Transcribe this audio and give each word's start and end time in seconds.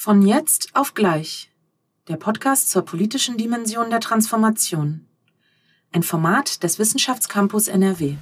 Von 0.00 0.22
jetzt 0.22 0.76
auf 0.76 0.94
gleich. 0.94 1.50
Der 2.06 2.14
Podcast 2.14 2.70
zur 2.70 2.84
politischen 2.84 3.36
Dimension 3.36 3.90
der 3.90 3.98
Transformation. 3.98 5.08
Ein 5.90 6.04
Format 6.04 6.62
des 6.62 6.78
Wissenschaftscampus 6.78 7.66
NRW. 7.66 8.14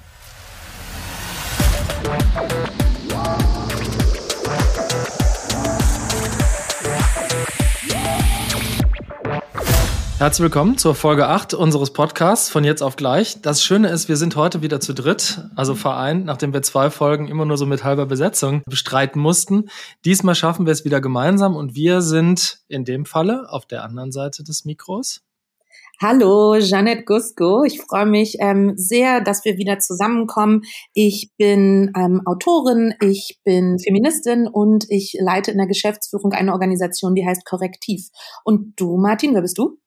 Herzlich 10.19 10.45
willkommen 10.45 10.79
zur 10.79 10.95
Folge 10.95 11.27
8 11.27 11.53
unseres 11.53 11.93
Podcasts 11.93 12.49
von 12.49 12.63
jetzt 12.63 12.81
auf 12.81 12.95
gleich. 12.95 13.39
Das 13.43 13.61
Schöne 13.63 13.89
ist, 13.89 14.09
wir 14.09 14.17
sind 14.17 14.35
heute 14.35 14.63
wieder 14.63 14.79
zu 14.79 14.95
dritt, 14.95 15.43
also 15.55 15.75
vereint, 15.75 16.25
nachdem 16.25 16.53
wir 16.53 16.63
zwei 16.63 16.89
Folgen 16.89 17.27
immer 17.27 17.45
nur 17.45 17.55
so 17.55 17.67
mit 17.67 17.83
halber 17.83 18.07
Besetzung 18.07 18.63
bestreiten 18.65 19.21
mussten. 19.21 19.69
Diesmal 20.05 20.33
schaffen 20.33 20.65
wir 20.65 20.73
es 20.73 20.83
wieder 20.85 21.01
gemeinsam 21.01 21.55
und 21.55 21.75
wir 21.75 22.01
sind 22.01 22.61
in 22.67 22.83
dem 22.83 23.05
Falle 23.05 23.45
auf 23.51 23.67
der 23.67 23.83
anderen 23.83 24.11
Seite 24.11 24.43
des 24.43 24.65
Mikros. 24.65 25.21
Hallo, 26.01 26.57
Jeanette 26.59 27.03
Gusko. 27.03 27.63
Ich 27.63 27.79
freue 27.79 28.07
mich 28.07 28.37
ähm, 28.39 28.73
sehr, 28.75 29.21
dass 29.21 29.45
wir 29.45 29.57
wieder 29.57 29.77
zusammenkommen. 29.77 30.63
Ich 30.95 31.29
bin 31.37 31.91
ähm, 31.95 32.23
Autorin, 32.25 32.95
ich 33.01 33.39
bin 33.43 33.77
Feministin 33.77 34.47
und 34.47 34.85
ich 34.89 35.15
leite 35.19 35.51
in 35.51 35.57
der 35.57 35.67
Geschäftsführung 35.67 36.31
eine 36.33 36.53
Organisation, 36.53 37.13
die 37.13 37.25
heißt 37.25 37.45
Korrektiv. 37.45 38.09
Und 38.43 38.73
du, 38.79 38.97
Martin, 38.97 39.35
wer 39.35 39.41
bist 39.41 39.59
du? 39.59 39.77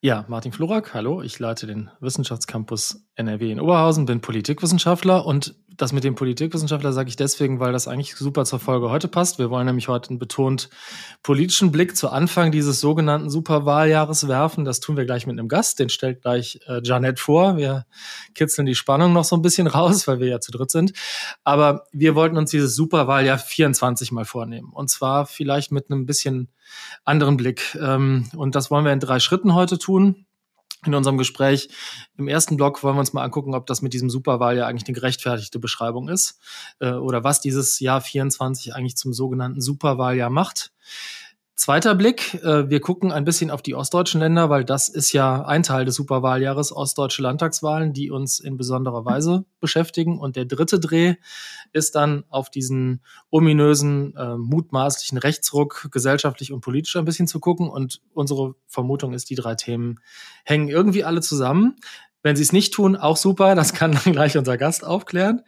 Ja, 0.00 0.24
Martin 0.28 0.52
Florak, 0.52 0.94
hallo. 0.94 1.22
Ich 1.22 1.38
leite 1.38 1.66
den 1.66 1.90
Wissenschaftscampus 2.00 3.04
NRW 3.16 3.52
in 3.52 3.60
Oberhausen, 3.60 4.06
bin 4.06 4.20
Politikwissenschaftler 4.20 5.26
und 5.26 5.54
das 5.80 5.92
mit 5.92 6.04
dem 6.04 6.14
Politikwissenschaftler 6.14 6.92
sage 6.92 7.08
ich 7.08 7.16
deswegen, 7.16 7.60
weil 7.60 7.72
das 7.72 7.88
eigentlich 7.88 8.14
super 8.16 8.44
zur 8.44 8.58
Folge 8.58 8.90
heute 8.90 9.08
passt. 9.08 9.38
Wir 9.38 9.50
wollen 9.50 9.66
nämlich 9.66 9.88
heute 9.88 10.10
einen 10.10 10.18
betont 10.18 10.68
politischen 11.22 11.72
Blick 11.72 11.96
zu 11.96 12.10
Anfang 12.10 12.52
dieses 12.52 12.80
sogenannten 12.80 13.30
Superwahljahres 13.30 14.28
werfen. 14.28 14.64
Das 14.64 14.80
tun 14.80 14.96
wir 14.96 15.04
gleich 15.04 15.26
mit 15.26 15.38
einem 15.38 15.48
Gast, 15.48 15.78
den 15.78 15.88
stellt 15.88 16.22
gleich 16.22 16.60
äh, 16.66 16.80
Janet 16.82 17.18
vor. 17.18 17.56
Wir 17.56 17.86
kitzeln 18.34 18.66
die 18.66 18.74
Spannung 18.74 19.12
noch 19.12 19.24
so 19.24 19.36
ein 19.36 19.42
bisschen 19.42 19.66
raus, 19.66 20.06
weil 20.06 20.20
wir 20.20 20.28
ja 20.28 20.40
zu 20.40 20.52
dritt 20.52 20.70
sind. 20.70 20.92
Aber 21.44 21.84
wir 21.92 22.14
wollten 22.14 22.36
uns 22.36 22.50
dieses 22.50 22.74
Superwahljahr 22.74 23.38
24 23.38 24.12
mal 24.12 24.24
vornehmen. 24.24 24.70
Und 24.72 24.90
zwar 24.90 25.26
vielleicht 25.26 25.72
mit 25.72 25.90
einem 25.90 26.06
bisschen 26.06 26.50
anderen 27.04 27.36
Blick. 27.36 27.78
Ähm, 27.80 28.28
und 28.36 28.54
das 28.54 28.70
wollen 28.70 28.84
wir 28.84 28.92
in 28.92 29.00
drei 29.00 29.18
Schritten 29.18 29.54
heute 29.54 29.78
tun 29.78 30.26
in 30.86 30.94
unserem 30.94 31.18
Gespräch. 31.18 31.68
Im 32.16 32.28
ersten 32.28 32.56
Block 32.56 32.82
wollen 32.82 32.96
wir 32.96 33.00
uns 33.00 33.12
mal 33.12 33.22
angucken, 33.22 33.54
ob 33.54 33.66
das 33.66 33.82
mit 33.82 33.92
diesem 33.92 34.10
Superwahljahr 34.10 34.66
eigentlich 34.66 34.88
eine 34.88 34.94
gerechtfertigte 34.94 35.58
Beschreibung 35.58 36.08
ist 36.08 36.38
äh, 36.80 36.92
oder 36.92 37.24
was 37.24 37.40
dieses 37.40 37.80
Jahr 37.80 38.00
24 38.00 38.74
eigentlich 38.74 38.96
zum 38.96 39.12
sogenannten 39.12 39.60
Superwahljahr 39.60 40.30
macht. 40.30 40.72
Zweiter 41.60 41.94
Blick, 41.94 42.42
äh, 42.42 42.70
wir 42.70 42.80
gucken 42.80 43.12
ein 43.12 43.26
bisschen 43.26 43.50
auf 43.50 43.60
die 43.60 43.74
ostdeutschen 43.74 44.18
Länder, 44.18 44.48
weil 44.48 44.64
das 44.64 44.88
ist 44.88 45.12
ja 45.12 45.44
ein 45.44 45.62
Teil 45.62 45.84
des 45.84 45.94
Superwahljahres, 45.94 46.74
ostdeutsche 46.74 47.20
Landtagswahlen, 47.20 47.92
die 47.92 48.10
uns 48.10 48.40
in 48.40 48.56
besonderer 48.56 49.04
Weise 49.04 49.44
beschäftigen. 49.60 50.18
Und 50.18 50.36
der 50.36 50.46
dritte 50.46 50.80
Dreh 50.80 51.16
ist 51.74 51.96
dann 51.96 52.24
auf 52.30 52.48
diesen 52.48 53.02
ominösen, 53.28 54.16
äh, 54.16 54.38
mutmaßlichen 54.38 55.18
Rechtsruck 55.18 55.88
gesellschaftlich 55.92 56.50
und 56.50 56.62
politisch 56.62 56.96
ein 56.96 57.04
bisschen 57.04 57.26
zu 57.26 57.40
gucken. 57.40 57.68
Und 57.68 58.00
unsere 58.14 58.54
Vermutung 58.66 59.12
ist, 59.12 59.28
die 59.28 59.34
drei 59.34 59.54
Themen 59.54 60.00
hängen 60.46 60.68
irgendwie 60.68 61.04
alle 61.04 61.20
zusammen. 61.20 61.76
Wenn 62.22 62.36
sie 62.36 62.42
es 62.42 62.54
nicht 62.54 62.72
tun, 62.72 62.96
auch 62.96 63.18
super. 63.18 63.54
Das 63.54 63.74
kann 63.74 63.92
dann 64.02 64.14
gleich 64.14 64.38
unser 64.38 64.56
Gast 64.56 64.82
aufklären, 64.82 65.42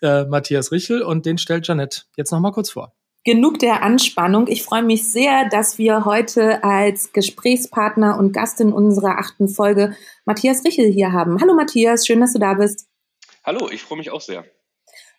äh, 0.00 0.24
Matthias 0.24 0.72
Richel. 0.72 1.02
Und 1.02 1.24
den 1.24 1.38
stellt 1.38 1.68
Janette 1.68 2.02
jetzt 2.16 2.32
noch 2.32 2.40
mal 2.40 2.50
kurz 2.50 2.70
vor 2.70 2.94
genug 3.24 3.58
der 3.58 3.82
Anspannung. 3.82 4.48
Ich 4.48 4.62
freue 4.62 4.82
mich 4.82 5.10
sehr, 5.10 5.48
dass 5.48 5.78
wir 5.78 6.04
heute 6.04 6.64
als 6.64 7.12
Gesprächspartner 7.12 8.18
und 8.18 8.32
Gast 8.32 8.60
in 8.60 8.72
unserer 8.72 9.18
achten 9.18 9.48
Folge 9.48 9.96
Matthias 10.24 10.64
Richel 10.64 10.90
hier 10.90 11.12
haben. 11.12 11.40
Hallo 11.40 11.54
Matthias, 11.54 12.06
schön, 12.06 12.20
dass 12.20 12.32
du 12.32 12.38
da 12.38 12.54
bist. 12.54 12.88
Hallo, 13.44 13.68
ich 13.70 13.82
freue 13.82 13.98
mich 13.98 14.10
auch 14.10 14.20
sehr. 14.20 14.44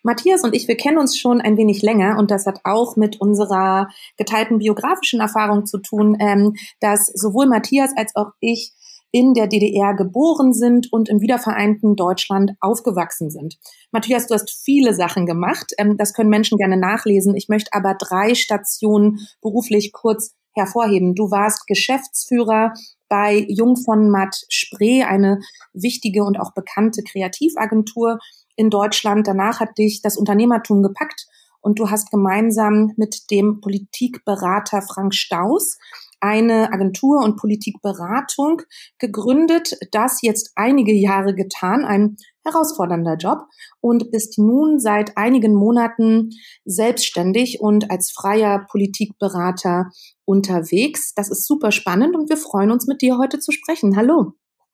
Matthias 0.02 0.44
und 0.44 0.54
ich, 0.54 0.68
wir 0.68 0.76
kennen 0.76 0.98
uns 0.98 1.18
schon 1.18 1.40
ein 1.40 1.56
wenig 1.56 1.80
länger 1.80 2.18
und 2.18 2.30
das 2.30 2.44
hat 2.46 2.60
auch 2.64 2.96
mit 2.96 3.22
unserer 3.22 3.88
geteilten 4.18 4.58
biografischen 4.58 5.20
Erfahrung 5.20 5.64
zu 5.64 5.78
tun, 5.78 6.18
ähm, 6.20 6.54
dass 6.80 7.06
sowohl 7.06 7.46
Matthias 7.46 7.90
als 7.96 8.14
auch 8.14 8.32
ich 8.40 8.72
in 9.14 9.32
der 9.32 9.46
DDR 9.46 9.94
geboren 9.94 10.52
sind 10.52 10.92
und 10.92 11.08
im 11.08 11.20
wiedervereinten 11.20 11.94
Deutschland 11.94 12.54
aufgewachsen 12.58 13.30
sind. 13.30 13.56
Matthias, 13.92 14.26
du 14.26 14.34
hast 14.34 14.50
viele 14.50 14.92
Sachen 14.92 15.24
gemacht. 15.24 15.72
Ähm, 15.78 15.96
das 15.96 16.14
können 16.14 16.30
Menschen 16.30 16.58
gerne 16.58 16.76
nachlesen. 16.76 17.36
Ich 17.36 17.48
möchte 17.48 17.72
aber 17.72 17.94
drei 17.94 18.34
Stationen 18.34 19.20
beruflich 19.40 19.92
kurz 19.92 20.34
hervorheben. 20.52 21.14
Du 21.14 21.30
warst 21.30 21.68
Geschäftsführer 21.68 22.74
bei 23.08 23.46
Jung 23.48 23.76
von 23.76 24.10
Matt 24.10 24.34
Spree, 24.48 25.04
eine 25.04 25.38
wichtige 25.72 26.24
und 26.24 26.40
auch 26.40 26.52
bekannte 26.52 27.04
Kreativagentur 27.04 28.18
in 28.56 28.68
Deutschland. 28.68 29.28
Danach 29.28 29.60
hat 29.60 29.78
dich 29.78 30.02
das 30.02 30.16
Unternehmertum 30.16 30.82
gepackt 30.82 31.28
und 31.60 31.78
du 31.78 31.88
hast 31.88 32.10
gemeinsam 32.10 32.92
mit 32.96 33.30
dem 33.30 33.60
Politikberater 33.60 34.82
Frank 34.82 35.14
Staus 35.14 35.78
eine 36.24 36.72
Agentur 36.72 37.22
und 37.22 37.36
Politikberatung 37.36 38.62
gegründet, 38.98 39.76
das 39.92 40.22
jetzt 40.22 40.52
einige 40.56 40.94
Jahre 40.94 41.34
getan, 41.34 41.84
ein 41.84 42.16
herausfordernder 42.44 43.16
Job 43.16 43.40
und 43.80 44.10
bist 44.10 44.38
nun 44.38 44.80
seit 44.80 45.18
einigen 45.18 45.54
Monaten 45.54 46.30
selbstständig 46.64 47.60
und 47.60 47.90
als 47.90 48.10
freier 48.10 48.66
Politikberater 48.70 49.90
unterwegs. 50.24 51.12
Das 51.14 51.30
ist 51.30 51.46
super 51.46 51.72
spannend 51.72 52.16
und 52.16 52.30
wir 52.30 52.38
freuen 52.38 52.70
uns 52.70 52.86
mit 52.86 53.02
dir 53.02 53.18
heute 53.18 53.38
zu 53.38 53.52
sprechen. 53.52 53.94
Hallo. 53.94 54.32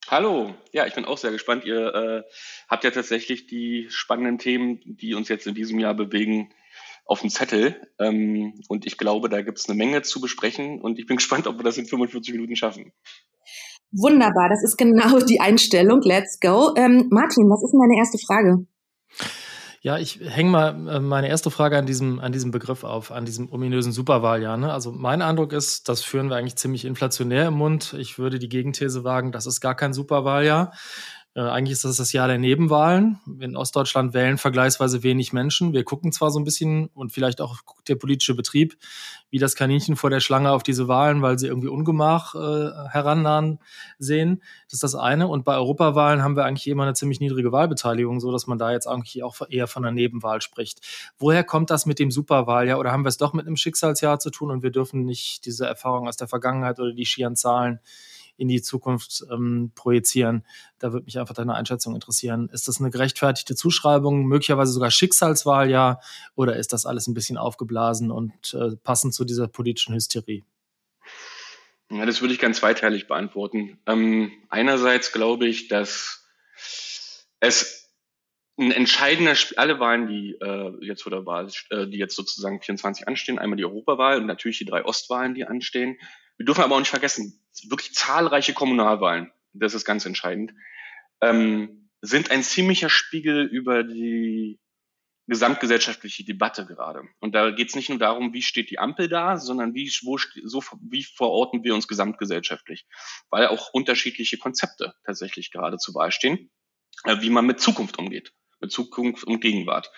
Hallo, 0.08 0.54
ja, 0.72 0.86
ich 0.86 0.94
bin 0.94 1.04
auch 1.04 1.18
sehr 1.18 1.32
gespannt. 1.32 1.64
Ihr 1.64 1.94
äh, 1.94 2.22
habt 2.68 2.84
ja 2.84 2.90
tatsächlich 2.90 3.46
die 3.46 3.86
spannenden 3.90 4.38
Themen, 4.38 4.80
die 4.84 5.14
uns 5.14 5.28
jetzt 5.28 5.46
in 5.46 5.54
diesem 5.54 5.78
Jahr 5.80 5.94
bewegen, 5.94 6.50
auf 7.04 7.20
dem 7.20 7.30
Zettel. 7.30 7.80
Ähm, 7.98 8.60
und 8.68 8.86
ich 8.86 8.98
glaube, 8.98 9.28
da 9.28 9.42
gibt 9.42 9.58
es 9.58 9.68
eine 9.68 9.76
Menge 9.76 10.02
zu 10.02 10.20
besprechen 10.20 10.80
und 10.80 10.98
ich 10.98 11.06
bin 11.06 11.16
gespannt, 11.18 11.46
ob 11.46 11.58
wir 11.58 11.64
das 11.64 11.78
in 11.78 11.86
45 11.86 12.34
Minuten 12.34 12.56
schaffen. 12.56 12.92
Wunderbar, 13.92 14.48
das 14.48 14.62
ist 14.62 14.76
genau 14.76 15.18
die 15.18 15.40
Einstellung. 15.40 16.00
Let's 16.02 16.38
go. 16.40 16.72
Ähm, 16.76 17.08
Martin, 17.10 17.50
was 17.50 17.62
ist 17.64 17.72
denn 17.72 17.80
deine 17.80 17.98
erste 17.98 18.18
Frage? 18.18 18.66
Ja, 19.82 19.96
ich 19.96 20.20
hänge 20.20 20.50
mal 20.50 20.88
äh, 20.88 21.00
meine 21.00 21.28
erste 21.28 21.50
Frage 21.50 21.78
an 21.78 21.86
diesem, 21.86 22.20
an 22.20 22.32
diesem 22.32 22.50
Begriff 22.50 22.84
auf, 22.84 23.10
an 23.10 23.24
diesem 23.24 23.50
ominösen 23.50 23.92
Superwahljahr. 23.92 24.58
Ne? 24.58 24.70
Also 24.70 24.92
mein 24.92 25.22
Eindruck 25.22 25.54
ist, 25.54 25.88
das 25.88 26.02
führen 26.02 26.28
wir 26.28 26.36
eigentlich 26.36 26.56
ziemlich 26.56 26.84
inflationär 26.84 27.48
im 27.48 27.54
Mund. 27.54 27.96
Ich 27.98 28.18
würde 28.18 28.38
die 28.38 28.50
Gegenthese 28.50 29.04
wagen, 29.04 29.32
das 29.32 29.46
ist 29.46 29.62
gar 29.62 29.74
kein 29.74 29.94
Superwahljahr. 29.94 30.74
Äh, 31.34 31.42
eigentlich 31.42 31.72
ist 31.72 31.84
das 31.84 31.96
das 31.96 32.12
Jahr 32.12 32.26
der 32.26 32.38
Nebenwahlen. 32.38 33.20
In 33.38 33.56
Ostdeutschland 33.56 34.14
wählen 34.14 34.36
vergleichsweise 34.36 35.02
wenig 35.02 35.32
Menschen. 35.32 35.72
Wir 35.72 35.84
gucken 35.84 36.10
zwar 36.12 36.30
so 36.30 36.40
ein 36.40 36.44
bisschen 36.44 36.88
und 36.88 37.12
vielleicht 37.12 37.40
auch 37.40 37.58
der 37.86 37.94
politische 37.94 38.34
Betrieb 38.34 38.76
wie 39.30 39.38
das 39.38 39.54
Kaninchen 39.54 39.94
vor 39.94 40.10
der 40.10 40.18
Schlange 40.18 40.50
auf 40.50 40.64
diese 40.64 40.88
Wahlen, 40.88 41.22
weil 41.22 41.38
sie 41.38 41.46
irgendwie 41.46 41.68
Ungemach 41.68 42.34
äh, 42.34 42.88
herannahen 42.90 43.60
sehen. 43.98 44.42
Das 44.66 44.74
ist 44.74 44.82
das 44.82 44.96
eine. 44.96 45.28
Und 45.28 45.44
bei 45.44 45.54
Europawahlen 45.54 46.22
haben 46.22 46.34
wir 46.34 46.44
eigentlich 46.44 46.66
immer 46.66 46.82
eine 46.82 46.94
ziemlich 46.94 47.20
niedrige 47.20 47.52
Wahlbeteiligung, 47.52 48.18
so 48.18 48.32
dass 48.32 48.48
man 48.48 48.58
da 48.58 48.72
jetzt 48.72 48.88
eigentlich 48.88 49.22
auch 49.22 49.36
eher 49.48 49.68
von 49.68 49.84
einer 49.84 49.94
Nebenwahl 49.94 50.40
spricht. 50.40 50.80
Woher 51.18 51.44
kommt 51.44 51.70
das 51.70 51.86
mit 51.86 52.00
dem 52.00 52.10
Superwahljahr? 52.10 52.80
Oder 52.80 52.90
haben 52.90 53.04
wir 53.04 53.08
es 53.08 53.18
doch 53.18 53.32
mit 53.32 53.46
einem 53.46 53.56
Schicksalsjahr 53.56 54.18
zu 54.18 54.30
tun 54.30 54.50
und 54.50 54.64
wir 54.64 54.72
dürfen 54.72 55.04
nicht 55.04 55.46
diese 55.46 55.64
Erfahrung 55.66 56.08
aus 56.08 56.16
der 56.16 56.26
Vergangenheit 56.26 56.80
oder 56.80 56.92
die 56.92 57.06
schieren 57.06 57.36
Zahlen 57.36 57.78
in 58.40 58.48
die 58.48 58.62
Zukunft 58.62 59.24
ähm, 59.30 59.70
projizieren. 59.74 60.44
Da 60.78 60.92
würde 60.92 61.04
mich 61.04 61.18
einfach 61.18 61.34
deine 61.34 61.54
Einschätzung 61.54 61.94
interessieren. 61.94 62.48
Ist 62.52 62.68
das 62.68 62.80
eine 62.80 62.90
gerechtfertigte 62.90 63.54
Zuschreibung, 63.54 64.24
möglicherweise 64.24 64.72
sogar 64.72 64.90
Schicksalswahl, 64.90 65.70
ja, 65.70 66.00
oder 66.34 66.56
ist 66.56 66.72
das 66.72 66.86
alles 66.86 67.06
ein 67.06 67.14
bisschen 67.14 67.36
aufgeblasen 67.36 68.10
und 68.10 68.54
äh, 68.54 68.76
passend 68.82 69.14
zu 69.14 69.24
dieser 69.24 69.46
politischen 69.46 69.94
Hysterie? 69.94 70.42
Ja, 71.90 72.06
das 72.06 72.22
würde 72.22 72.32
ich 72.32 72.40
ganz 72.40 72.58
zweiteilig 72.58 73.08
beantworten. 73.08 73.78
Ähm, 73.86 74.32
einerseits 74.48 75.12
glaube 75.12 75.46
ich, 75.46 75.68
dass 75.68 76.24
es 77.40 77.90
ein 78.58 78.72
entscheidender 78.72 79.34
Spiel, 79.34 79.58
alle 79.58 79.80
Wahlen, 79.80 80.06
die 80.06 80.36
äh, 80.40 80.72
jetzt 80.80 81.02
vor 81.02 81.26
Wahl, 81.26 81.48
äh, 81.70 81.86
die 81.86 81.98
jetzt 81.98 82.16
sozusagen 82.16 82.60
24 82.60 83.06
anstehen, 83.08 83.38
einmal 83.38 83.56
die 83.56 83.64
Europawahl 83.64 84.18
und 84.18 84.26
natürlich 84.26 84.58
die 84.58 84.66
drei 84.66 84.84
Ostwahlen, 84.84 85.34
die 85.34 85.46
anstehen, 85.46 85.98
wir 86.40 86.46
dürfen 86.46 86.64
aber 86.64 86.76
auch 86.76 86.80
nicht 86.80 86.88
vergessen, 86.88 87.38
wirklich 87.68 87.92
zahlreiche 87.92 88.54
Kommunalwahlen, 88.54 89.30
das 89.52 89.74
ist 89.74 89.84
ganz 89.84 90.06
entscheidend, 90.06 90.54
ähm, 91.20 91.90
sind 92.00 92.30
ein 92.30 92.42
ziemlicher 92.42 92.88
Spiegel 92.88 93.44
über 93.44 93.84
die 93.84 94.58
gesamtgesellschaftliche 95.26 96.24
Debatte 96.24 96.64
gerade. 96.64 97.02
Und 97.18 97.34
da 97.34 97.50
geht 97.50 97.68
es 97.68 97.74
nicht 97.74 97.90
nur 97.90 97.98
darum, 97.98 98.32
wie 98.32 98.40
steht 98.40 98.70
die 98.70 98.78
Ampel 98.78 99.06
da, 99.06 99.36
sondern 99.36 99.74
wie, 99.74 99.92
wo, 100.02 100.16
so, 100.16 100.64
wie 100.80 101.04
verorten 101.04 101.62
wir 101.62 101.74
uns 101.74 101.86
gesamtgesellschaftlich, 101.86 102.86
weil 103.28 103.48
auch 103.48 103.74
unterschiedliche 103.74 104.38
Konzepte 104.38 104.94
tatsächlich 105.04 105.50
gerade 105.50 105.76
zur 105.76 105.94
Wahl 105.94 106.10
stehen, 106.10 106.50
äh, 107.04 107.20
wie 107.20 107.28
man 107.28 107.44
mit 107.44 107.60
Zukunft 107.60 107.98
umgeht, 107.98 108.32
mit 108.60 108.72
Zukunft 108.72 109.24
und 109.24 109.40
Gegenwart. 109.42 109.92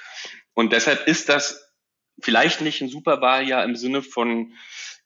Und 0.54 0.72
deshalb 0.72 1.06
ist 1.06 1.28
das 1.28 1.72
vielleicht 2.20 2.62
nicht 2.62 2.80
ein 2.80 2.88
Superwahljahr 2.88 3.64
im 3.64 3.76
Sinne 3.76 4.02
von 4.02 4.54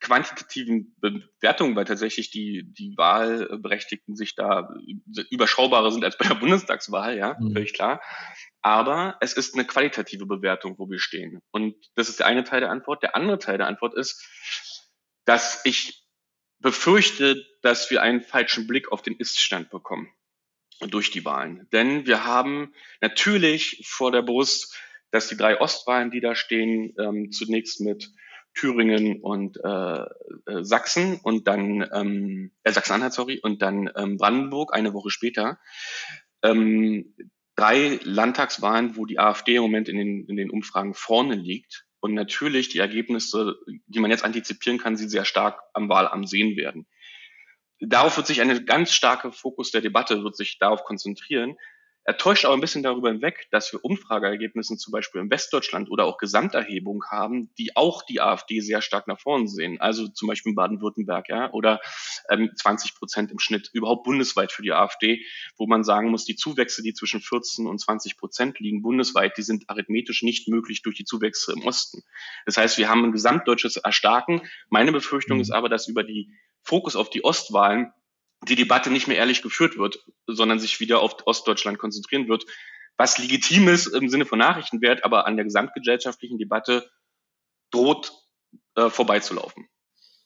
quantitativen 0.01 0.95
Bewertungen, 1.01 1.75
weil 1.75 1.87
tatsächlich 1.87 2.31
die, 2.31 2.65
die 2.73 2.95
Wahlberechtigten 2.97 4.15
sich 4.15 4.35
da 4.35 4.69
überschaubarer 5.31 5.91
sind 5.91 6.05
als 6.05 6.19
bei 6.19 6.29
der 6.29 6.35
Bundestagswahl, 6.35 7.17
ja, 7.17 7.37
mhm. 7.39 7.53
völlig 7.53 7.73
klar. 7.73 8.03
Aber 8.61 9.17
es 9.21 9.33
ist 9.33 9.55
eine 9.55 9.65
qualitative 9.65 10.27
Bewertung, 10.27 10.79
wo 10.79 10.91
wir 10.91 10.99
stehen. 10.99 11.41
Und 11.51 11.77
das 11.95 12.09
ist 12.09 12.19
der 12.19 12.27
eine 12.27 12.45
Teil 12.45 12.61
der 12.61 12.71
Antwort. 12.71 13.03
Der 13.03 13.17
andere 13.17 13.39
Teil 13.39 13.59
der 13.59 13.69
Antwort 13.69 13.95
ist, 13.95 14.23
dass 15.25 15.65
ich 15.65 16.05
befürchte, 16.59 17.45
dass 17.63 17.91
wir 17.91 18.03
einen 18.03 18.23
falschen 18.23 18.67
Blick 18.67 18.93
auf 18.93 19.03
den 19.03 19.17
Iststand 19.17 19.71
bekommen 19.71 20.11
durch 20.81 21.11
die 21.11 21.25
Wahlen. 21.25 21.69
Denn 21.73 22.07
wir 22.07 22.25
haben 22.25 22.75
natürlich 23.01 23.83
vor 23.87 24.13
der 24.13 24.23
Brust, 24.23 24.77
dass 25.11 25.29
die 25.29 25.37
drei 25.37 25.61
Ostwahlen, 25.61 26.11
die 26.11 26.21
da 26.21 26.35
stehen, 26.35 26.95
ähm, 26.99 27.31
zunächst 27.31 27.81
mit 27.81 28.11
Thüringen 28.57 29.21
und 29.21 29.59
äh, 29.63 30.01
äh, 30.01 30.63
Sachsen 30.63 31.21
und 31.23 31.47
dann 31.47 31.89
ähm, 31.93 32.53
äh, 32.65 32.73
Sachsen-Anhalt, 32.73 33.13
sorry, 33.13 33.39
und 33.41 33.63
dann 33.63 33.91
ähm, 33.95 34.17
Brandenburg 34.17 34.75
eine 34.75 34.95
Woche 34.95 35.11
später. 35.11 35.59
Ähm, 36.43 37.15
drei 37.55 38.01
Landtagswahlen, 38.03 38.97
wo 38.97 39.05
die 39.05 39.19
AfD 39.19 39.57
im 39.57 39.63
Moment 39.63 39.89
in 39.89 39.97
den, 39.97 40.27
in 40.27 40.37
den 40.37 40.51
Umfragen 40.51 40.95
vorne 40.95 41.35
liegt. 41.35 41.85
Und 42.01 42.15
natürlich 42.15 42.69
die 42.69 42.79
Ergebnisse, 42.79 43.57
die 43.87 43.99
man 43.99 44.11
jetzt 44.11 44.25
antizipieren 44.25 44.79
kann, 44.79 44.97
sie 44.97 45.09
sehr 45.09 45.25
stark 45.25 45.61
am 45.73 45.89
Wahlamt 45.89 46.29
sehen 46.29 46.57
werden. 46.57 46.87
Darauf 47.81 48.17
wird 48.17 48.27
sich 48.27 48.41
eine 48.41 48.65
ganz 48.65 48.93
starke 48.93 49.33
Fokus 49.33 49.71
der 49.71 49.83
Debatte 49.83 50.23
wird 50.23 50.37
sich 50.37 50.59
darauf 50.59 50.85
konzentrieren, 50.85 51.57
er 52.07 52.17
täuscht 52.17 52.45
aber 52.45 52.55
ein 52.55 52.61
bisschen 52.61 52.85
darüber 52.85 53.11
hinweg, 53.11 53.49
dass 53.51 53.73
wir 53.73 53.85
Umfrageergebnisse 53.85 54.77
zum 54.77 54.93
Beispiel 54.93 55.21
in 55.21 55.29
Westdeutschland 55.29 55.91
oder 55.91 56.05
auch 56.05 56.19
Gesamterhebungen 56.19 57.03
haben, 57.11 57.51
die 57.59 57.75
auch 57.75 58.03
die 58.03 58.21
AfD 58.21 58.61
sehr 58.61 58.81
stark 58.81 59.09
nach 59.09 59.19
vorne 59.19 59.49
sehen. 59.49 59.81
Also 59.81 60.07
zum 60.07 60.29
Beispiel 60.29 60.51
in 60.51 60.57
Baden-Württemberg, 60.57 61.29
ja, 61.29 61.53
oder 61.53 61.81
ähm, 62.31 62.53
20 62.55 62.95
Prozent 62.95 63.33
im 63.33 63.41
Schnitt 63.41 63.71
überhaupt 63.73 64.05
bundesweit 64.05 64.53
für 64.53 64.63
die 64.63 64.73
AfD, 64.73 65.25
wo 65.57 65.67
man 65.67 65.83
sagen 65.83 66.11
muss, 66.11 66.25
die 66.25 66.37
Zuwächse, 66.37 66.81
die 66.81 66.95
zwischen 66.95 67.21
14 67.21 67.67
und 67.67 67.81
20 67.81 68.17
Prozent 68.17 68.61
liegen 68.61 68.83
bundesweit, 68.83 69.37
die 69.37 69.43
sind 69.43 69.69
arithmetisch 69.69 70.23
nicht 70.23 70.47
möglich 70.47 70.83
durch 70.83 70.97
die 70.97 71.05
Zuwächse 71.05 71.55
im 71.55 71.63
Osten. 71.63 72.05
Das 72.45 72.57
heißt, 72.57 72.79
wir 72.79 72.89
haben 72.89 73.05
ein 73.05 73.13
gesamtdeutsches 73.13 73.79
Erstarken. 73.79 74.43
Meine 74.69 74.93
Befürchtung 74.93 75.39
mhm. 75.39 75.43
ist 75.43 75.51
aber, 75.51 75.69
dass 75.69 75.89
über 75.89 76.05
die 76.05 76.31
Fokus 76.63 76.95
auf 76.95 77.11
die 77.11 77.25
Ostwahlen 77.25 77.93
die 78.43 78.57
Debatte 78.57 78.91
nicht 78.91 79.09
mehr 79.09 79.17
ehrlich 79.17 79.43
geführt 79.43 79.79
wird, 79.79 80.05
sondern 80.27 80.59
sich 80.59 80.81
wieder 80.81 81.01
auf 81.01 81.27
Ostdeutschland 81.27 81.79
konzentrieren 81.79 82.29
wird, 82.29 82.45
was 82.97 83.19
legitim 83.19 83.69
ist 83.69 83.87
im 83.89 84.09
Sinne 84.09 84.27
von 84.27 84.39
Nachrichtenwert, 84.39 85.05
aber 85.05 85.27
an 85.27 85.37
der 85.37 85.45
gesamtgesellschaftlichen 85.45 86.39
Debatte 86.39 86.91
droht 87.71 88.13
äh, 88.75 88.89
vorbeizulaufen. 88.89 89.69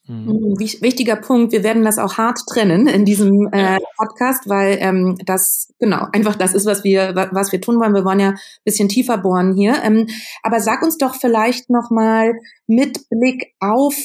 Hm. 0.05 0.27
Hm, 0.27 0.59
wichtiger 0.59 1.15
Punkt. 1.15 1.51
Wir 1.51 1.63
werden 1.63 1.83
das 1.83 1.99
auch 1.99 2.17
hart 2.17 2.39
trennen 2.51 2.87
in 2.87 3.05
diesem 3.05 3.49
äh, 3.51 3.77
Podcast, 3.97 4.49
weil 4.49 4.77
ähm, 4.79 5.17
das 5.25 5.71
genau 5.79 6.07
einfach 6.11 6.35
das 6.35 6.53
ist, 6.53 6.65
was 6.65 6.83
wir 6.83 7.13
was 7.31 7.51
wir 7.51 7.61
tun 7.61 7.79
wollen. 7.79 7.93
Wir 7.93 8.03
wollen 8.03 8.19
ja 8.19 8.29
ein 8.29 8.39
bisschen 8.65 8.89
tiefer 8.89 9.19
bohren 9.19 9.53
hier. 9.53 9.83
Ähm, 9.83 10.07
aber 10.41 10.59
sag 10.59 10.81
uns 10.81 10.97
doch 10.97 11.15
vielleicht 11.15 11.69
noch 11.69 11.91
mal 11.91 12.33
mit 12.65 13.07
Blick 13.09 13.53
auf 13.59 13.95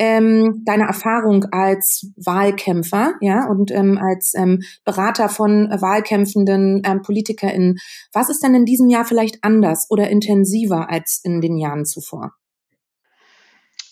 ähm, 0.00 0.62
deine 0.64 0.84
Erfahrung 0.84 1.44
als 1.52 2.10
Wahlkämpfer, 2.16 3.16
ja, 3.20 3.46
und 3.46 3.70
ähm, 3.70 3.98
als 3.98 4.32
ähm, 4.34 4.62
Berater 4.82 5.28
von 5.28 5.68
wahlkämpfenden 5.68 6.80
ähm, 6.86 7.02
PolitikerInnen. 7.02 7.78
Was 8.14 8.30
ist 8.30 8.42
denn 8.42 8.54
in 8.54 8.64
diesem 8.64 8.88
Jahr 8.88 9.04
vielleicht 9.04 9.44
anders 9.44 9.86
oder 9.90 10.08
intensiver 10.08 10.88
als 10.88 11.20
in 11.22 11.42
den 11.42 11.58
Jahren 11.58 11.84
zuvor? 11.84 12.32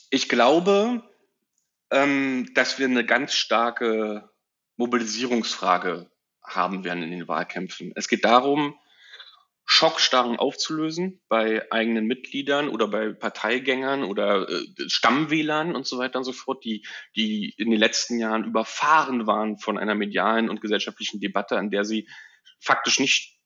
Ich 0.08 0.30
glaube, 0.30 1.02
ähm, 1.90 2.48
dass 2.54 2.78
wir 2.78 2.86
eine 2.86 3.04
ganz 3.04 3.34
starke 3.34 4.30
Mobilisierungsfrage 4.78 6.10
haben 6.42 6.84
werden 6.84 7.02
in 7.02 7.10
den 7.10 7.28
Wahlkämpfen. 7.28 7.92
Es 7.94 8.08
geht 8.08 8.24
darum, 8.24 8.74
Schockstarren 9.70 10.38
aufzulösen 10.38 11.20
bei 11.28 11.70
eigenen 11.70 12.06
Mitgliedern 12.06 12.70
oder 12.70 12.88
bei 12.88 13.12
Parteigängern 13.12 14.02
oder 14.02 14.48
äh, 14.48 14.64
Stammwählern 14.88 15.76
und 15.76 15.86
so 15.86 15.98
weiter 15.98 16.18
und 16.18 16.24
so 16.24 16.32
fort, 16.32 16.64
die, 16.64 16.86
die 17.16 17.54
in 17.58 17.70
den 17.70 17.78
letzten 17.78 18.18
Jahren 18.18 18.44
überfahren 18.44 19.26
waren 19.26 19.58
von 19.58 19.76
einer 19.76 19.94
medialen 19.94 20.48
und 20.48 20.62
gesellschaftlichen 20.62 21.20
Debatte, 21.20 21.58
an 21.58 21.70
der 21.70 21.84
sie 21.84 22.08
faktisch 22.58 22.98
nicht 22.98 23.38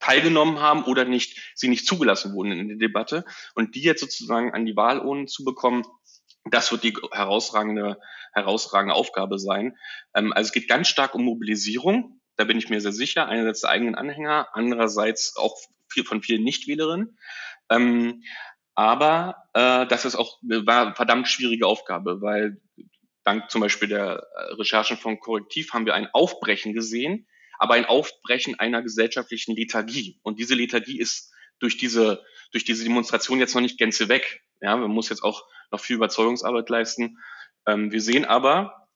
teilgenommen 0.00 0.58
haben 0.58 0.82
oder 0.82 1.04
nicht, 1.04 1.38
sie 1.54 1.68
nicht 1.68 1.86
zugelassen 1.86 2.34
wurden 2.34 2.50
in 2.50 2.66
der 2.66 2.78
Debatte 2.78 3.24
und 3.54 3.76
die 3.76 3.82
jetzt 3.82 4.00
sozusagen 4.00 4.52
an 4.52 4.66
die 4.66 4.74
Wahlurnen 4.74 5.28
zu 5.28 5.44
bekommen, 5.44 5.84
das 6.50 6.72
wird 6.72 6.82
die 6.82 6.96
herausragende, 7.12 8.00
herausragende 8.32 8.94
Aufgabe 8.96 9.38
sein. 9.38 9.76
Ähm, 10.12 10.32
also 10.32 10.48
es 10.48 10.52
geht 10.52 10.68
ganz 10.68 10.88
stark 10.88 11.14
um 11.14 11.24
Mobilisierung 11.24 12.19
da 12.40 12.44
bin 12.44 12.56
ich 12.56 12.70
mir 12.70 12.80
sehr 12.80 12.92
sicher. 12.92 13.28
Einerseits 13.28 13.60
der 13.60 13.70
eigenen 13.70 13.96
Anhänger, 13.96 14.48
andererseits 14.54 15.36
auch 15.36 15.58
viel, 15.88 16.04
von 16.04 16.22
vielen 16.22 16.42
Nichtwählerinnen. 16.42 17.18
Ähm, 17.68 18.22
aber 18.74 19.44
äh, 19.52 19.86
das 19.86 20.06
ist 20.06 20.16
auch 20.16 20.38
eine 20.42 20.94
verdammt 20.94 21.28
schwierige 21.28 21.66
Aufgabe, 21.66 22.22
weil 22.22 22.58
dank 23.24 23.50
zum 23.50 23.60
Beispiel 23.60 23.88
der 23.88 24.26
äh, 24.34 24.54
Recherchen 24.54 24.96
von 24.96 25.20
Korrektiv 25.20 25.74
haben 25.74 25.84
wir 25.84 25.92
ein 25.92 26.08
Aufbrechen 26.14 26.72
gesehen, 26.72 27.26
aber 27.58 27.74
ein 27.74 27.84
Aufbrechen 27.84 28.58
einer 28.58 28.80
gesellschaftlichen 28.80 29.54
Lethargie. 29.54 30.18
Und 30.22 30.38
diese 30.38 30.54
Lethargie 30.54 30.98
ist 30.98 31.34
durch 31.58 31.76
diese, 31.76 32.24
durch 32.52 32.64
diese 32.64 32.84
Demonstration 32.84 33.38
jetzt 33.38 33.54
noch 33.54 33.60
nicht 33.60 33.76
gänze 33.76 34.08
weg. 34.08 34.42
Ja, 34.62 34.78
man 34.78 34.90
muss 34.90 35.10
jetzt 35.10 35.22
auch 35.22 35.44
noch 35.70 35.80
viel 35.80 35.96
Überzeugungsarbeit 35.96 36.70
leisten. 36.70 37.18
Ähm, 37.66 37.92
wir 37.92 38.00
sehen 38.00 38.24
aber, 38.24 38.88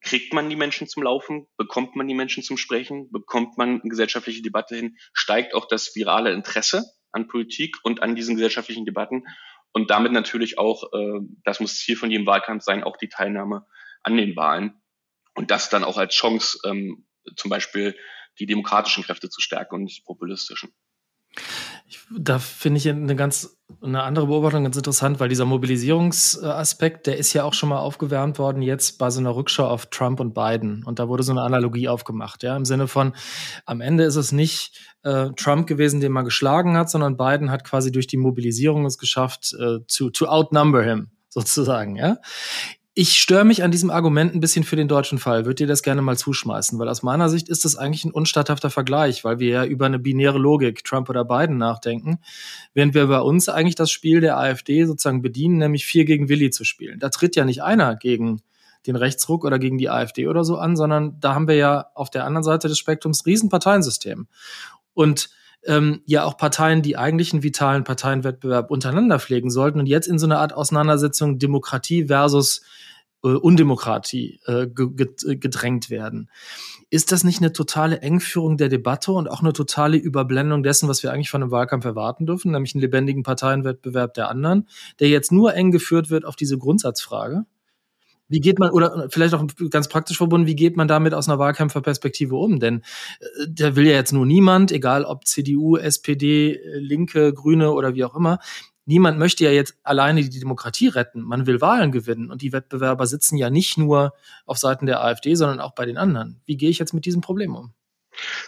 kriegt 0.00 0.32
man 0.32 0.48
die 0.48 0.56
Menschen 0.56 0.88
zum 0.88 1.02
Laufen, 1.02 1.46
bekommt 1.56 1.96
man 1.96 2.08
die 2.08 2.14
Menschen 2.14 2.42
zum 2.42 2.56
Sprechen, 2.56 3.10
bekommt 3.10 3.58
man 3.58 3.80
eine 3.80 3.90
gesellschaftliche 3.90 4.42
Debatte 4.42 4.76
hin, 4.76 4.96
steigt 5.12 5.54
auch 5.54 5.66
das 5.68 5.94
virale 5.94 6.32
Interesse 6.32 6.84
an 7.12 7.28
Politik 7.28 7.76
und 7.82 8.02
an 8.02 8.14
diesen 8.14 8.36
gesellschaftlichen 8.36 8.84
Debatten 8.84 9.24
und 9.72 9.90
damit 9.90 10.12
natürlich 10.12 10.58
auch, 10.58 10.92
äh, 10.92 11.20
das 11.44 11.60
muss 11.60 11.78
Ziel 11.78 11.96
von 11.96 12.10
jedem 12.10 12.26
Wahlkampf 12.26 12.64
sein, 12.64 12.82
auch 12.82 12.96
die 12.96 13.08
Teilnahme 13.08 13.66
an 14.02 14.16
den 14.16 14.36
Wahlen 14.36 14.80
und 15.34 15.50
das 15.50 15.68
dann 15.68 15.84
auch 15.84 15.98
als 15.98 16.14
Chance, 16.14 16.58
ähm, 16.64 17.06
zum 17.36 17.50
Beispiel 17.50 17.96
die 18.38 18.46
demokratischen 18.46 19.04
Kräfte 19.04 19.28
zu 19.28 19.40
stärken 19.40 19.74
und 19.76 19.84
nicht 19.84 19.98
die 19.98 20.04
populistischen. 20.04 20.72
Ich, 21.90 21.98
da 22.16 22.38
finde 22.38 22.78
ich 22.78 22.88
eine 22.88 23.16
ganz 23.16 23.60
eine 23.82 24.04
andere 24.04 24.28
Beobachtung 24.28 24.62
ganz 24.62 24.76
interessant, 24.76 25.18
weil 25.18 25.28
dieser 25.28 25.44
Mobilisierungsaspekt, 25.44 27.08
der 27.08 27.16
ist 27.16 27.32
ja 27.32 27.42
auch 27.42 27.52
schon 27.52 27.68
mal 27.68 27.80
aufgewärmt 27.80 28.38
worden 28.38 28.62
jetzt 28.62 28.98
bei 28.98 29.10
so 29.10 29.18
einer 29.18 29.34
Rückschau 29.34 29.66
auf 29.66 29.86
Trump 29.86 30.20
und 30.20 30.32
Biden. 30.32 30.84
Und 30.84 31.00
da 31.00 31.08
wurde 31.08 31.24
so 31.24 31.32
eine 31.32 31.42
Analogie 31.42 31.88
aufgemacht, 31.88 32.44
ja, 32.44 32.56
im 32.56 32.64
Sinne 32.64 32.86
von, 32.86 33.12
am 33.66 33.80
Ende 33.80 34.04
ist 34.04 34.14
es 34.14 34.30
nicht 34.30 34.78
äh, 35.02 35.30
Trump 35.36 35.66
gewesen, 35.66 36.00
den 36.00 36.12
man 36.12 36.24
geschlagen 36.24 36.76
hat, 36.76 36.90
sondern 36.90 37.16
Biden 37.16 37.50
hat 37.50 37.64
quasi 37.64 37.90
durch 37.90 38.06
die 38.06 38.18
Mobilisierung 38.18 38.86
es 38.86 38.96
geschafft, 38.96 39.52
äh, 39.58 39.80
to, 39.88 40.10
to 40.10 40.26
outnumber 40.26 40.84
him 40.84 41.10
sozusagen, 41.28 41.96
ja. 41.96 42.18
Ich 42.94 43.18
störe 43.18 43.44
mich 43.44 43.62
an 43.62 43.70
diesem 43.70 43.90
Argument 43.90 44.34
ein 44.34 44.40
bisschen 44.40 44.64
für 44.64 44.74
den 44.74 44.88
deutschen 44.88 45.18
Fall. 45.20 45.44
Würde 45.44 45.54
dir 45.54 45.66
das 45.68 45.84
gerne 45.84 46.02
mal 46.02 46.18
zuschmeißen? 46.18 46.76
Weil 46.76 46.88
aus 46.88 47.04
meiner 47.04 47.28
Sicht 47.28 47.48
ist 47.48 47.64
das 47.64 47.76
eigentlich 47.76 48.04
ein 48.04 48.10
unstatthafter 48.10 48.68
Vergleich, 48.68 49.22
weil 49.22 49.38
wir 49.38 49.48
ja 49.48 49.64
über 49.64 49.86
eine 49.86 50.00
binäre 50.00 50.38
Logik, 50.38 50.82
Trump 50.82 51.08
oder 51.08 51.24
Biden, 51.24 51.56
nachdenken, 51.56 52.18
während 52.74 52.94
wir 52.94 53.06
bei 53.06 53.20
uns 53.20 53.48
eigentlich 53.48 53.76
das 53.76 53.92
Spiel 53.92 54.20
der 54.20 54.38
AfD 54.38 54.86
sozusagen 54.86 55.22
bedienen, 55.22 55.58
nämlich 55.58 55.86
vier 55.86 56.04
gegen 56.04 56.28
Willi 56.28 56.50
zu 56.50 56.64
spielen. 56.64 56.98
Da 56.98 57.10
tritt 57.10 57.36
ja 57.36 57.44
nicht 57.44 57.62
einer 57.62 57.94
gegen 57.94 58.42
den 58.88 58.96
Rechtsruck 58.96 59.44
oder 59.44 59.60
gegen 59.60 59.78
die 59.78 59.88
AfD 59.88 60.26
oder 60.26 60.42
so 60.42 60.56
an, 60.56 60.74
sondern 60.74 61.20
da 61.20 61.34
haben 61.34 61.46
wir 61.46 61.54
ja 61.54 61.86
auf 61.94 62.10
der 62.10 62.24
anderen 62.24 62.44
Seite 62.44 62.66
des 62.66 62.78
Spektrums 62.78 63.24
Riesenparteiensystem. 63.24 64.26
Und 64.94 65.30
ähm, 65.64 66.02
ja 66.06 66.24
auch 66.24 66.36
Parteien, 66.36 66.82
die 66.82 66.96
eigentlich 66.96 67.32
einen 67.32 67.42
vitalen 67.42 67.84
Parteienwettbewerb 67.84 68.70
untereinander 68.70 69.18
pflegen 69.18 69.50
sollten 69.50 69.78
und 69.78 69.86
jetzt 69.86 70.06
in 70.06 70.18
so 70.18 70.26
eine 70.26 70.38
Art 70.38 70.52
Auseinandersetzung 70.52 71.38
Demokratie 71.38 72.06
versus 72.06 72.62
äh, 73.22 73.28
Undemokratie 73.28 74.40
äh, 74.46 74.66
gedrängt 74.66 75.90
werden. 75.90 76.30
Ist 76.88 77.12
das 77.12 77.22
nicht 77.22 77.40
eine 77.40 77.52
totale 77.52 78.00
Engführung 78.00 78.56
der 78.56 78.68
Debatte 78.68 79.12
und 79.12 79.30
auch 79.30 79.42
eine 79.42 79.52
totale 79.52 79.96
Überblendung 79.96 80.62
dessen, 80.62 80.88
was 80.88 81.02
wir 81.02 81.12
eigentlich 81.12 81.30
von 81.30 81.42
einem 81.42 81.52
Wahlkampf 81.52 81.84
erwarten 81.84 82.26
dürfen, 82.26 82.52
nämlich 82.52 82.74
einen 82.74 82.82
lebendigen 82.82 83.22
Parteienwettbewerb 83.22 84.14
der 84.14 84.28
anderen, 84.28 84.66
der 84.98 85.08
jetzt 85.08 85.30
nur 85.30 85.54
eng 85.54 85.70
geführt 85.70 86.10
wird 86.10 86.24
auf 86.24 86.36
diese 86.36 86.58
Grundsatzfrage? 86.58 87.44
Wie 88.30 88.40
geht 88.40 88.58
man, 88.58 88.70
oder 88.70 89.08
vielleicht 89.10 89.34
auch 89.34 89.44
ganz 89.70 89.88
praktisch 89.88 90.16
verbunden, 90.16 90.46
wie 90.46 90.54
geht 90.54 90.76
man 90.76 90.88
damit 90.88 91.12
aus 91.12 91.28
einer 91.28 91.38
Wahlkämpferperspektive 91.38 92.36
um? 92.36 92.60
Denn 92.60 92.82
äh, 93.20 93.46
der 93.48 93.76
will 93.76 93.86
ja 93.86 93.94
jetzt 93.94 94.12
nur 94.12 94.24
niemand, 94.24 94.72
egal 94.72 95.04
ob 95.04 95.26
CDU, 95.26 95.76
SPD, 95.76 96.60
Linke, 96.76 97.34
Grüne 97.34 97.72
oder 97.72 97.94
wie 97.94 98.04
auch 98.04 98.14
immer, 98.14 98.38
niemand 98.86 99.18
möchte 99.18 99.44
ja 99.44 99.50
jetzt 99.50 99.78
alleine 99.82 100.22
die 100.22 100.40
Demokratie 100.40 100.88
retten. 100.88 101.22
Man 101.22 101.46
will 101.46 101.60
Wahlen 101.60 101.92
gewinnen. 101.92 102.30
Und 102.30 102.42
die 102.42 102.52
Wettbewerber 102.52 103.06
sitzen 103.06 103.36
ja 103.36 103.50
nicht 103.50 103.76
nur 103.76 104.14
auf 104.46 104.58
Seiten 104.58 104.86
der 104.86 105.02
AfD, 105.02 105.34
sondern 105.34 105.60
auch 105.60 105.74
bei 105.74 105.84
den 105.84 105.96
anderen. 105.96 106.40
Wie 106.46 106.56
gehe 106.56 106.70
ich 106.70 106.78
jetzt 106.78 106.94
mit 106.94 107.04
diesem 107.06 107.20
Problem 107.20 107.54
um? 107.54 107.74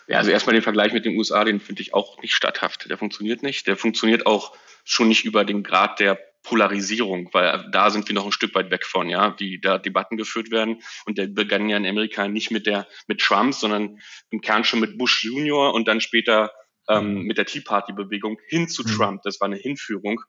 Ja, 0.09 0.19
also 0.19 0.31
erstmal 0.31 0.55
den 0.55 0.63
Vergleich 0.63 0.93
mit 0.93 1.05
den 1.05 1.17
USA, 1.17 1.45
den 1.45 1.61
finde 1.61 1.83
ich 1.83 1.95
auch 1.95 2.21
nicht 2.21 2.35
statthaft. 2.35 2.89
Der 2.89 2.99
funktioniert 2.99 3.43
nicht. 3.43 3.67
Der 3.67 3.77
funktioniert 3.77 4.27
auch 4.27 4.53
schon 4.85 5.09
nicht 5.09 5.25
über 5.25 5.45
den 5.45 5.63
Grad 5.63 6.01
der 6.01 6.19
Polarisierung, 6.43 7.29
weil 7.33 7.69
da 7.71 7.91
sind 7.91 8.09
wir 8.09 8.15
noch 8.15 8.27
ein 8.27 8.33
Stück 8.33 8.55
weit 8.55 8.71
weg 8.71 8.85
von, 8.85 9.09
ja, 9.09 9.35
wie 9.39 9.61
da 9.61 9.79
Debatten 9.79 10.17
geführt 10.17 10.51
werden. 10.51 10.83
Und 11.07 11.19
der 11.19 11.29
begann 11.29 11.69
ja 11.69 11.77
in 11.77 11.87
Amerika 11.87 12.27
nicht 12.29 12.51
mit 12.51 12.67
der 12.67 12.89
mit 13.07 13.21
Trump, 13.21 13.55
sondern 13.55 13.99
im 14.31 14.41
Kern 14.41 14.65
schon 14.65 14.81
mit 14.81 14.99
Bush 14.99 15.25
Junior 15.25 15.73
und 15.73 15.87
dann 15.87 16.01
später 16.01 16.53
ähm, 16.89 17.15
mhm. 17.15 17.23
mit 17.23 17.39
der 17.39 17.47
Tea 17.47 17.61
Party 17.61 17.93
Bewegung 17.93 18.39
hin 18.49 18.69
zu 18.69 18.83
mhm. 18.83 18.89
Trump. 18.89 19.23
Das 19.23 19.41
war 19.41 19.47
eine 19.47 19.57
Hinführung. 19.57 20.21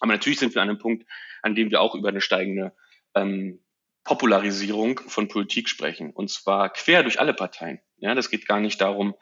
Aber 0.00 0.12
natürlich 0.12 0.38
sind 0.38 0.54
wir 0.54 0.62
an 0.62 0.70
einem 0.70 0.78
Punkt, 0.78 1.06
an 1.42 1.54
dem 1.54 1.70
wir 1.70 1.80
auch 1.80 1.94
über 1.94 2.08
eine 2.08 2.20
steigende 2.20 2.74
ähm, 3.14 3.60
Popularisierung 4.08 5.00
von 5.06 5.28
Politik 5.28 5.68
sprechen. 5.68 6.12
Und 6.12 6.30
zwar 6.30 6.72
quer 6.72 7.02
durch 7.02 7.20
alle 7.20 7.34
Parteien. 7.34 7.78
Ja, 7.98 8.14
das 8.14 8.30
geht 8.30 8.48
gar 8.48 8.58
nicht 8.58 8.80
darum, 8.80 9.14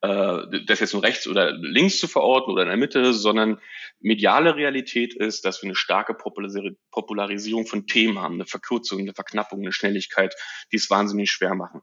äh, 0.00 0.38
das 0.66 0.80
jetzt 0.80 0.94
nur 0.94 1.04
rechts 1.04 1.28
oder 1.28 1.52
links 1.52 2.00
zu 2.00 2.08
verorten 2.08 2.50
oder 2.50 2.62
in 2.62 2.68
der 2.68 2.76
Mitte, 2.76 3.14
sondern 3.14 3.60
mediale 4.00 4.56
Realität 4.56 5.14
ist, 5.14 5.44
dass 5.44 5.62
wir 5.62 5.68
eine 5.68 5.76
starke 5.76 6.14
Popularisierung 6.14 7.66
von 7.66 7.86
Themen 7.86 8.18
haben, 8.18 8.34
eine 8.34 8.46
Verkürzung, 8.46 8.98
eine 8.98 9.14
Verknappung, 9.14 9.60
eine 9.60 9.70
Schnelligkeit, 9.70 10.34
die 10.72 10.76
es 10.76 10.90
wahnsinnig 10.90 11.30
schwer 11.30 11.54
machen. 11.54 11.82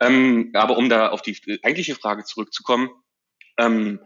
Ähm, 0.00 0.50
aber 0.54 0.76
um 0.76 0.88
da 0.88 1.10
auf 1.10 1.22
die 1.22 1.38
eigentliche 1.62 1.94
Frage 1.94 2.24
zurückzukommen, 2.24 2.90
ähm, 3.56 4.00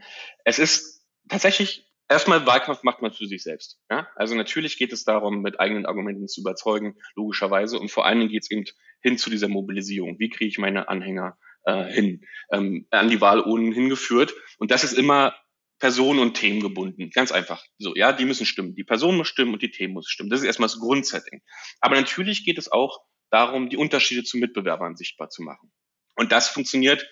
es 0.44 0.58
ist 0.58 1.06
tatsächlich 1.30 1.87
Erstmal 2.08 2.46
Wahlkampf 2.46 2.82
macht 2.82 3.02
man 3.02 3.12
für 3.12 3.26
sich 3.26 3.42
selbst. 3.42 3.78
Ja? 3.90 4.08
Also 4.16 4.34
natürlich 4.34 4.78
geht 4.78 4.92
es 4.92 5.04
darum, 5.04 5.42
mit 5.42 5.60
eigenen 5.60 5.86
Argumenten 5.86 6.26
zu 6.26 6.40
überzeugen, 6.40 6.96
logischerweise. 7.14 7.78
Und 7.78 7.90
vor 7.90 8.06
allen 8.06 8.18
Dingen 8.18 8.30
geht 8.30 8.44
es 8.44 8.50
eben 8.50 8.64
hin 9.00 9.18
zu 9.18 9.28
dieser 9.30 9.48
Mobilisierung. 9.48 10.18
Wie 10.18 10.30
kriege 10.30 10.48
ich 10.48 10.58
meine 10.58 10.88
Anhänger 10.88 11.36
äh, 11.68 11.92
hin, 11.92 12.24
ähm, 12.50 12.86
an 12.90 13.10
die 13.10 13.20
Wahlurnen 13.20 13.72
hingeführt. 13.72 14.34
Und 14.58 14.70
das 14.70 14.84
ist 14.84 14.94
immer 14.94 15.36
Personen 15.78 16.18
und 16.18 16.34
Themen 16.34 16.60
gebunden. 16.60 17.10
Ganz 17.10 17.30
einfach. 17.30 17.64
So, 17.78 17.94
ja, 17.94 18.12
die 18.12 18.24
müssen 18.24 18.46
stimmen. 18.46 18.74
Die 18.74 18.84
Person 18.84 19.16
muss 19.16 19.28
stimmen 19.28 19.52
und 19.52 19.62
die 19.62 19.70
Themen 19.70 19.94
muss 19.94 20.08
stimmen. 20.08 20.30
Das 20.30 20.40
ist 20.40 20.46
erstmal 20.46 20.68
das 20.68 20.78
Grundsetting. 20.78 21.42
Aber 21.80 21.96
natürlich 21.96 22.44
geht 22.44 22.58
es 22.58 22.72
auch 22.72 23.00
darum, 23.30 23.68
die 23.68 23.76
Unterschiede 23.76 24.24
zu 24.24 24.38
Mitbewerbern 24.38 24.96
sichtbar 24.96 25.28
zu 25.28 25.42
machen. 25.42 25.70
Und 26.16 26.32
das 26.32 26.48
funktioniert, 26.48 27.08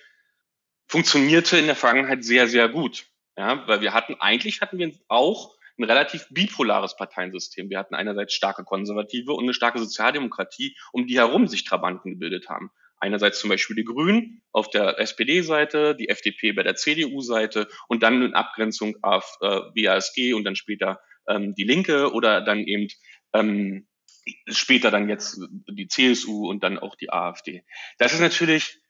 funktionierte 0.88 1.58
in 1.58 1.66
der 1.66 1.76
Vergangenheit 1.76 2.24
sehr, 2.24 2.48
sehr 2.48 2.68
gut. 2.68 3.06
Ja, 3.36 3.66
weil 3.66 3.80
wir 3.80 3.92
hatten, 3.92 4.16
eigentlich 4.18 4.60
hatten 4.60 4.78
wir 4.78 4.92
auch 5.08 5.56
ein 5.78 5.84
relativ 5.84 6.26
bipolares 6.30 6.96
Parteiensystem. 6.96 7.68
Wir 7.68 7.78
hatten 7.78 7.94
einerseits 7.94 8.34
starke 8.34 8.64
Konservative 8.64 9.32
und 9.32 9.44
eine 9.44 9.54
starke 9.54 9.78
Sozialdemokratie, 9.78 10.76
um 10.92 11.06
die 11.06 11.18
herum 11.18 11.46
sich 11.46 11.64
Trabanten 11.64 12.12
gebildet 12.12 12.48
haben. 12.48 12.70
Einerseits 12.98 13.40
zum 13.40 13.50
Beispiel 13.50 13.76
die 13.76 13.84
Grünen 13.84 14.42
auf 14.52 14.70
der 14.70 14.98
SPD-Seite, 14.98 15.94
die 15.94 16.08
FDP 16.08 16.52
bei 16.52 16.62
der 16.62 16.76
CDU-Seite 16.76 17.68
und 17.88 18.02
dann 18.02 18.22
in 18.22 18.34
Abgrenzung 18.34 18.96
auf 19.02 19.36
äh, 19.42 19.60
BASG 19.74 20.32
und 20.32 20.44
dann 20.44 20.56
später 20.56 20.98
ähm, 21.28 21.54
die 21.54 21.64
Linke 21.64 22.12
oder 22.12 22.40
dann 22.40 22.60
eben 22.60 22.88
ähm, 23.34 23.86
später 24.48 24.90
dann 24.90 25.10
jetzt 25.10 25.38
die 25.68 25.88
CSU 25.88 26.48
und 26.48 26.64
dann 26.64 26.78
auch 26.78 26.94
die 26.94 27.12
AfD. 27.12 27.64
Das 27.98 28.14
ist 28.14 28.20
natürlich 28.20 28.80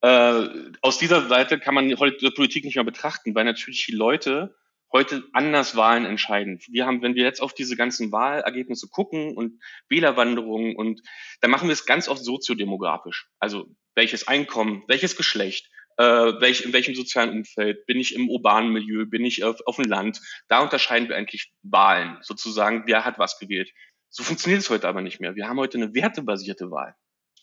äh, 0.00 0.48
aus 0.80 0.98
dieser 0.98 1.28
Seite 1.28 1.58
kann 1.58 1.74
man 1.74 1.98
heute 1.98 2.30
Politik 2.30 2.64
nicht 2.64 2.76
mehr 2.76 2.84
betrachten, 2.84 3.34
weil 3.34 3.44
natürlich 3.44 3.84
die 3.86 3.94
Leute 3.94 4.54
heute 4.92 5.24
anders 5.32 5.76
Wahlen 5.76 6.06
entscheiden. 6.06 6.60
Wir 6.68 6.86
haben, 6.86 7.02
wenn 7.02 7.14
wir 7.14 7.24
jetzt 7.24 7.42
auf 7.42 7.52
diese 7.52 7.76
ganzen 7.76 8.10
Wahlergebnisse 8.10 8.88
gucken 8.88 9.36
und 9.36 9.60
Wählerwanderungen 9.88 10.76
und 10.76 11.02
dann 11.40 11.50
machen 11.50 11.68
wir 11.68 11.74
es 11.74 11.84
ganz 11.84 12.08
oft 12.08 12.24
soziodemografisch. 12.24 13.28
Also 13.38 13.68
welches 13.94 14.28
Einkommen, 14.28 14.84
welches 14.86 15.16
Geschlecht, 15.16 15.68
äh, 15.98 16.04
welch, 16.04 16.62
in 16.62 16.72
welchem 16.72 16.94
sozialen 16.94 17.30
Umfeld, 17.30 17.84
bin 17.86 17.98
ich 17.98 18.14
im 18.14 18.30
urbanen 18.30 18.72
Milieu, 18.72 19.04
bin 19.04 19.24
ich 19.24 19.44
auf, 19.44 19.60
auf 19.66 19.76
dem 19.76 19.86
Land. 19.86 20.20
Da 20.48 20.60
unterscheiden 20.60 21.08
wir 21.08 21.16
eigentlich 21.16 21.52
Wahlen, 21.62 22.16
sozusagen, 22.22 22.84
wer 22.86 23.04
hat 23.04 23.18
was 23.18 23.38
gewählt. 23.38 23.70
So 24.08 24.22
funktioniert 24.22 24.62
es 24.62 24.70
heute 24.70 24.88
aber 24.88 25.02
nicht 25.02 25.20
mehr. 25.20 25.34
Wir 25.34 25.48
haben 25.48 25.58
heute 25.58 25.76
eine 25.76 25.92
wertebasierte 25.94 26.70
Wahl. 26.70 26.94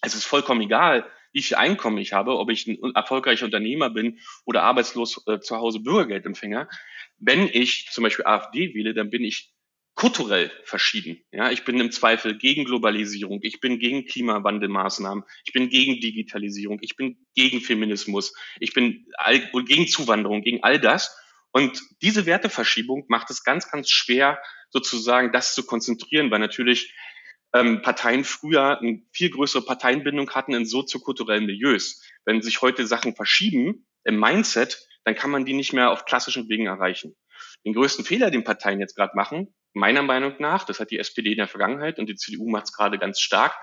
Es 0.06 0.14
ist 0.14 0.26
vollkommen 0.26 0.62
egal, 0.62 1.10
wie 1.34 1.42
viel 1.42 1.58
Einkommen 1.58 1.98
ich 1.98 2.14
habe, 2.14 2.38
ob 2.38 2.50
ich 2.50 2.68
ein 2.68 2.96
erfolgreicher 2.96 3.46
Unternehmer 3.46 3.90
bin 3.90 4.20
oder 4.46 4.64
arbeitslos 4.64 5.22
äh, 5.28 5.40
zu 5.40 5.58
Hause 5.58 5.80
Bürgergeldempfänger. 5.80 6.70
Wenn 7.18 7.50
ich 7.52 7.90
zum 7.92 8.04
Beispiel 8.04 8.26
AfD 8.26 8.74
wähle, 8.74 8.94
dann 8.94 9.10
bin 9.10 9.24
ich 9.24 9.52
kulturell 9.96 10.52
verschieden. 10.64 11.24
Ja, 11.32 11.52
ich 11.52 11.64
bin 11.64 11.80
im 11.80 11.92
Zweifel 11.92 12.38
gegen 12.38 12.66
Globalisierung, 12.66 13.40
ich 13.42 13.60
bin 13.62 13.80
gegen 13.80 14.06
Klimawandelmaßnahmen, 14.06 15.24
ich 15.46 15.54
bin 15.54 15.70
gegen 15.70 16.00
Digitalisierung, 16.00 16.80
ich 16.82 16.96
bin 16.98 17.26
gegen 17.34 17.62
Feminismus, 17.62 18.34
ich 18.60 18.74
bin 18.74 19.08
all, 19.18 19.40
gegen 19.66 19.88
Zuwanderung, 19.88 20.42
gegen 20.42 20.64
all 20.64 20.80
das. 20.80 21.18
Und 21.52 21.82
diese 22.02 22.26
Werteverschiebung 22.26 23.06
macht 23.08 23.30
es 23.30 23.44
ganz, 23.44 23.72
ganz 23.72 23.90
schwer, 23.90 24.40
sozusagen 24.70 25.32
das 25.32 25.56
zu 25.56 25.66
konzentrieren, 25.66 26.30
weil 26.30 26.40
natürlich 26.40 26.94
ähm, 27.56 27.82
Parteien 27.82 28.26
früher 28.26 28.80
eine 28.80 29.02
viel 29.14 29.30
größere 29.30 29.64
Parteienbindung 29.64 30.30
hatten 30.32 30.54
in 30.54 30.66
soziokulturellen 30.66 31.46
Milieus. 31.46 32.04
Wenn 32.26 32.42
sich 32.42 32.62
heute 32.62 32.86
Sachen 32.86 33.16
verschieben 33.16 33.88
im 34.04 34.20
Mindset, 34.20 34.86
dann 35.06 35.16
kann 35.16 35.32
man 35.32 35.46
die 35.46 35.54
nicht 35.54 35.72
mehr 35.72 35.92
auf 35.92 36.04
klassischen 36.04 36.50
Wegen 36.50 36.66
erreichen. 36.66 37.16
Den 37.66 37.74
größten 37.74 38.04
Fehler, 38.04 38.30
den 38.30 38.44
Parteien 38.44 38.82
jetzt 38.82 38.96
gerade 38.96 39.16
machen, 39.16 39.56
meiner 39.74 40.04
Meinung 40.04 40.36
nach, 40.40 40.66
das 40.66 40.80
hat 40.80 40.92
die 40.92 41.00
SPD 41.00 41.32
in 41.32 41.38
der 41.38 41.48
Vergangenheit 41.48 41.98
und 41.98 42.08
die 42.08 42.16
CDU 42.16 42.50
macht 42.50 42.66
es 42.66 42.74
gerade 42.74 43.00
ganz 43.00 43.20
stark, 43.20 43.56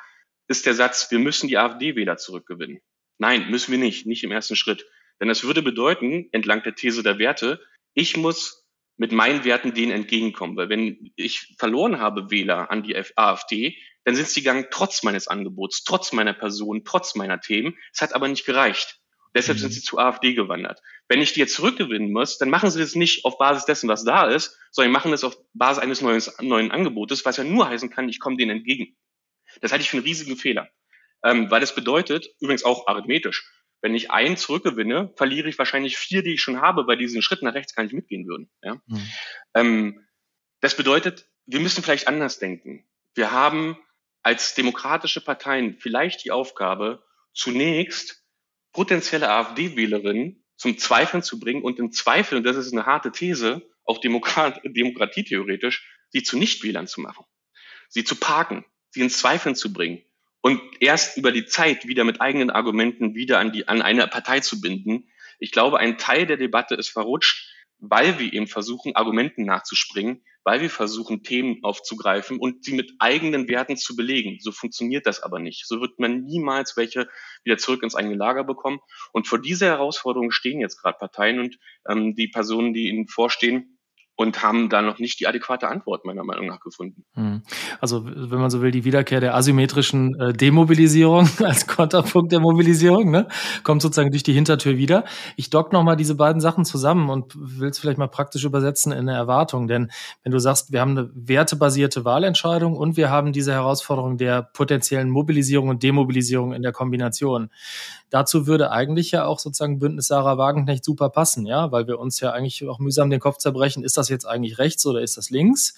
ist 0.49 0.65
der 0.65 0.75
Satz, 0.75 1.11
wir 1.11 1.19
müssen 1.19 1.49
die 1.49 1.59
AfD-Wähler 1.59 2.17
zurückgewinnen. 2.17 2.81
Nein, 3.19 3.51
müssen 3.51 3.73
wir 3.73 3.79
nicht, 3.79 4.07
nicht 4.07 4.25
im 4.25 4.33
ersten 4.33 4.57
Schritt. 4.57 4.87
Denn 5.21 5.29
das 5.29 5.45
würde 5.45 5.63
bedeuten, 5.63 6.29
entlang 6.33 6.63
der 6.63 6.75
These 6.75 7.03
der 7.03 7.19
Werte, 7.19 7.61
ich 7.95 8.17
muss 8.17 8.62
mit 8.97 9.13
meinen 9.13 9.45
Werten 9.45 9.75
denen 9.75 9.93
entgegenkommen. 9.93 10.57
Weil 10.57 10.69
wenn 10.69 11.13
ich 11.17 11.55
verloren 11.59 11.99
habe 11.99 12.31
Wähler 12.31 12.71
an 12.71 12.83
die 12.83 12.97
AfD, 13.17 13.77
dann 14.05 14.17
sind 14.17 14.29
sie 14.29 14.41
gegangen 14.41 14.67
trotz 14.71 15.03
meines 15.03 15.29
Angebots, 15.29 15.85
trotz 15.85 16.13
meiner 16.13 16.35
Person, 16.35 16.85
trotz 16.85 17.15
meiner 17.15 17.41
Themen. 17.41 17.77
Es 17.93 18.01
hat 18.01 18.15
aber 18.15 18.29
nicht 18.29 18.45
gereicht. 18.45 18.99
Deshalb 19.35 19.59
sind 19.59 19.71
mhm. 19.71 19.75
sie 19.75 19.83
zu 19.83 19.99
AfD 19.99 20.35
gewandert. 20.35 20.81
Wenn 21.09 21.23
ich 21.23 21.33
die 21.33 21.41
jetzt 21.41 21.55
zurückgewinnen 21.55 22.13
muss, 22.13 22.39
dann 22.39 22.51
machen 22.51 22.71
sie 22.71 22.81
das 22.81 22.95
nicht 22.95 23.25
auf 23.25 23.39
Basis 23.39 23.65
dessen, 23.65 23.89
was 23.89 24.05
da 24.05 24.29
ist, 24.29 24.59
sondern 24.71 24.93
machen 24.93 25.11
das 25.11 25.25
auf 25.25 25.37
Basis 25.55 25.83
eines 25.83 26.03
neuen, 26.03 26.23
neuen 26.41 26.71
Angebotes, 26.71 27.25
was 27.25 27.39
ja 27.39 27.45
nur 27.45 27.69
heißen 27.69 27.91
kann, 27.91 28.09
ich 28.09 28.21
komme 28.21 28.37
denen 28.37 28.59
entgegen. 28.59 28.97
Das 29.61 29.73
halte 29.73 29.83
ich 29.83 29.91
für 29.91 29.97
einen 29.97 30.07
riesigen 30.07 30.37
Fehler. 30.37 30.69
Ähm, 31.25 31.51
weil 31.51 31.61
das 31.61 31.75
bedeutet, 31.75 32.29
übrigens 32.41 32.65
auch 32.65 32.87
arithmetisch, 32.89 33.49
wenn 33.83 33.95
ich 33.95 34.11
einen 34.11 34.37
zurückgewinne, 34.37 35.13
verliere 35.17 35.49
ich 35.49 35.59
wahrscheinlich 35.59 35.99
vier, 35.99 36.23
die 36.23 36.35
ich 36.35 36.43
schon 36.43 36.61
habe, 36.61 36.87
weil 36.87 36.97
diesen 36.97 37.21
Schritt 37.21 37.43
nach 37.43 37.55
rechts 37.55 37.75
gar 37.75 37.83
nicht 37.83 37.93
mitgehen 37.93 38.27
würden. 38.27 38.51
Ja? 38.63 38.77
Mhm. 38.87 39.09
Ähm, 39.55 40.07
das 40.61 40.77
bedeutet, 40.77 41.29
wir 41.47 41.61
müssen 41.61 41.83
vielleicht 41.83 42.07
anders 42.07 42.39
denken. 42.39 42.89
Wir 43.15 43.33
haben 43.33 43.77
als 44.23 44.55
demokratische 44.55 45.21
Parteien 45.21 45.79
vielleicht 45.81 46.25
die 46.25 46.31
Aufgabe, 46.31 47.05
zunächst 47.35 48.25
potenzielle 48.73 49.29
AfD-Wählerinnen 49.29 50.45
zum 50.57 50.79
Zweifeln 50.79 51.25
zu 51.25 51.41
bringen 51.41 51.63
und 51.63 51.81
im 51.81 51.91
Zweifel, 51.91 52.39
und 52.39 52.45
das 52.45 52.57
ist 52.57 52.73
eine 52.73 52.87
harte 52.87 53.11
These, 53.11 53.69
auch 53.85 53.99
Demokrat, 53.99 54.61
demokratietheoretisch, 54.65 55.85
sie 56.11 56.23
zu 56.23 56.39
Nichtwählern 56.39 56.87
zu 56.87 57.01
machen, 57.01 57.25
sie 57.89 58.05
zu 58.05 58.15
parken, 58.15 58.65
sie 58.91 59.01
in 59.01 59.11
Zweifeln 59.11 59.57
zu 59.57 59.73
bringen 59.73 60.05
und 60.43 60.61
erst 60.81 61.17
über 61.17 61.33
die 61.33 61.47
Zeit 61.47 61.87
wieder 61.87 62.05
mit 62.05 62.21
eigenen 62.21 62.51
Argumenten 62.51 63.15
wieder 63.15 63.39
an, 63.39 63.53
die, 63.53 63.69
an 63.69 63.81
eine 63.81 64.07
Partei 64.09 64.41
zu 64.41 64.61
binden. 64.61 65.09
Ich 65.39 65.53
glaube, 65.53 65.79
ein 65.79 65.99
Teil 65.99 66.27
der 66.27 66.37
Debatte 66.37 66.75
ist 66.75 66.89
verrutscht, 66.89 67.49
weil 67.79 68.19
wir 68.19 68.33
eben 68.33 68.47
versuchen, 68.47 68.95
Argumenten 68.95 69.45
nachzuspringen, 69.45 70.23
weil 70.45 70.61
wir 70.61 70.71
versuchen, 70.71 71.23
Themen 71.23 71.63
aufzugreifen 71.63 72.39
und 72.39 72.65
sie 72.65 72.75
mit 72.75 72.93
eigenen 72.99 73.49
Werten 73.49 73.77
zu 73.77 73.97
belegen. 73.97 74.39
So 74.41 74.53
funktioniert 74.53 75.07
das 75.07 75.23
aber 75.23 75.39
nicht. 75.39 75.67
So 75.67 75.81
wird 75.81 75.99
man 75.99 76.23
niemals 76.23 76.77
welche 76.77 77.09
wieder 77.45 77.59
zurück 77.59 77.83
ins 77.83 77.95
eigene 77.95 78.17
Lager 78.17 78.45
bekommen. 78.45 78.81
Und 79.13 79.29
vor 79.29 79.41
dieser 79.41 79.67
Herausforderung 79.67 80.33
stehen 80.33 80.61
jetzt 80.61 80.81
gerade 80.81 80.99
Parteien 80.99 81.39
und 81.39 81.59
ähm, 81.89 82.15
die 82.15 82.29
Personen, 82.29 82.75
die 82.75 82.89
ihnen 82.89 83.09
vorstehen, 83.09 83.79
und 84.15 84.43
haben 84.43 84.69
da 84.69 84.83
noch 84.83 84.99
nicht 84.99 85.21
die 85.21 85.27
adäquate 85.27 85.69
Antwort 85.69 86.05
meiner 86.05 86.23
Meinung 86.23 86.47
nach 86.47 86.61
gefunden. 86.61 87.05
Hm. 87.15 87.43
Also 87.81 88.05
wenn 88.05 88.41
man 88.41 88.51
so 88.51 88.61
will, 88.61 88.71
die 88.71 88.85
Wiederkehr 88.85 89.21
der 89.21 89.35
asymmetrischen 89.35 90.15
äh, 90.21 90.33
Demobilisierung 90.33 91.29
als 91.45 91.67
Konterpunkt 91.67 92.31
der 92.31 92.41
Mobilisierung, 92.41 93.11
ne, 93.11 93.27
kommt 93.65 93.81
sozusagen 93.81 94.11
durch 94.11 94.23
die 94.23 94.35
Hintertür 94.35 94.77
wieder. 94.77 95.05
Ich 95.37 95.49
dock 95.49 95.73
noch 95.73 95.83
mal 95.83 95.97
diese 95.97 96.15
beiden 96.15 96.41
Sachen 96.41 96.65
zusammen 96.65 97.09
und 97.09 97.33
will 97.35 97.71
es 97.71 97.79
vielleicht 97.79 97.99
mal 97.99 98.09
praktisch 98.09 98.45
übersetzen 98.45 98.93
in 98.93 99.09
eine 99.09 99.15
Erwartung, 99.15 99.67
denn 99.67 99.91
wenn 100.23 100.33
du 100.33 100.39
sagst, 100.39 100.73
wir 100.73 100.81
haben 100.81 100.93
eine 100.93 101.11
wertebasierte 101.15 102.05
Wahlentscheidung 102.05 102.77
und 102.77 102.97
wir 102.97 103.09
haben 103.09 103.33
diese 103.33 103.53
Herausforderung 103.53 104.19
der 104.19 104.43
potenziellen 104.43 105.09
Mobilisierung 105.09 105.69
und 105.69 105.83
Demobilisierung 105.83 106.53
in 106.53 106.63
der 106.63 106.73
Kombination, 106.73 107.51
dazu 108.11 108.47
würde 108.47 108.71
eigentlich 108.71 109.11
ja 109.11 109.25
auch 109.25 109.39
sozusagen 109.39 109.79
Bündnis 109.79 110.07
Sarah 110.07 110.39
Wagenknecht 110.39 110.85
super 110.85 111.09
passen, 111.09 111.47
ja, 111.47 111.73
weil 111.73 111.87
wir 111.87 111.99
uns 111.99 112.21
ja 112.21 112.31
eigentlich 112.31 112.69
auch 112.69 112.79
mühsam 112.79 113.11
den 113.11 113.21
Kopf 113.21 113.39
zerbrechen, 113.39 113.83
ist 113.83 113.97
das 113.97 114.02
jetzt 114.09 114.27
eigentlich 114.27 114.59
rechts 114.59 114.85
oder 114.87 115.01
ist 115.01 115.17
das 115.17 115.31
links? 115.31 115.75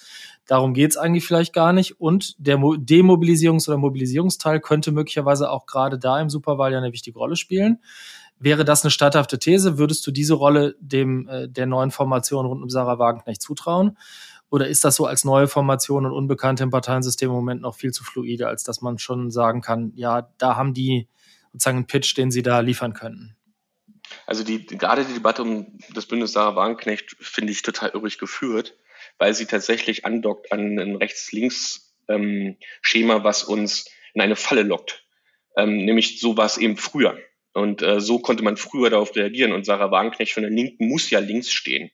Darum 0.47 0.73
geht's 0.73 0.97
eigentlich 0.97 1.25
vielleicht 1.25 1.53
gar 1.53 1.73
nicht. 1.73 1.99
Und 1.99 2.35
der 2.37 2.57
Demobilisierungs- 2.57 3.67
oder 3.67 3.77
Mobilisierungsteil 3.77 4.59
könnte 4.59 4.91
möglicherweise 4.91 5.49
auch 5.49 5.65
gerade 5.65 5.97
da 5.97 6.19
im 6.19 6.29
Superwahl 6.29 6.71
ja 6.71 6.77
eine 6.77 6.93
wichtige 6.93 7.17
Rolle 7.17 7.35
spielen. 7.35 7.79
Wäre 8.37 8.65
das 8.65 8.83
eine 8.83 8.91
statthafte 8.91 9.39
These? 9.39 9.77
Würdest 9.77 10.05
du 10.05 10.11
diese 10.11 10.33
Rolle 10.33 10.75
dem 10.79 11.27
äh, 11.27 11.47
der 11.47 11.65
neuen 11.65 11.91
Formation 11.91 12.45
rund 12.45 12.61
um 12.61 12.69
Sarah 12.69 12.99
Wagenknecht 12.99 13.41
zutrauen? 13.41 13.97
Oder 14.49 14.67
ist 14.67 14.83
das 14.85 14.95
so 14.95 15.05
als 15.05 15.23
neue 15.23 15.47
Formation 15.47 16.05
und 16.05 16.11
Unbekannte 16.11 16.63
im 16.63 16.69
Parteiensystem 16.69 17.29
im 17.29 17.35
Moment 17.35 17.61
noch 17.61 17.75
viel 17.75 17.91
zu 17.91 18.03
fluide, 18.03 18.47
als 18.47 18.63
dass 18.63 18.81
man 18.81 18.97
schon 18.99 19.31
sagen 19.31 19.61
kann, 19.61 19.91
ja, 19.95 20.29
da 20.37 20.55
haben 20.55 20.73
die 20.73 21.07
sozusagen 21.51 21.77
einen 21.77 21.87
Pitch, 21.87 22.15
den 22.15 22.29
sie 22.29 22.43
da 22.43 22.59
liefern 22.59 22.93
können? 22.93 23.34
Also 24.25 24.43
die, 24.43 24.65
gerade 24.65 25.05
die 25.05 25.13
Debatte 25.13 25.43
um 25.43 25.77
das 25.93 26.05
Bündnis 26.05 26.33
Sarah 26.33 26.55
Wagenknecht 26.55 27.15
finde 27.19 27.51
ich 27.51 27.61
total 27.61 27.91
übrig 27.91 28.17
geführt, 28.17 28.77
weil 29.17 29.33
sie 29.33 29.45
tatsächlich 29.45 30.05
andockt 30.05 30.51
an 30.51 30.79
ein 30.79 30.95
Rechts-Links-Schema, 30.95 33.15
ähm, 33.15 33.23
was 33.23 33.43
uns 33.43 33.85
in 34.13 34.21
eine 34.21 34.35
Falle 34.35 34.63
lockt. 34.63 35.05
Ähm, 35.57 35.85
nämlich 35.85 36.19
so 36.19 36.37
war 36.37 36.45
es 36.45 36.57
eben 36.57 36.77
früher. 36.77 37.17
Und 37.53 37.81
äh, 37.81 38.01
so 38.01 38.19
konnte 38.19 38.43
man 38.43 38.57
früher 38.57 38.89
darauf 38.89 39.15
reagieren. 39.15 39.53
Und 39.53 39.65
Sarah 39.65 39.91
Wagenknecht 39.91 40.33
von 40.33 40.43
der 40.43 40.51
Linken 40.51 40.89
muss 40.89 41.09
ja 41.09 41.19
links 41.19 41.51
stehen. 41.51 41.91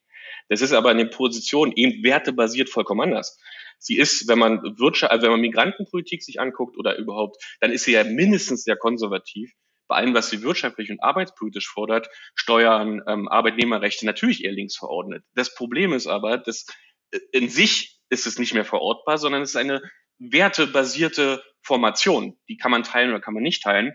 Das 0.49 0.61
ist 0.61 0.73
aber 0.73 0.91
in 0.91 0.97
den 0.97 1.11
Positionen 1.11 1.71
eben 1.75 2.03
wertebasiert 2.03 2.69
vollkommen 2.69 3.01
anders. 3.01 3.39
Sie 3.77 3.97
ist, 3.97 4.27
wenn 4.27 4.39
man 4.39 4.61
Wirtschaft, 4.77 5.11
also 5.11 5.23
wenn 5.23 5.31
man 5.31 5.41
Migrantenpolitik 5.41 6.23
sich 6.23 6.39
anguckt 6.39 6.77
oder 6.77 6.97
überhaupt, 6.97 7.43
dann 7.59 7.71
ist 7.71 7.85
sie 7.85 7.93
ja 7.93 8.03
mindestens 8.03 8.63
sehr 8.63 8.75
konservativ. 8.75 9.53
Bei 9.91 9.97
allem, 9.97 10.13
was 10.13 10.29
sie 10.29 10.41
wirtschaftlich 10.41 10.89
und 10.89 11.03
arbeitspolitisch 11.03 11.67
fordert, 11.67 12.07
Steuern, 12.33 13.01
ähm, 13.07 13.27
Arbeitnehmerrechte, 13.27 14.05
natürlich 14.05 14.45
eher 14.45 14.53
links 14.53 14.77
verordnet. 14.77 15.25
Das 15.35 15.53
Problem 15.53 15.91
ist 15.91 16.07
aber, 16.07 16.37
dass 16.37 16.65
äh, 17.11 17.19
in 17.33 17.49
sich 17.49 17.99
ist 18.09 18.25
es 18.25 18.39
nicht 18.39 18.53
mehr 18.53 18.63
verortbar, 18.63 19.17
sondern 19.17 19.41
es 19.41 19.49
ist 19.49 19.55
eine 19.57 19.81
wertebasierte 20.17 21.43
Formation. 21.61 22.37
Die 22.47 22.55
kann 22.55 22.71
man 22.71 22.83
teilen 22.83 23.09
oder 23.09 23.19
kann 23.19 23.33
man 23.33 23.43
nicht 23.43 23.63
teilen. 23.63 23.93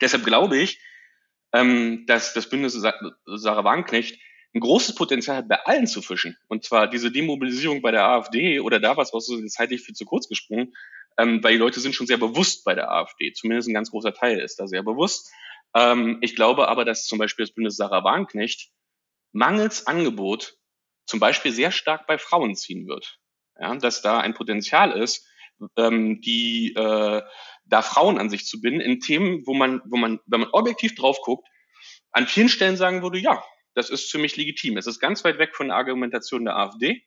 Deshalb 0.00 0.24
glaube 0.24 0.58
ich, 0.58 0.80
ähm, 1.52 2.06
dass 2.08 2.34
das 2.34 2.48
Bündnis 2.48 2.72
Sarah 2.72 3.62
Wagenknecht 3.62 4.20
ein 4.52 4.60
großes 4.60 4.96
Potenzial 4.96 5.36
hat, 5.36 5.48
bei 5.48 5.64
allen 5.64 5.86
zu 5.86 6.02
fischen. 6.02 6.36
Und 6.48 6.64
zwar 6.64 6.90
diese 6.90 7.12
Demobilisierung 7.12 7.82
bei 7.82 7.92
der 7.92 8.04
AfD 8.04 8.58
oder 8.58 8.80
da 8.80 8.96
was, 8.96 9.14
was 9.14 9.26
so 9.26 9.40
zeitlich 9.46 9.82
viel 9.82 9.94
zu 9.94 10.06
kurz 10.06 10.26
gesprungen, 10.26 10.74
ähm, 11.18 11.42
weil 11.42 11.52
die 11.52 11.58
Leute 11.58 11.80
sind 11.80 11.94
schon 11.94 12.06
sehr 12.06 12.18
bewusst 12.18 12.64
bei 12.64 12.74
der 12.74 12.90
AfD. 12.90 13.32
Zumindest 13.32 13.68
ein 13.68 13.74
ganz 13.74 13.90
großer 13.90 14.14
Teil 14.14 14.40
ist 14.40 14.56
da 14.60 14.66
sehr 14.66 14.82
bewusst. 14.82 15.30
Ähm, 15.74 16.18
ich 16.20 16.36
glaube 16.36 16.68
aber, 16.68 16.84
dass 16.84 17.06
zum 17.06 17.18
Beispiel 17.18 17.44
das 17.44 17.54
Bündnis 17.54 17.76
Sarah 17.76 18.04
Wagenknecht 18.04 18.70
mangels 19.32 19.86
Angebot 19.86 20.56
zum 21.06 21.20
Beispiel 21.20 21.52
sehr 21.52 21.70
stark 21.70 22.06
bei 22.06 22.18
Frauen 22.18 22.54
ziehen 22.54 22.86
wird. 22.86 23.18
Ja, 23.58 23.74
dass 23.76 24.02
da 24.02 24.18
ein 24.18 24.34
Potenzial 24.34 24.92
ist, 24.92 25.28
ähm, 25.76 26.20
die 26.20 26.74
äh, 26.74 27.22
da 27.66 27.82
Frauen 27.82 28.18
an 28.18 28.30
sich 28.30 28.46
zu 28.46 28.60
binden 28.60 28.80
in 28.80 29.00
Themen, 29.00 29.46
wo 29.46 29.54
man, 29.54 29.80
wo 29.86 29.96
man, 29.96 30.20
wenn 30.26 30.40
man 30.40 30.50
objektiv 30.50 30.94
drauf 30.94 31.18
guckt, 31.22 31.46
an 32.10 32.26
vielen 32.26 32.48
Stellen 32.48 32.76
sagen 32.76 33.02
würde, 33.02 33.18
ja, 33.18 33.44
das 33.74 33.90
ist 33.90 34.10
für 34.10 34.18
mich 34.18 34.36
legitim. 34.36 34.76
Es 34.76 34.86
ist 34.86 35.00
ganz 35.00 35.24
weit 35.24 35.38
weg 35.38 35.54
von 35.54 35.68
der 35.68 35.76
Argumentation 35.76 36.44
der 36.44 36.56
AfD. 36.56 37.04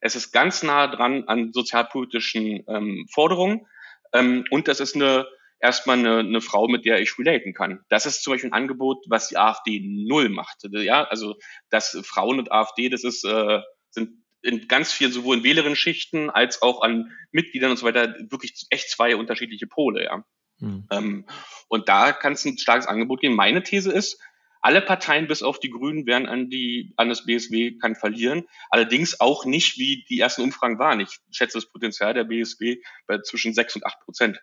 Es 0.00 0.16
ist 0.16 0.32
ganz 0.32 0.62
nah 0.62 0.86
dran 0.86 1.24
an 1.26 1.52
sozialpolitischen 1.52 2.64
ähm, 2.68 3.06
Forderungen. 3.12 3.66
Ähm, 4.12 4.44
und 4.50 4.68
das 4.68 4.80
ist 4.80 4.94
eine 4.94 5.26
erstmal 5.58 5.98
eine, 5.98 6.18
eine 6.18 6.40
Frau, 6.40 6.68
mit 6.68 6.84
der 6.84 7.00
ich 7.00 7.18
relaten 7.18 7.54
kann. 7.54 7.80
Das 7.88 8.06
ist 8.06 8.22
zum 8.22 8.32
Beispiel 8.32 8.50
ein 8.50 8.54
Angebot, 8.54 9.04
was 9.08 9.28
die 9.28 9.38
AfD 9.38 9.80
null 9.82 10.28
macht. 10.28 10.62
Ja, 10.70 11.04
also 11.04 11.36
dass 11.70 11.98
Frauen 12.04 12.38
und 12.38 12.52
AfD, 12.52 12.88
das 12.88 13.04
ist 13.04 13.24
äh, 13.24 13.60
sind 13.90 14.22
in 14.42 14.68
ganz 14.68 14.92
viel 14.92 15.10
sowohl 15.10 15.38
in 15.38 15.44
Wählerinnen-Schichten 15.44 16.30
als 16.30 16.62
auch 16.62 16.82
an 16.82 17.10
Mitgliedern 17.32 17.70
und 17.70 17.78
so 17.78 17.86
weiter 17.86 18.14
wirklich 18.30 18.66
echt 18.70 18.90
zwei 18.90 19.16
unterschiedliche 19.16 19.66
Pole. 19.66 20.04
Ja. 20.04 20.24
Hm. 20.60 20.86
Ähm, 20.90 21.26
und 21.68 21.88
da 21.88 22.12
kann 22.12 22.34
es 22.34 22.44
ein 22.44 22.58
starkes 22.58 22.86
Angebot 22.86 23.20
geben. 23.20 23.34
Meine 23.34 23.62
These 23.62 23.90
ist, 23.90 24.20
alle 24.66 24.82
Parteien 24.82 25.28
bis 25.28 25.44
auf 25.44 25.60
die 25.60 25.70
Grünen 25.70 26.06
werden 26.06 26.26
an 26.26 26.50
die 26.50 26.92
an 26.96 27.08
das 27.08 27.24
BSW 27.24 27.78
kann 27.78 27.94
verlieren. 27.94 28.48
Allerdings 28.68 29.20
auch 29.20 29.44
nicht, 29.44 29.78
wie 29.78 30.04
die 30.08 30.18
ersten 30.18 30.42
Umfragen 30.42 30.80
waren. 30.80 30.98
Ich 30.98 31.20
schätze 31.30 31.58
das 31.58 31.70
Potenzial 31.70 32.14
der 32.14 32.24
BSW 32.24 32.78
bei 33.06 33.18
zwischen 33.20 33.54
sechs 33.54 33.76
und 33.76 33.86
acht 33.86 34.00
Prozent. 34.00 34.42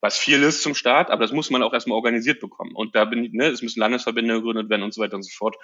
Was 0.00 0.16
viel 0.16 0.42
ist 0.42 0.62
zum 0.62 0.74
Start, 0.74 1.10
aber 1.10 1.20
das 1.20 1.32
muss 1.32 1.50
man 1.50 1.62
auch 1.62 1.74
erstmal 1.74 1.96
organisiert 1.96 2.40
bekommen. 2.40 2.74
Und 2.74 2.96
da 2.96 3.04
bin 3.04 3.24
ich, 3.24 3.32
ne, 3.32 3.48
es 3.48 3.60
müssen 3.60 3.80
Landesverbände 3.80 4.36
gegründet 4.36 4.70
werden 4.70 4.84
und 4.84 4.94
so 4.94 5.02
weiter 5.02 5.16
und 5.16 5.24
so 5.24 5.36
fort. 5.36 5.56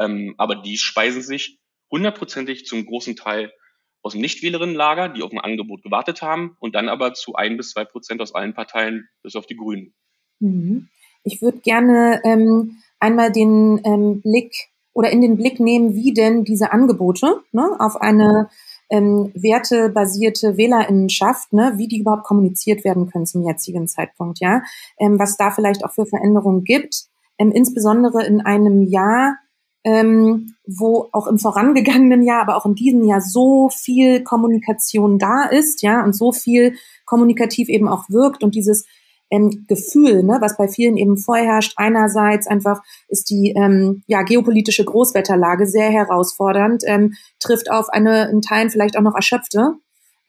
Ähm, 0.00 0.34
aber 0.38 0.56
die 0.56 0.76
speisen 0.76 1.22
sich 1.22 1.60
hundertprozentig 1.92 2.66
zum 2.66 2.84
großen 2.84 3.14
Teil 3.14 3.52
aus 4.02 4.14
dem 4.14 4.22
Nichtwählerinnenlager, 4.22 5.10
die 5.10 5.22
auf 5.22 5.30
ein 5.30 5.38
Angebot 5.38 5.84
gewartet 5.84 6.20
haben, 6.20 6.56
und 6.58 6.74
dann 6.74 6.88
aber 6.88 7.14
zu 7.14 7.36
ein 7.36 7.56
bis 7.56 7.70
zwei 7.70 7.84
Prozent 7.84 8.20
aus 8.20 8.34
allen 8.34 8.54
Parteien 8.54 9.08
bis 9.22 9.36
auf 9.36 9.46
die 9.46 9.56
Grünen. 9.56 9.94
Mhm. 10.40 10.88
Ich 11.22 11.42
würde 11.42 11.58
gerne 11.58 12.20
ähm, 12.24 12.82
einmal 13.06 13.30
den 13.30 13.80
ähm, 13.84 14.20
Blick 14.20 14.52
oder 14.92 15.10
in 15.10 15.20
den 15.20 15.36
Blick 15.36 15.60
nehmen, 15.60 15.94
wie 15.94 16.12
denn 16.12 16.44
diese 16.44 16.72
Angebote 16.72 17.40
ne, 17.52 17.76
auf 17.78 17.96
eine 18.00 18.48
ähm, 18.90 19.30
wertebasierte 19.34 20.56
Wählerinnenschaft, 20.56 21.52
ne, 21.52 21.74
wie 21.76 21.86
die 21.86 22.00
überhaupt 22.00 22.24
kommuniziert 22.24 22.84
werden 22.84 23.08
können 23.08 23.26
zum 23.26 23.46
jetzigen 23.46 23.86
Zeitpunkt, 23.86 24.40
ja, 24.40 24.62
ähm, 24.98 25.18
was 25.18 25.36
da 25.36 25.50
vielleicht 25.50 25.84
auch 25.84 25.92
für 25.92 26.06
Veränderungen 26.06 26.64
gibt, 26.64 27.04
ähm, 27.38 27.52
insbesondere 27.52 28.24
in 28.24 28.40
einem 28.40 28.82
Jahr, 28.82 29.36
ähm, 29.84 30.54
wo 30.66 31.08
auch 31.12 31.28
im 31.28 31.38
vorangegangenen 31.38 32.22
Jahr, 32.22 32.42
aber 32.42 32.56
auch 32.56 32.66
in 32.66 32.74
diesem 32.74 33.04
Jahr 33.04 33.20
so 33.20 33.68
viel 33.68 34.22
Kommunikation 34.24 35.18
da 35.18 35.44
ist, 35.44 35.82
ja, 35.82 36.02
und 36.04 36.14
so 36.14 36.32
viel 36.32 36.74
kommunikativ 37.04 37.68
eben 37.68 37.88
auch 37.88 38.08
wirkt 38.08 38.42
und 38.42 38.54
dieses 38.54 38.86
ähm, 39.30 39.64
Gefühl, 39.68 40.22
ne, 40.22 40.38
was 40.40 40.56
bei 40.56 40.68
vielen 40.68 40.96
eben 40.96 41.16
vorherrscht. 41.16 41.74
Einerseits 41.76 42.46
einfach 42.46 42.82
ist 43.08 43.30
die 43.30 43.54
ähm, 43.56 44.02
ja, 44.06 44.22
geopolitische 44.22 44.84
Großwetterlage 44.84 45.66
sehr 45.66 45.90
herausfordernd, 45.90 46.82
ähm, 46.86 47.14
trifft 47.40 47.70
auf 47.70 47.88
eine 47.88 48.30
in 48.30 48.40
Teilen 48.40 48.70
vielleicht 48.70 48.96
auch 48.96 49.02
noch 49.02 49.14
erschöpfte 49.14 49.74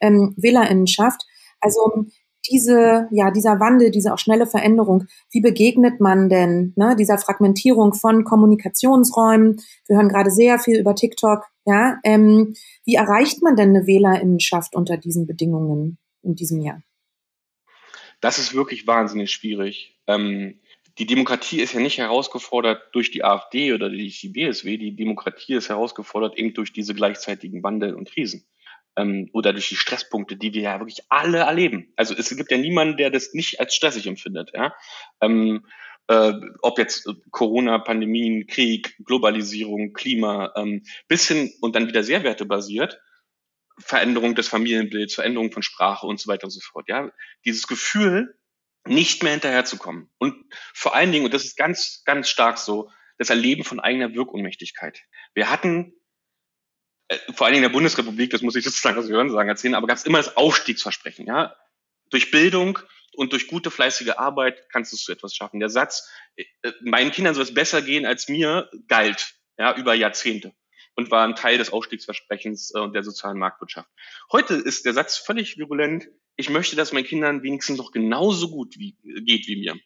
ähm, 0.00 0.34
Wählerinnenschaft. 0.36 1.26
Also 1.60 2.06
diese, 2.50 3.08
ja, 3.10 3.30
dieser 3.30 3.60
Wandel, 3.60 3.90
diese 3.90 4.12
auch 4.12 4.18
schnelle 4.18 4.46
Veränderung, 4.46 5.04
wie 5.30 5.40
begegnet 5.40 6.00
man 6.00 6.28
denn 6.28 6.72
ne, 6.76 6.96
dieser 6.96 7.18
Fragmentierung 7.18 7.94
von 7.94 8.24
Kommunikationsräumen? 8.24 9.60
Wir 9.86 9.96
hören 9.96 10.08
gerade 10.08 10.30
sehr 10.30 10.58
viel 10.58 10.78
über 10.78 10.94
TikTok, 10.94 11.44
ja. 11.64 11.98
Ähm, 12.04 12.54
wie 12.84 12.94
erreicht 12.94 13.42
man 13.42 13.56
denn 13.56 13.70
eine 13.70 13.86
Wählerinnenschaft 13.86 14.74
unter 14.74 14.96
diesen 14.96 15.26
Bedingungen 15.26 15.98
in 16.22 16.34
diesem 16.34 16.60
Jahr? 16.60 16.82
Das 18.20 18.38
ist 18.38 18.54
wirklich 18.54 18.86
wahnsinnig 18.86 19.32
schwierig. 19.32 19.98
Ähm, 20.06 20.60
die 20.98 21.06
Demokratie 21.06 21.60
ist 21.60 21.74
ja 21.74 21.80
nicht 21.80 21.98
herausgefordert 21.98 22.82
durch 22.92 23.12
die 23.12 23.22
AfD 23.22 23.72
oder 23.72 23.88
durch 23.88 24.20
die 24.20 24.30
BSW. 24.30 24.76
Die 24.78 24.96
Demokratie 24.96 25.54
ist 25.54 25.68
herausgefordert 25.68 26.36
eben 26.36 26.54
durch 26.54 26.72
diese 26.72 26.94
gleichzeitigen 26.94 27.62
Wandel 27.62 27.94
und 27.94 28.10
Krisen. 28.10 28.44
Ähm, 28.96 29.30
oder 29.32 29.52
durch 29.52 29.68
die 29.68 29.76
Stresspunkte, 29.76 30.36
die 30.36 30.52
wir 30.54 30.62
ja 30.62 30.80
wirklich 30.80 31.02
alle 31.08 31.38
erleben. 31.38 31.92
Also 31.94 32.14
es 32.14 32.36
gibt 32.36 32.50
ja 32.50 32.58
niemanden, 32.58 32.96
der 32.96 33.10
das 33.10 33.32
nicht 33.32 33.60
als 33.60 33.74
stressig 33.74 34.08
empfindet. 34.08 34.50
Ja? 34.54 34.74
Ähm, 35.20 35.64
äh, 36.08 36.32
ob 36.62 36.78
jetzt 36.78 37.08
Corona, 37.30 37.78
Pandemien, 37.78 38.48
Krieg, 38.48 38.96
Globalisierung, 39.04 39.92
Klima, 39.92 40.52
ähm, 40.56 40.82
bis 41.06 41.28
hin 41.28 41.52
und 41.60 41.76
dann 41.76 41.86
wieder 41.86 42.02
sehr 42.02 42.24
wertebasiert 42.24 43.00
Veränderung 43.80 44.34
des 44.34 44.48
Familienbilds, 44.48 45.14
Veränderung 45.14 45.52
von 45.52 45.62
Sprache 45.62 46.06
und 46.06 46.20
so 46.20 46.28
weiter 46.28 46.44
und 46.44 46.50
so 46.50 46.60
fort. 46.60 46.88
Ja, 46.88 47.10
dieses 47.44 47.66
Gefühl, 47.66 48.38
nicht 48.86 49.22
mehr 49.22 49.32
hinterherzukommen. 49.32 50.10
Und 50.18 50.34
vor 50.74 50.94
allen 50.94 51.12
Dingen, 51.12 51.24
und 51.24 51.34
das 51.34 51.44
ist 51.44 51.56
ganz, 51.56 52.02
ganz 52.04 52.28
stark 52.28 52.58
so, 52.58 52.90
das 53.18 53.30
Erleben 53.30 53.64
von 53.64 53.80
eigener 53.80 54.14
Wirkunmächtigkeit. 54.14 55.00
Wir 55.34 55.50
hatten 55.50 55.94
äh, 57.08 57.18
vor 57.34 57.46
allen 57.46 57.54
Dingen 57.54 57.64
in 57.64 57.70
der 57.70 57.76
Bundesrepublik, 57.76 58.30
das 58.30 58.42
muss 58.42 58.56
ich 58.56 58.64
sozusagen 58.64 58.98
aus 58.98 59.08
Hören 59.08 59.30
sagen, 59.30 59.48
erzählen, 59.48 59.74
aber 59.74 59.86
gab 59.86 59.98
es 59.98 60.04
immer 60.04 60.18
das 60.18 60.36
Aufstiegsversprechen. 60.36 61.26
Ja? 61.26 61.56
Durch 62.10 62.30
Bildung 62.30 62.78
und 63.14 63.32
durch 63.32 63.48
gute, 63.48 63.70
fleißige 63.70 64.10
Arbeit 64.10 64.68
kannst 64.70 64.92
du 64.92 64.96
zu 64.96 65.12
etwas 65.12 65.34
schaffen. 65.34 65.60
Der 65.60 65.70
Satz, 65.70 66.08
äh, 66.36 66.44
meinen 66.80 67.10
Kindern 67.10 67.34
soll 67.34 67.44
es 67.44 67.54
besser 67.54 67.82
gehen 67.82 68.06
als 68.06 68.28
mir, 68.28 68.70
galt 68.86 69.34
ja, 69.58 69.76
über 69.76 69.94
Jahrzehnte 69.94 70.54
und 70.98 71.12
war 71.12 71.24
ein 71.24 71.36
Teil 71.36 71.58
des 71.58 71.72
Ausstiegsversprechens 71.72 72.74
äh, 72.74 72.80
und 72.80 72.92
der 72.92 73.04
sozialen 73.04 73.38
Marktwirtschaft. 73.38 73.88
Heute 74.32 74.54
ist 74.54 74.84
der 74.84 74.94
Satz 74.94 75.16
völlig 75.16 75.56
virulent. 75.56 76.08
Ich 76.34 76.50
möchte, 76.50 76.74
dass 76.74 76.92
meinen 76.92 77.04
Kindern 77.04 77.44
wenigstens 77.44 77.78
noch 77.78 77.92
genauso 77.92 78.50
gut 78.50 78.76
wie, 78.78 78.96
geht 79.24 79.46
wie 79.46 79.60
mir. 79.60 79.76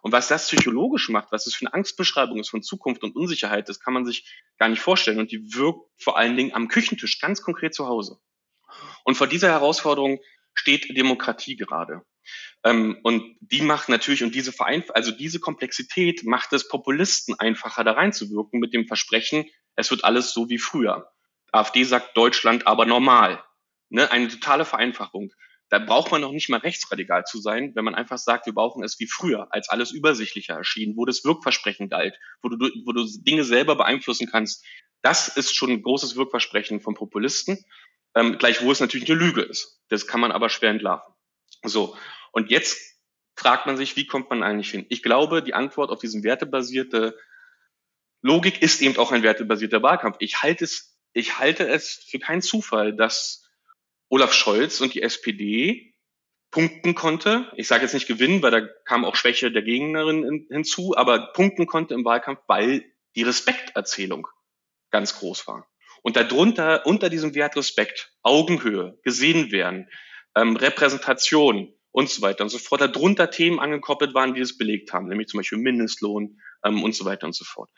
Und 0.00 0.12
was 0.12 0.28
das 0.28 0.46
psychologisch 0.46 1.08
macht, 1.08 1.32
was 1.32 1.48
es 1.48 1.56
für 1.56 1.66
eine 1.66 1.74
Angstbeschreibung 1.74 2.38
ist 2.38 2.50
von 2.50 2.62
Zukunft 2.62 3.02
und 3.02 3.16
Unsicherheit, 3.16 3.68
das 3.68 3.80
kann 3.80 3.94
man 3.94 4.06
sich 4.06 4.32
gar 4.58 4.68
nicht 4.68 4.80
vorstellen. 4.80 5.18
Und 5.18 5.32
die 5.32 5.52
wirkt 5.54 5.90
vor 5.98 6.16
allen 6.16 6.36
Dingen 6.36 6.54
am 6.54 6.68
Küchentisch, 6.68 7.18
ganz 7.18 7.42
konkret 7.42 7.74
zu 7.74 7.88
Hause. 7.88 8.20
Und 9.02 9.16
vor 9.16 9.26
dieser 9.26 9.48
Herausforderung 9.48 10.20
steht 10.54 10.96
Demokratie 10.96 11.56
gerade. 11.56 12.02
Ähm, 12.62 12.98
und 13.02 13.36
die 13.40 13.62
macht 13.62 13.88
natürlich, 13.88 14.22
und 14.22 14.36
diese 14.36 14.52
Vereinf 14.52 14.86
also 14.94 15.10
diese 15.10 15.40
Komplexität 15.40 16.22
macht 16.22 16.52
es 16.52 16.68
Populisten 16.68 17.34
einfacher, 17.40 17.82
da 17.82 17.92
reinzuwirken 17.92 18.60
mit 18.60 18.72
dem 18.72 18.86
Versprechen, 18.86 19.46
es 19.80 19.90
wird 19.90 20.04
alles 20.04 20.32
so 20.32 20.48
wie 20.48 20.58
früher. 20.58 21.10
AfD 21.52 21.84
sagt 21.84 22.16
Deutschland 22.16 22.66
aber 22.66 22.86
normal. 22.86 23.42
Ne? 23.88 24.10
Eine 24.10 24.28
totale 24.28 24.64
Vereinfachung. 24.64 25.32
Da 25.68 25.78
braucht 25.78 26.10
man 26.10 26.20
noch 26.20 26.32
nicht 26.32 26.48
mal 26.48 26.58
rechtsradikal 26.58 27.24
zu 27.24 27.40
sein, 27.40 27.72
wenn 27.74 27.84
man 27.84 27.94
einfach 27.94 28.18
sagt, 28.18 28.46
wir 28.46 28.52
brauchen 28.52 28.82
es 28.82 28.98
wie 28.98 29.06
früher, 29.06 29.46
als 29.50 29.68
alles 29.68 29.92
übersichtlicher 29.92 30.54
erschien, 30.54 30.96
wo 30.96 31.04
das 31.04 31.24
Wirkversprechen 31.24 31.88
galt, 31.88 32.18
wo 32.42 32.48
du, 32.48 32.56
wo 32.84 32.92
du 32.92 33.06
Dinge 33.20 33.44
selber 33.44 33.76
beeinflussen 33.76 34.28
kannst. 34.30 34.64
Das 35.02 35.28
ist 35.28 35.54
schon 35.54 35.70
ein 35.70 35.82
großes 35.82 36.16
Wirkversprechen 36.16 36.80
von 36.80 36.94
Populisten. 36.94 37.64
ähm, 38.16 38.38
gleichwohl 38.38 38.72
es 38.72 38.80
natürlich 38.80 39.08
eine 39.08 39.20
Lüge 39.20 39.42
ist. 39.42 39.80
Das 39.88 40.08
kann 40.08 40.20
man 40.20 40.32
aber 40.32 40.48
schwer 40.48 40.70
entlarven. 40.70 41.14
So, 41.62 41.96
und 42.32 42.50
jetzt 42.50 42.78
fragt 43.36 43.66
man 43.66 43.76
sich, 43.76 43.96
wie 43.96 44.06
kommt 44.06 44.28
man 44.30 44.42
eigentlich 44.42 44.70
hin? 44.70 44.86
Ich 44.88 45.02
glaube, 45.02 45.42
die 45.42 45.54
Antwort 45.54 45.90
auf 45.90 46.00
diesen 46.00 46.24
wertebasierte 46.24 47.16
Logik 48.22 48.62
ist 48.62 48.82
eben 48.82 48.96
auch 48.98 49.12
ein 49.12 49.22
wertebasierter 49.22 49.82
Wahlkampf. 49.82 50.16
Ich 50.20 50.42
halte 50.42 50.64
es, 50.64 50.98
ich 51.12 51.38
halte 51.38 51.66
es 51.68 52.04
für 52.08 52.18
keinen 52.18 52.42
Zufall, 52.42 52.94
dass 52.94 53.48
Olaf 54.08 54.34
Scholz 54.34 54.80
und 54.80 54.94
die 54.94 55.02
SPD 55.02 55.94
punkten 56.50 56.94
konnte. 56.94 57.50
Ich 57.56 57.68
sage 57.68 57.82
jetzt 57.82 57.94
nicht 57.94 58.08
gewinnen, 58.08 58.42
weil 58.42 58.50
da 58.50 58.60
kam 58.84 59.04
auch 59.04 59.16
Schwäche 59.16 59.52
der 59.52 59.62
Gegnerin 59.62 60.46
hinzu, 60.50 60.94
aber 60.96 61.32
punkten 61.32 61.66
konnte 61.66 61.94
im 61.94 62.04
Wahlkampf, 62.04 62.40
weil 62.46 62.84
die 63.14 63.22
Respekterzählung 63.22 64.26
ganz 64.90 65.18
groß 65.18 65.46
war. 65.46 65.66
Und 66.02 66.16
darunter, 66.16 66.86
unter 66.86 67.08
diesem 67.10 67.34
Wert 67.34 67.56
Respekt, 67.56 68.12
Augenhöhe, 68.22 68.98
gesehen 69.04 69.52
werden, 69.52 69.88
ähm, 70.34 70.56
Repräsentation 70.56 71.72
und 71.92 72.08
so 72.08 72.22
weiter 72.22 72.44
und 72.44 72.50
so 72.50 72.58
fort, 72.58 72.80
darunter 72.80 73.30
Themen 73.30 73.60
angekoppelt 73.60 74.14
waren, 74.14 74.34
die 74.34 74.40
es 74.40 74.56
belegt 74.56 74.92
haben, 74.92 75.08
nämlich 75.08 75.28
zum 75.28 75.38
Beispiel 75.38 75.58
Mindestlohn 75.58 76.40
ähm, 76.64 76.82
und 76.82 76.94
so 76.94 77.04
weiter 77.04 77.26
und 77.26 77.34
so 77.34 77.44
fort. 77.44 77.70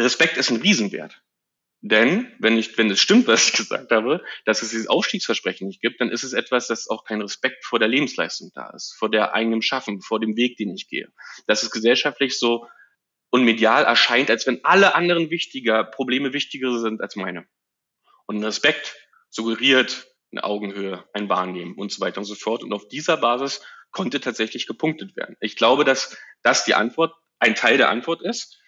Respekt 0.00 0.36
ist 0.36 0.50
ein 0.50 0.60
Riesenwert. 0.60 1.22
Denn 1.82 2.30
wenn 2.38 2.56
nicht, 2.56 2.76
wenn 2.76 2.90
es 2.90 3.00
stimmt, 3.00 3.26
was 3.26 3.48
ich 3.48 3.56
gesagt 3.56 3.90
habe, 3.90 4.22
dass 4.44 4.62
es 4.62 4.70
dieses 4.70 4.88
Aufstiegsversprechen 4.88 5.66
nicht 5.66 5.80
gibt, 5.80 6.00
dann 6.00 6.10
ist 6.10 6.24
es 6.24 6.32
etwas, 6.32 6.66
das 6.66 6.88
auch 6.88 7.04
kein 7.04 7.22
Respekt 7.22 7.64
vor 7.64 7.78
der 7.78 7.88
Lebensleistung 7.88 8.50
da 8.54 8.70
ist, 8.70 8.94
vor 8.98 9.10
der 9.10 9.34
eigenen 9.34 9.62
Schaffen, 9.62 10.00
vor 10.02 10.20
dem 10.20 10.36
Weg, 10.36 10.56
den 10.56 10.74
ich 10.74 10.88
gehe. 10.88 11.10
Dass 11.46 11.62
es 11.62 11.70
gesellschaftlich 11.70 12.38
so 12.38 12.66
und 13.30 13.44
medial 13.44 13.84
erscheint, 13.84 14.30
als 14.30 14.46
wenn 14.46 14.64
alle 14.64 14.94
anderen 14.94 15.30
wichtiger, 15.30 15.84
Probleme 15.84 16.32
wichtiger 16.32 16.78
sind 16.78 17.00
als 17.00 17.16
meine. 17.16 17.46
Und 18.26 18.44
Respekt 18.44 18.96
suggeriert 19.30 20.08
eine 20.32 20.44
Augenhöhe, 20.44 21.04
ein 21.12 21.28
Wahrnehmen 21.28 21.74
und 21.74 21.92
so 21.92 22.00
weiter 22.00 22.18
und 22.18 22.24
so 22.24 22.34
fort. 22.34 22.62
Und 22.62 22.72
auf 22.72 22.88
dieser 22.88 23.16
Basis 23.16 23.62
konnte 23.90 24.20
tatsächlich 24.20 24.66
gepunktet 24.66 25.16
werden. 25.16 25.36
Ich 25.40 25.56
glaube, 25.56 25.84
dass 25.84 26.16
das 26.42 26.64
die 26.64 26.74
Antwort, 26.74 27.14
ein 27.38 27.54
Teil 27.54 27.78
der 27.78 27.88
Antwort 27.88 28.22
ist. 28.22 28.60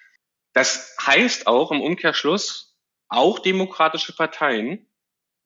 Das 0.53 0.97
heißt 1.01 1.47
auch 1.47 1.73
im 1.73 1.81
Umkehrschluss, 1.81 2.77
auch 3.09 3.39
demokratische 3.39 4.15
Parteien 4.15 4.87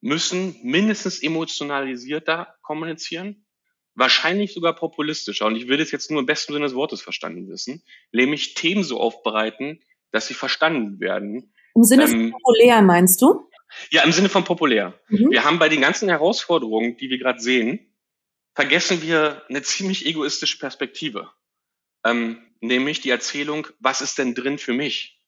müssen 0.01 0.57
mindestens 0.63 1.23
emotionalisierter 1.23 2.55
kommunizieren, 2.63 3.47
wahrscheinlich 3.95 4.53
sogar 4.53 4.75
populistischer. 4.75 5.47
Und 5.47 5.57
ich 5.57 5.69
will 5.69 5.79
das 5.79 5.91
jetzt 5.91 6.11
nur 6.11 6.21
im 6.21 6.27
besten 6.27 6.53
Sinne 6.53 6.67
des 6.67 6.75
Wortes 6.75 7.03
verstanden 7.03 7.49
wissen, 7.49 7.83
nämlich 8.13 8.55
Themen 8.55 8.85
so 8.85 9.01
aufbereiten, 9.01 9.81
dass 10.13 10.29
sie 10.29 10.35
verstanden 10.35 11.01
werden. 11.01 11.53
Im 11.75 11.83
Sinne 11.83 12.07
von 12.07 12.21
ähm, 12.21 12.31
populär 12.33 12.83
meinst 12.83 13.21
du? 13.23 13.51
Ja, 13.91 14.05
im 14.05 14.13
Sinne 14.13 14.29
von 14.29 14.45
populär. 14.45 14.99
Mhm. 15.09 15.31
Wir 15.31 15.45
haben 15.45 15.59
bei 15.59 15.69
den 15.69 15.81
ganzen 15.81 16.09
Herausforderungen, 16.09 16.97
die 16.97 17.11
wir 17.11 17.19
gerade 17.19 17.41
sehen, 17.41 17.93
vergessen 18.55 19.03
wir 19.03 19.43
eine 19.49 19.63
ziemlich 19.63 20.07
egoistische 20.07 20.59
Perspektive. 20.59 21.31
Ähm, 22.07 22.41
nämlich 22.61 23.01
die 23.01 23.11
Erzählung, 23.11 23.67
was 23.81 24.01
ist 24.01 24.19
denn 24.19 24.35
drin 24.35 24.59
für 24.59 24.73
mich? 24.73 25.21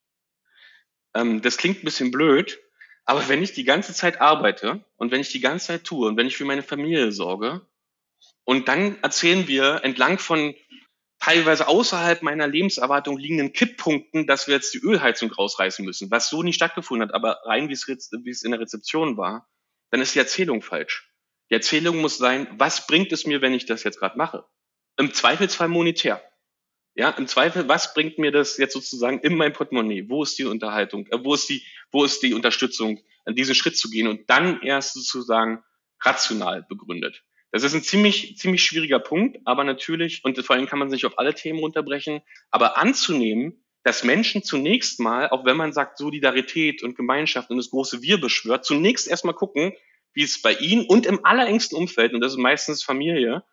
Ähm, 1.14 1.42
das 1.42 1.56
klingt 1.56 1.82
ein 1.82 1.84
bisschen 1.84 2.12
blöd, 2.12 2.60
aber 3.04 3.28
wenn 3.28 3.42
ich 3.42 3.52
die 3.52 3.64
ganze 3.64 3.92
Zeit 3.94 4.20
arbeite 4.20 4.84
und 4.96 5.10
wenn 5.10 5.20
ich 5.20 5.32
die 5.32 5.40
ganze 5.40 5.66
Zeit 5.66 5.84
tue 5.84 6.06
und 6.06 6.16
wenn 6.16 6.28
ich 6.28 6.36
für 6.36 6.44
meine 6.44 6.62
Familie 6.62 7.10
sorge 7.10 7.66
und 8.44 8.68
dann 8.68 9.02
erzählen 9.02 9.48
wir 9.48 9.80
entlang 9.82 10.18
von 10.18 10.54
teilweise 11.18 11.66
außerhalb 11.66 12.22
meiner 12.22 12.46
Lebenserwartung 12.46 13.18
liegenden 13.18 13.52
Kipppunkten, 13.52 14.28
dass 14.28 14.46
wir 14.46 14.54
jetzt 14.54 14.72
die 14.72 14.78
Ölheizung 14.78 15.32
rausreißen 15.32 15.84
müssen, 15.84 16.12
was 16.12 16.30
so 16.30 16.44
nie 16.44 16.52
stattgefunden 16.52 17.08
hat, 17.08 17.14
aber 17.14 17.40
rein 17.44 17.68
wie 17.68 17.72
es 17.72 18.42
in 18.44 18.50
der 18.52 18.60
Rezeption 18.60 19.16
war, 19.16 19.48
dann 19.90 20.00
ist 20.00 20.14
die 20.14 20.20
Erzählung 20.20 20.62
falsch. 20.62 21.12
Die 21.50 21.54
Erzählung 21.54 21.96
muss 21.96 22.18
sein, 22.18 22.46
was 22.52 22.86
bringt 22.86 23.10
es 23.10 23.26
mir, 23.26 23.42
wenn 23.42 23.54
ich 23.54 23.66
das 23.66 23.82
jetzt 23.82 23.98
gerade 23.98 24.16
mache? 24.16 24.46
Im 24.96 25.12
Zweifelsfall 25.12 25.68
monetär. 25.68 26.22
Ja, 26.98 27.10
im 27.10 27.28
Zweifel, 27.28 27.68
was 27.68 27.94
bringt 27.94 28.18
mir 28.18 28.32
das 28.32 28.56
jetzt 28.56 28.72
sozusagen 28.72 29.20
in 29.20 29.36
mein 29.36 29.52
Portemonnaie? 29.52 30.08
Wo 30.08 30.24
ist 30.24 30.36
die 30.36 30.44
Unterhaltung? 30.44 31.06
Äh, 31.06 31.18
wo 31.22 31.32
ist 31.32 31.48
die, 31.48 31.62
wo 31.92 32.02
ist 32.02 32.24
die 32.24 32.34
Unterstützung, 32.34 32.98
an 33.24 33.36
diesen 33.36 33.54
Schritt 33.54 33.76
zu 33.76 33.88
gehen 33.88 34.08
und 34.08 34.28
dann 34.28 34.60
erst 34.62 34.94
sozusagen 34.94 35.62
rational 36.00 36.66
begründet? 36.68 37.22
Das 37.52 37.62
ist 37.62 37.72
ein 37.72 37.84
ziemlich, 37.84 38.36
ziemlich 38.36 38.64
schwieriger 38.64 38.98
Punkt, 38.98 39.38
aber 39.44 39.62
natürlich, 39.62 40.24
und 40.24 40.36
vor 40.44 40.56
allem 40.56 40.66
kann 40.66 40.80
man 40.80 40.90
sich 40.90 41.06
auf 41.06 41.20
alle 41.20 41.34
Themen 41.34 41.60
runterbrechen, 41.60 42.20
aber 42.50 42.78
anzunehmen, 42.78 43.64
dass 43.84 44.02
Menschen 44.02 44.42
zunächst 44.42 44.98
mal, 44.98 45.28
auch 45.30 45.44
wenn 45.44 45.56
man 45.56 45.72
sagt 45.72 45.98
Solidarität 45.98 46.82
und 46.82 46.96
Gemeinschaft 46.96 47.48
und 47.50 47.58
das 47.58 47.70
große 47.70 48.02
Wir 48.02 48.20
beschwört, 48.20 48.64
zunächst 48.64 49.06
erstmal 49.06 49.34
gucken, 49.34 49.72
wie 50.14 50.24
es 50.24 50.42
bei 50.42 50.52
ihnen 50.54 50.84
und 50.84 51.06
im 51.06 51.24
allerengsten 51.24 51.76
Umfeld, 51.76 52.12
und 52.12 52.22
das 52.22 52.32
ist 52.32 52.38
meistens 52.38 52.82
Familie, 52.82 53.44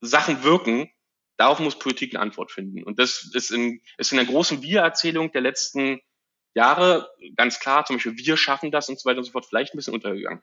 Sachen 0.00 0.44
wirken, 0.44 0.88
Darauf 1.36 1.58
muss 1.58 1.78
Politik 1.78 2.14
eine 2.14 2.22
Antwort 2.22 2.50
finden. 2.50 2.82
Und 2.82 2.98
das 2.98 3.30
ist 3.34 3.50
in, 3.50 3.80
ist 3.98 4.12
in 4.12 4.18
der 4.18 4.26
großen 4.26 4.62
Wir-Erzählung 4.62 5.32
der 5.32 5.42
letzten 5.42 6.00
Jahre 6.54 7.10
ganz 7.36 7.60
klar, 7.60 7.84
zum 7.84 7.96
Beispiel 7.96 8.16
wir 8.16 8.36
schaffen 8.36 8.70
das 8.70 8.88
und 8.88 8.98
so 8.98 9.08
weiter 9.08 9.18
und 9.18 9.24
so 9.24 9.32
fort, 9.32 9.46
vielleicht 9.46 9.74
ein 9.74 9.76
bisschen 9.76 9.94
untergegangen. 9.94 10.42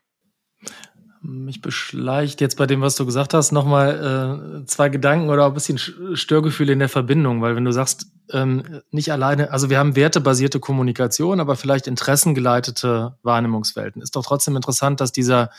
Mich 1.25 1.61
beschleicht 1.61 2.41
jetzt 2.41 2.57
bei 2.57 2.65
dem, 2.65 2.81
was 2.81 2.95
du 2.95 3.05
gesagt 3.05 3.33
hast, 3.33 3.51
nochmal 3.53 4.61
äh, 4.61 4.65
zwei 4.65 4.89
Gedanken 4.89 5.29
oder 5.29 5.45
ein 5.45 5.53
bisschen 5.53 5.77
Störgefühle 5.77 6.73
in 6.73 6.79
der 6.79 6.89
Verbindung, 6.89 7.41
weil 7.41 7.55
wenn 7.55 7.63
du 7.63 7.71
sagst, 7.71 8.07
ähm, 8.31 8.81
nicht 8.91 9.11
alleine, 9.11 9.51
also 9.51 9.69
wir 9.69 9.79
haben 9.79 9.95
wertebasierte 9.95 10.59
Kommunikation, 10.59 11.39
aber 11.39 11.55
vielleicht 11.55 11.87
interessengeleitete 11.87 13.17
Wahrnehmungswelten. 13.23 14.01
Ist 14.01 14.15
doch 14.15 14.25
trotzdem 14.25 14.55
interessant, 14.55 14.99
dass 14.99 15.13
dieser 15.13 15.49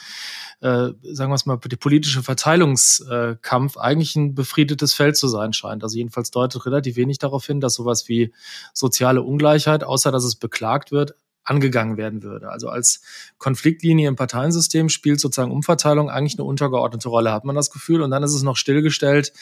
äh, 0.61 0.93
sagen 1.03 1.31
wir 1.31 1.35
es 1.35 1.47
mal, 1.47 1.59
der 1.59 1.77
politische 1.77 2.23
Verteilungskampf 2.23 3.77
eigentlich 3.77 4.17
ein 4.17 4.35
befriedetes 4.35 4.95
Feld 4.95 5.17
zu 5.17 5.29
sein 5.29 5.53
scheint. 5.53 5.83
Also 5.83 5.99
jedenfalls 5.99 6.31
deutet 6.31 6.65
relativ 6.65 6.97
wenig 6.97 7.19
darauf 7.19 7.47
hin, 7.47 7.61
dass 7.61 7.75
sowas 7.75 8.09
wie 8.09 8.33
soziale 8.73 9.23
Ungleichheit, 9.23 9.85
außer 9.85 10.11
dass 10.11 10.25
es 10.25 10.37
beklagt 10.37 10.91
wird, 10.93 11.17
angegangen 11.45 11.97
werden 11.97 12.23
würde. 12.23 12.51
Also 12.51 12.69
als 12.69 13.03
Konfliktlinie 13.39 14.09
im 14.09 14.17
Parteiensystem 14.17 14.89
spielt 14.89 15.21
sozusagen 15.21 15.53
Umverteilung 15.53 16.11
eigentlich 16.11 16.39
eine 16.39 16.45
untergeordnete 16.45 17.09
Rolle, 17.09 17.33
hat 17.33 17.45
man 17.45 17.55
das 17.55 17.71
Gefühl. 17.71 18.03
Und 18.03 18.11
dann 18.11 18.23
ist 18.23 18.35
es 18.35 18.43
noch 18.43 18.57
stillgestellt, 18.57 19.33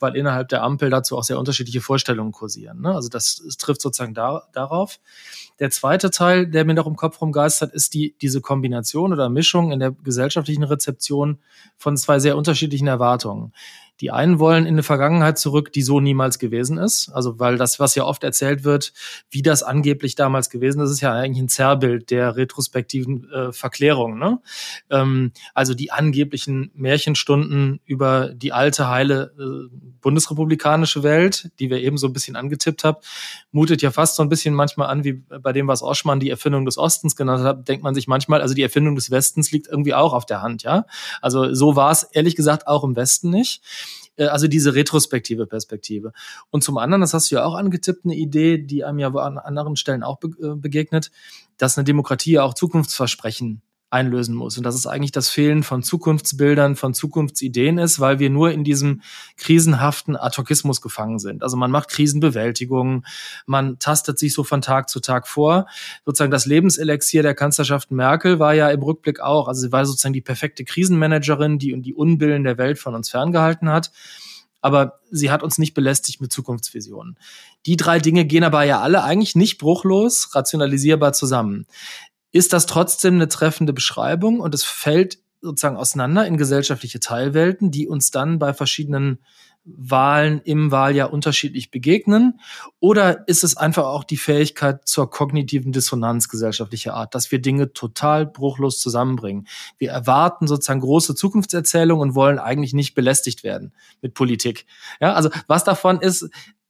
weil 0.00 0.16
innerhalb 0.16 0.48
der 0.48 0.62
Ampel 0.62 0.90
dazu 0.90 1.16
auch 1.16 1.24
sehr 1.24 1.38
unterschiedliche 1.38 1.80
Vorstellungen 1.80 2.32
kursieren. 2.32 2.80
Ne? 2.80 2.92
Also 2.92 3.08
das, 3.08 3.42
das 3.44 3.56
trifft 3.56 3.80
sozusagen 3.80 4.14
da, 4.14 4.42
darauf. 4.52 4.98
Der 5.60 5.70
zweite 5.70 6.10
Teil, 6.10 6.46
der 6.46 6.64
mir 6.64 6.74
noch 6.74 6.86
im 6.86 6.96
Kopf 6.96 7.20
rumgeistert, 7.20 7.72
ist 7.72 7.94
die, 7.94 8.16
diese 8.20 8.40
Kombination 8.40 9.12
oder 9.12 9.28
Mischung 9.28 9.70
in 9.70 9.78
der 9.78 9.92
gesellschaftlichen 9.92 10.64
Rezeption 10.64 11.38
von 11.76 11.96
zwei 11.96 12.18
sehr 12.18 12.36
unterschiedlichen 12.36 12.88
Erwartungen. 12.88 13.52
Die 14.02 14.10
einen 14.10 14.40
wollen 14.40 14.66
in 14.66 14.74
eine 14.74 14.82
Vergangenheit 14.82 15.38
zurück, 15.38 15.72
die 15.72 15.82
so 15.82 16.00
niemals 16.00 16.40
gewesen 16.40 16.76
ist. 16.76 17.08
Also, 17.14 17.38
weil 17.38 17.56
das, 17.56 17.78
was 17.78 17.94
ja 17.94 18.04
oft 18.04 18.24
erzählt 18.24 18.64
wird, 18.64 18.92
wie 19.30 19.42
das 19.42 19.62
angeblich 19.62 20.16
damals 20.16 20.50
gewesen 20.50 20.82
ist, 20.82 20.90
ist 20.90 21.00
ja 21.00 21.12
eigentlich 21.12 21.44
ein 21.44 21.48
Zerrbild 21.48 22.10
der 22.10 22.36
retrospektiven 22.36 23.30
äh, 23.30 23.52
Verklärung. 23.52 24.18
Ne? 24.18 24.40
Ähm, 24.90 25.30
also 25.54 25.74
die 25.74 25.92
angeblichen 25.92 26.72
Märchenstunden 26.74 27.78
über 27.86 28.30
die 28.34 28.52
alte, 28.52 28.88
heile 28.88 29.32
äh, 29.38 29.74
bundesrepublikanische 30.00 31.04
Welt, 31.04 31.52
die 31.60 31.70
wir 31.70 31.78
eben 31.78 31.96
so 31.96 32.08
ein 32.08 32.12
bisschen 32.12 32.34
angetippt 32.34 32.82
haben, 32.82 32.98
mutet 33.52 33.82
ja 33.82 33.92
fast 33.92 34.16
so 34.16 34.24
ein 34.24 34.28
bisschen 34.28 34.52
manchmal 34.52 34.88
an, 34.88 35.04
wie 35.04 35.12
bei 35.12 35.52
dem, 35.52 35.68
was 35.68 35.80
Oschmann 35.80 36.18
die 36.18 36.30
Erfindung 36.30 36.64
des 36.64 36.76
Ostens 36.76 37.14
genannt 37.14 37.44
hat, 37.44 37.68
denkt 37.68 37.84
man 37.84 37.94
sich 37.94 38.08
manchmal, 38.08 38.40
also 38.40 38.52
die 38.52 38.62
Erfindung 38.62 38.96
des 38.96 39.12
Westens 39.12 39.52
liegt 39.52 39.68
irgendwie 39.68 39.94
auch 39.94 40.12
auf 40.12 40.26
der 40.26 40.42
Hand, 40.42 40.64
ja. 40.64 40.86
Also 41.20 41.54
so 41.54 41.76
war 41.76 41.92
es 41.92 42.02
ehrlich 42.02 42.34
gesagt 42.34 42.66
auch 42.66 42.82
im 42.82 42.96
Westen 42.96 43.30
nicht. 43.30 43.62
Äh, 44.16 44.26
also 44.26 44.48
diese 44.48 44.74
retrospektive 44.74 45.46
Perspektive. 45.46 46.12
Und 46.50 46.62
zum 46.62 46.78
anderen, 46.78 47.00
das 47.00 47.14
hast 47.14 47.30
du 47.30 47.36
ja 47.36 47.44
auch 47.44 47.54
angetippt, 47.54 48.04
eine 48.04 48.14
Idee, 48.14 48.58
die 48.58 48.84
einem 48.84 48.98
ja 48.98 49.08
an 49.08 49.38
anderen 49.38 49.76
Stellen 49.76 50.02
auch 50.02 50.18
äh, 50.22 50.54
begegnet, 50.54 51.10
dass 51.58 51.78
eine 51.78 51.84
Demokratie 51.84 52.32
ja 52.32 52.42
auch 52.42 52.54
Zukunftsversprechen 52.54 53.62
einlösen 53.92 54.34
muss. 54.34 54.56
Und 54.56 54.64
dass 54.64 54.74
es 54.74 54.86
eigentlich 54.86 55.12
das 55.12 55.28
Fehlen 55.28 55.62
von 55.62 55.82
Zukunftsbildern, 55.82 56.76
von 56.76 56.94
Zukunftsideen 56.94 57.78
ist, 57.78 58.00
weil 58.00 58.18
wir 58.18 58.30
nur 58.30 58.50
in 58.50 58.64
diesem 58.64 59.02
krisenhaften 59.36 60.16
Adhokismus 60.16 60.80
gefangen 60.80 61.18
sind. 61.18 61.42
Also 61.42 61.56
man 61.56 61.70
macht 61.70 61.88
Krisenbewältigung, 61.90 63.04
man 63.46 63.78
tastet 63.78 64.18
sich 64.18 64.32
so 64.32 64.44
von 64.44 64.62
Tag 64.62 64.88
zu 64.88 65.00
Tag 65.00 65.28
vor. 65.28 65.66
Sozusagen 66.04 66.30
das 66.30 66.46
Lebenselixier 66.46 67.22
der 67.22 67.34
Kanzlerschaft 67.34 67.90
Merkel 67.90 68.38
war 68.38 68.54
ja 68.54 68.70
im 68.70 68.82
Rückblick 68.82 69.20
auch, 69.20 69.46
also 69.48 69.60
sie 69.60 69.72
war 69.72 69.84
sozusagen 69.84 70.14
die 70.14 70.20
perfekte 70.22 70.64
Krisenmanagerin, 70.64 71.58
die 71.58 71.80
die 71.82 71.94
Unbillen 71.94 72.44
der 72.44 72.58
Welt 72.58 72.78
von 72.78 72.94
uns 72.94 73.10
ferngehalten 73.10 73.68
hat 73.68 73.90
aber 74.64 75.00
sie 75.10 75.32
hat 75.32 75.42
uns 75.42 75.58
nicht 75.58 75.74
belästigt 75.74 76.20
mit 76.20 76.32
Zukunftsvisionen. 76.32 77.18
Die 77.66 77.76
drei 77.76 77.98
Dinge 77.98 78.24
gehen 78.24 78.44
aber 78.44 78.62
ja 78.62 78.80
alle 78.80 79.02
eigentlich 79.02 79.34
nicht 79.34 79.58
bruchlos, 79.58 80.36
rationalisierbar 80.36 81.12
zusammen 81.12 81.66
ist 82.32 82.52
das 82.52 82.66
trotzdem 82.66 83.14
eine 83.14 83.28
treffende 83.28 83.72
Beschreibung 83.72 84.40
und 84.40 84.54
es 84.54 84.64
fällt 84.64 85.18
sozusagen 85.40 85.76
auseinander 85.76 86.26
in 86.26 86.36
gesellschaftliche 86.36 87.00
Teilwelten, 87.00 87.70
die 87.70 87.88
uns 87.88 88.10
dann 88.10 88.38
bei 88.38 88.54
verschiedenen 88.54 89.18
Wahlen 89.64 90.40
im 90.42 90.72
Wahljahr 90.72 91.12
unterschiedlich 91.12 91.70
begegnen? 91.70 92.40
Oder 92.80 93.28
ist 93.28 93.44
es 93.44 93.56
einfach 93.56 93.84
auch 93.84 94.04
die 94.04 94.16
Fähigkeit 94.16 94.88
zur 94.88 95.08
kognitiven 95.10 95.72
Dissonanz 95.72 96.28
gesellschaftlicher 96.28 96.94
Art, 96.94 97.14
dass 97.14 97.30
wir 97.30 97.40
Dinge 97.40 97.72
total 97.72 98.26
bruchlos 98.26 98.80
zusammenbringen? 98.80 99.46
Wir 99.78 99.90
erwarten 99.90 100.48
sozusagen 100.48 100.80
große 100.80 101.14
Zukunftserzählungen 101.14 102.08
und 102.08 102.14
wollen 102.14 102.38
eigentlich 102.38 102.74
nicht 102.74 102.94
belästigt 102.94 103.44
werden 103.44 103.72
mit 104.00 104.14
Politik. 104.14 104.66
Ja, 105.00 105.14
also 105.14 105.30
was 105.46 105.64
davon 105.64 106.00
ist, 106.00 106.28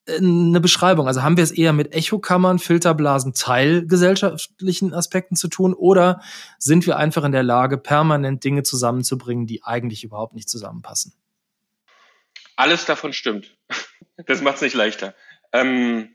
eine 0.08 0.60
Beschreibung? 0.60 1.06
Also 1.06 1.22
haben 1.22 1.36
wir 1.36 1.44
es 1.44 1.52
eher 1.52 1.72
mit 1.72 1.94
Echokammern, 1.94 2.58
Filterblasen, 2.58 3.34
teilgesellschaftlichen 3.34 4.92
Aspekten 4.94 5.36
zu 5.36 5.48
tun 5.48 5.74
oder 5.74 6.20
sind 6.58 6.86
wir 6.86 6.96
einfach 6.96 7.24
in 7.24 7.32
der 7.32 7.42
Lage, 7.42 7.78
permanent 7.78 8.42
Dinge 8.44 8.62
zusammenzubringen, 8.62 9.46
die 9.46 9.62
eigentlich 9.62 10.04
überhaupt 10.04 10.34
nicht 10.34 10.48
zusammenpassen? 10.48 11.14
Alles 12.56 12.84
davon 12.84 13.12
stimmt. 13.12 13.56
Das 14.26 14.42
macht 14.42 14.56
es 14.56 14.62
nicht 14.62 14.74
leichter. 14.74 15.14
Ähm, 15.52 16.14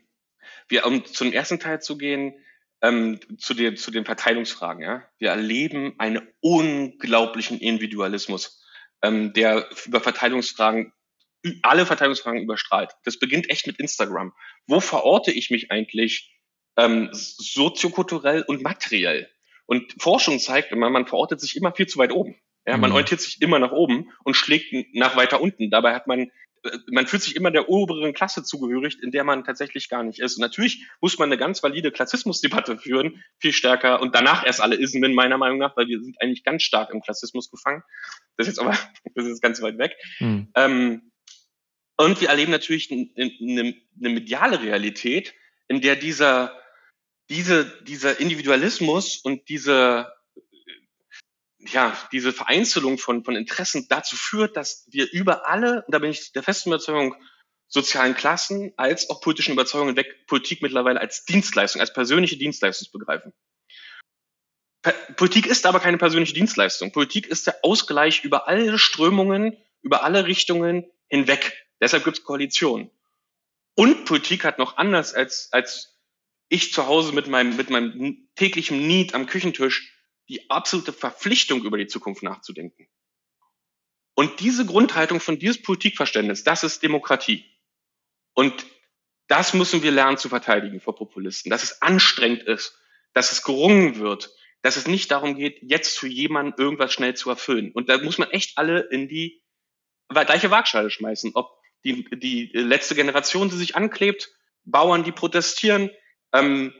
wir, 0.68 0.86
um 0.86 1.04
zum 1.04 1.32
ersten 1.32 1.58
Teil 1.58 1.80
zu 1.80 1.98
gehen, 1.98 2.34
ähm, 2.80 3.18
zu, 3.38 3.54
den, 3.54 3.76
zu 3.76 3.90
den 3.90 4.04
Verteilungsfragen. 4.04 4.82
Ja? 4.82 5.02
Wir 5.18 5.30
erleben 5.30 5.94
einen 5.98 6.28
unglaublichen 6.40 7.58
Individualismus, 7.58 8.62
ähm, 9.02 9.32
der 9.32 9.68
über 9.86 10.00
Verteilungsfragen 10.00 10.92
alle 11.62 11.86
Verteidigungsfragen 11.86 12.42
überstrahlt. 12.42 12.92
Das 13.04 13.18
beginnt 13.18 13.50
echt 13.50 13.66
mit 13.66 13.78
Instagram. 13.78 14.32
Wo 14.66 14.80
verorte 14.80 15.30
ich 15.30 15.50
mich 15.50 15.70
eigentlich 15.70 16.34
ähm, 16.76 17.08
soziokulturell 17.12 18.42
und 18.42 18.62
materiell? 18.62 19.28
Und 19.66 19.94
Forschung 20.00 20.38
zeigt 20.38 20.72
immer, 20.72 20.90
man 20.90 21.06
verortet 21.06 21.40
sich 21.40 21.56
immer 21.56 21.72
viel 21.72 21.86
zu 21.86 21.98
weit 21.98 22.12
oben. 22.12 22.36
Ja, 22.66 22.76
man 22.76 22.90
mhm. 22.90 22.96
orientiert 22.96 23.20
sich 23.20 23.40
immer 23.40 23.58
nach 23.58 23.72
oben 23.72 24.10
und 24.24 24.34
schlägt 24.34 24.74
nach 24.94 25.16
weiter 25.16 25.40
unten. 25.40 25.70
Dabei 25.70 25.94
hat 25.94 26.06
man, 26.06 26.20
äh, 26.64 26.78
man 26.90 27.06
fühlt 27.06 27.22
sich 27.22 27.34
immer 27.34 27.50
der 27.50 27.68
oberen 27.70 28.12
Klasse 28.12 28.42
zugehörig, 28.42 29.02
in 29.02 29.10
der 29.10 29.24
man 29.24 29.44
tatsächlich 29.44 29.88
gar 29.88 30.02
nicht 30.02 30.20
ist. 30.20 30.36
Und 30.36 30.42
natürlich 30.42 30.86
muss 31.00 31.18
man 31.18 31.28
eine 31.28 31.38
ganz 31.38 31.62
valide 31.62 31.92
Klassismusdebatte 31.92 32.76
führen, 32.76 33.22
viel 33.38 33.52
stärker 33.52 34.02
und 34.02 34.14
danach 34.14 34.44
erst 34.44 34.60
alle 34.60 34.76
Ismen 34.76 35.14
meiner 35.14 35.38
Meinung 35.38 35.58
nach, 35.58 35.76
weil 35.78 35.86
wir 35.86 35.98
sind 35.98 36.20
eigentlich 36.20 36.44
ganz 36.44 36.62
stark 36.62 36.90
im 36.92 37.00
Klassismus 37.00 37.50
gefangen. 37.50 37.82
Das 38.36 38.48
ist 38.48 38.56
jetzt 38.56 38.60
aber, 38.60 38.76
das 39.14 39.26
ist 39.26 39.40
ganz 39.40 39.62
weit 39.62 39.78
weg. 39.78 39.96
Mhm. 40.20 40.48
Ähm, 40.54 41.07
und 41.98 42.20
wir 42.20 42.28
erleben 42.28 42.52
natürlich 42.52 42.90
eine, 42.90 43.10
eine 43.18 44.08
mediale 44.08 44.62
Realität, 44.62 45.34
in 45.66 45.80
der 45.80 45.96
dieser, 45.96 46.56
diese, 47.28 47.66
dieser 47.84 48.20
Individualismus 48.20 49.18
und 49.18 49.48
diese, 49.48 50.10
ja, 51.58 51.96
diese 52.12 52.32
Vereinzelung 52.32 52.98
von, 52.98 53.24
von 53.24 53.36
Interessen 53.36 53.86
dazu 53.88 54.16
führt, 54.16 54.56
dass 54.56 54.86
wir 54.90 55.10
über 55.12 55.48
alle, 55.48 55.84
und 55.84 55.92
da 55.92 55.98
bin 55.98 56.10
ich 56.10 56.32
der 56.32 56.42
festen 56.42 56.70
Überzeugung, 56.70 57.16
sozialen 57.66 58.14
Klassen 58.14 58.72
als 58.76 59.10
auch 59.10 59.20
politischen 59.20 59.52
Überzeugungen 59.52 59.96
weg 59.96 60.26
Politik 60.26 60.62
mittlerweile 60.62 61.00
als 61.00 61.24
Dienstleistung, 61.24 61.80
als 61.80 61.92
persönliche 61.92 62.38
Dienstleistung 62.38 62.88
begreifen. 62.92 63.34
Politik 65.16 65.46
ist 65.46 65.66
aber 65.66 65.80
keine 65.80 65.98
persönliche 65.98 66.32
Dienstleistung. 66.32 66.92
Politik 66.92 67.26
ist 67.26 67.46
der 67.46 67.56
Ausgleich 67.62 68.24
über 68.24 68.48
alle 68.48 68.78
Strömungen, 68.78 69.56
über 69.82 70.04
alle 70.04 70.26
Richtungen 70.26 70.90
hinweg. 71.08 71.67
Deshalb 71.80 72.04
gibt 72.04 72.18
es 72.18 72.24
Koalitionen. 72.24 72.90
Und 73.74 74.04
Politik 74.04 74.44
hat 74.44 74.58
noch 74.58 74.76
anders 74.76 75.14
als, 75.14 75.52
als 75.52 75.98
ich 76.48 76.72
zu 76.72 76.86
Hause 76.86 77.12
mit 77.12 77.28
meinem, 77.28 77.56
mit 77.56 77.70
meinem 77.70 78.28
täglichen 78.34 78.86
Need 78.86 79.14
am 79.14 79.26
Küchentisch 79.26 79.94
die 80.28 80.50
absolute 80.50 80.92
Verpflichtung, 80.92 81.62
über 81.64 81.78
die 81.78 81.86
Zukunft 81.86 82.22
nachzudenken. 82.22 82.88
Und 84.14 84.40
diese 84.40 84.66
Grundhaltung 84.66 85.20
von 85.20 85.38
dieses 85.38 85.62
Politikverständnis, 85.62 86.42
das 86.42 86.64
ist 86.64 86.82
Demokratie. 86.82 87.44
Und 88.34 88.66
das 89.28 89.54
müssen 89.54 89.82
wir 89.82 89.92
lernen 89.92 90.18
zu 90.18 90.28
verteidigen 90.28 90.80
vor 90.80 90.96
Populisten, 90.96 91.50
dass 91.50 91.62
es 91.62 91.82
anstrengend 91.82 92.42
ist, 92.42 92.76
dass 93.12 93.30
es 93.30 93.42
gerungen 93.42 93.98
wird, 93.98 94.30
dass 94.62 94.76
es 94.76 94.86
nicht 94.86 95.10
darum 95.10 95.36
geht, 95.36 95.60
jetzt 95.62 95.98
für 95.98 96.08
jemanden 96.08 96.60
irgendwas 96.60 96.92
schnell 96.92 97.14
zu 97.14 97.30
erfüllen. 97.30 97.70
Und 97.72 97.88
da 97.88 97.98
muss 97.98 98.18
man 98.18 98.30
echt 98.30 98.58
alle 98.58 98.80
in 98.80 99.08
die 99.08 99.42
gleiche 100.08 100.50
Waagschale 100.50 100.90
schmeißen, 100.90 101.32
ob 101.34 101.57
die, 101.92 102.18
die 102.18 102.58
letzte 102.58 102.94
Generation, 102.94 103.50
die 103.50 103.56
sich 103.56 103.76
anklebt, 103.76 104.30
Bauern, 104.64 105.04
die 105.04 105.12
protestieren, 105.12 105.90
ähm, 106.32 106.74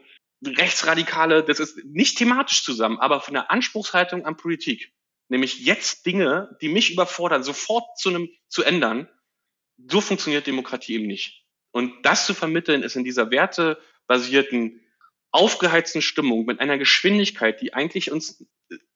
Rechtsradikale, 0.45 1.43
das 1.43 1.59
ist 1.59 1.83
nicht 1.85 2.17
thematisch 2.17 2.63
zusammen, 2.63 2.99
aber 2.99 3.19
von 3.19 3.33
der 3.33 3.51
Anspruchshaltung 3.51 4.25
an 4.25 4.37
Politik, 4.37 4.93
nämlich 5.27 5.59
jetzt 5.59 6.05
Dinge, 6.05 6.57
die 6.61 6.69
mich 6.69 6.91
überfordern, 6.91 7.43
sofort 7.43 7.97
zu 7.97 8.09
einem 8.09 8.29
zu 8.47 8.63
ändern, 8.63 9.09
so 9.89 10.01
funktioniert 10.01 10.47
Demokratie 10.47 10.95
eben 10.95 11.07
nicht. 11.07 11.45
Und 11.71 12.05
das 12.05 12.25
zu 12.25 12.33
vermitteln, 12.33 12.83
ist 12.83 12.95
in 12.95 13.03
dieser 13.03 13.31
wertebasierten, 13.31 14.81
aufgeheizten 15.31 16.01
Stimmung 16.01 16.45
mit 16.45 16.59
einer 16.59 16.77
Geschwindigkeit, 16.77 17.61
die 17.61 17.73
eigentlich 17.73 18.11
uns 18.11 18.43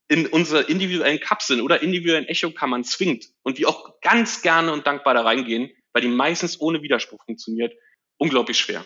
in 0.08 0.28
unsere 0.28 0.64
individuellen 0.64 1.20
Kapseln 1.20 1.62
oder 1.62 1.82
individuellen 1.82 2.26
Echokammern 2.26 2.84
zwingt 2.84 3.30
und 3.44 3.58
die 3.58 3.66
auch 3.66 4.00
ganz 4.02 4.42
gerne 4.42 4.74
und 4.74 4.88
dankbar 4.88 5.14
da 5.14 5.22
reingehen, 5.22 5.72
weil 5.94 6.02
die 6.02 6.08
meistens 6.08 6.60
ohne 6.60 6.82
Widerspruch 6.82 7.24
funktioniert, 7.26 7.74
unglaublich 8.18 8.58
schwer. 8.58 8.86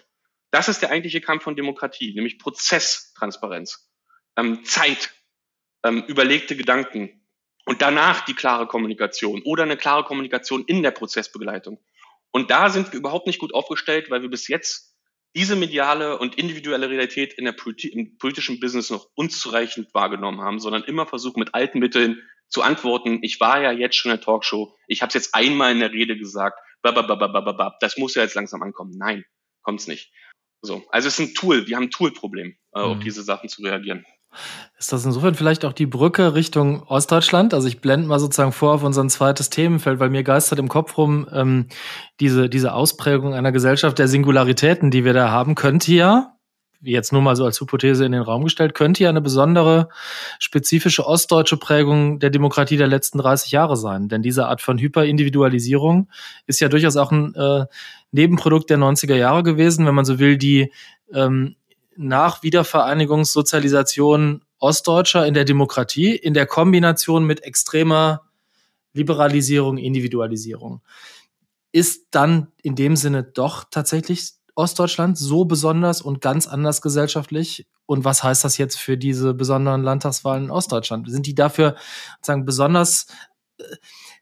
Das 0.51 0.69
ist 0.69 0.81
der 0.81 0.91
eigentliche 0.91 1.21
Kampf 1.21 1.43
von 1.43 1.55
Demokratie, 1.55 2.13
nämlich 2.13 2.39
Prozesstransparenz, 2.39 3.89
ähm, 4.37 4.63
Zeit, 4.63 5.13
ähm, 5.83 6.03
überlegte 6.07 6.55
Gedanken 6.55 7.27
und 7.65 7.81
danach 7.81 8.23
die 8.25 8.33
klare 8.33 8.67
Kommunikation 8.67 9.41
oder 9.43 9.63
eine 9.63 9.77
klare 9.77 10.03
Kommunikation 10.03 10.63
in 10.65 10.83
der 10.83 10.91
Prozessbegleitung. 10.91 11.83
Und 12.31 12.49
da 12.51 12.69
sind 12.69 12.91
wir 12.91 12.99
überhaupt 12.99 13.27
nicht 13.27 13.39
gut 13.39 13.53
aufgestellt, 13.53 14.09
weil 14.09 14.21
wir 14.21 14.29
bis 14.29 14.47
jetzt 14.47 14.95
diese 15.35 15.55
mediale 15.55 16.17
und 16.17 16.35
individuelle 16.35 16.89
Realität 16.89 17.33
in 17.33 17.45
der 17.45 17.51
Politi 17.51 17.89
im 17.89 18.17
politischen 18.17 18.59
Business 18.59 18.89
noch 18.89 19.07
unzureichend 19.15 19.93
wahrgenommen 19.93 20.41
haben, 20.41 20.59
sondern 20.59 20.83
immer 20.83 21.05
versuchen 21.05 21.39
mit 21.39 21.53
alten 21.53 21.79
Mitteln 21.79 22.21
zu 22.47 22.61
antworten. 22.61 23.19
Ich 23.21 23.39
war 23.39 23.61
ja 23.61 23.71
jetzt 23.71 23.97
schon 23.97 24.11
in 24.11 24.17
der 24.17 24.25
Talkshow, 24.25 24.75
ich 24.87 25.01
habe 25.01 25.09
es 25.09 25.13
jetzt 25.13 25.35
einmal 25.35 25.71
in 25.71 25.79
der 25.79 25.91
Rede 25.91 26.17
gesagt, 26.17 26.59
das 26.83 27.97
muss 27.97 28.15
ja 28.15 28.23
jetzt 28.23 28.35
langsam 28.35 28.61
ankommen. 28.61 28.93
Nein, 28.97 29.23
kommt's 29.63 29.87
nicht. 29.87 30.11
So, 30.61 30.83
also 30.89 31.07
es 31.07 31.19
ist 31.19 31.29
ein 31.29 31.33
Tool, 31.35 31.67
wir 31.67 31.75
haben 31.75 31.83
ein 31.83 31.91
Toolproblem, 31.91 32.47
äh, 32.47 32.79
mhm. 32.79 32.85
auf 32.85 32.99
diese 32.99 33.23
Sachen 33.23 33.49
zu 33.49 33.61
reagieren. 33.61 34.05
Ist 34.77 34.91
das 34.91 35.05
insofern 35.05 35.35
vielleicht 35.35 35.65
auch 35.65 35.73
die 35.73 35.85
Brücke 35.85 36.35
Richtung 36.35 36.83
Ostdeutschland? 36.83 37.53
Also 37.53 37.67
ich 37.67 37.81
blende 37.81 38.07
mal 38.07 38.19
sozusagen 38.19 38.51
vor 38.51 38.73
auf 38.73 38.83
unser 38.83 39.07
zweites 39.07 39.49
Themenfeld, 39.49 39.99
weil 39.99 40.09
mir 40.09 40.23
geistert 40.23 40.59
im 40.59 40.67
Kopf 40.67 40.97
rum 40.97 41.27
ähm, 41.31 41.67
diese, 42.19 42.49
diese 42.49 42.73
Ausprägung 42.73 43.33
einer 43.33 43.51
Gesellschaft 43.51 43.97
der 43.97 44.07
Singularitäten, 44.07 44.91
die 44.91 45.05
wir 45.05 45.13
da 45.13 45.31
haben, 45.31 45.55
könnte 45.55 45.93
ja, 45.93 46.36
jetzt 46.81 47.11
nur 47.11 47.21
mal 47.21 47.35
so 47.35 47.45
als 47.45 47.59
Hypothese 47.59 48.05
in 48.05 48.11
den 48.11 48.21
Raum 48.21 48.43
gestellt, 48.43 48.73
könnte 48.73 49.03
ja 49.03 49.09
eine 49.09 49.21
besondere 49.21 49.89
spezifische 50.39 51.05
ostdeutsche 51.05 51.57
Prägung 51.57 52.19
der 52.19 52.29
Demokratie 52.29 52.77
der 52.77 52.87
letzten 52.87 53.17
30 53.17 53.51
Jahre 53.51 53.77
sein. 53.77 54.09
Denn 54.09 54.21
diese 54.21 54.47
Art 54.47 54.61
von 54.61 54.77
Hyperindividualisierung 54.77 56.09
ist 56.45 56.59
ja 56.59 56.69
durchaus 56.69 56.97
auch 56.97 57.11
ein 57.11 57.33
äh, 57.35 57.65
Nebenprodukt 58.11 58.69
der 58.69 58.77
90er 58.77 59.15
Jahre 59.15 59.43
gewesen, 59.43 59.85
wenn 59.85 59.95
man 59.95 60.05
so 60.05 60.19
will, 60.19 60.37
die 60.37 60.71
ähm, 61.13 61.55
nach 61.95 62.43
Wiedervereinigungssozialisation 62.43 64.43
Ostdeutscher 64.59 65.25
in 65.25 65.33
der 65.33 65.45
Demokratie 65.45 66.15
in 66.15 66.33
der 66.33 66.45
Kombination 66.45 67.25
mit 67.25 67.43
extremer 67.43 68.23
Liberalisierung, 68.93 69.77
Individualisierung. 69.77 70.81
Ist 71.71 72.07
dann 72.11 72.47
in 72.63 72.75
dem 72.75 72.95
Sinne 72.95 73.23
doch 73.23 73.65
tatsächlich 73.69 74.36
Ostdeutschland 74.57 75.17
so 75.17 75.45
besonders 75.45 76.01
und 76.01 76.19
ganz 76.19 76.47
anders 76.47 76.81
gesellschaftlich? 76.81 77.67
Und 77.85 78.03
was 78.03 78.23
heißt 78.23 78.43
das 78.43 78.57
jetzt 78.57 78.77
für 78.77 78.97
diese 78.97 79.33
besonderen 79.33 79.83
Landtagswahlen 79.83 80.45
in 80.45 80.51
Ostdeutschland? 80.51 81.09
Sind 81.09 81.27
die 81.27 81.35
dafür 81.35 81.75
sozusagen 82.17 82.45
besonders 82.45 83.07
äh, 83.59 83.63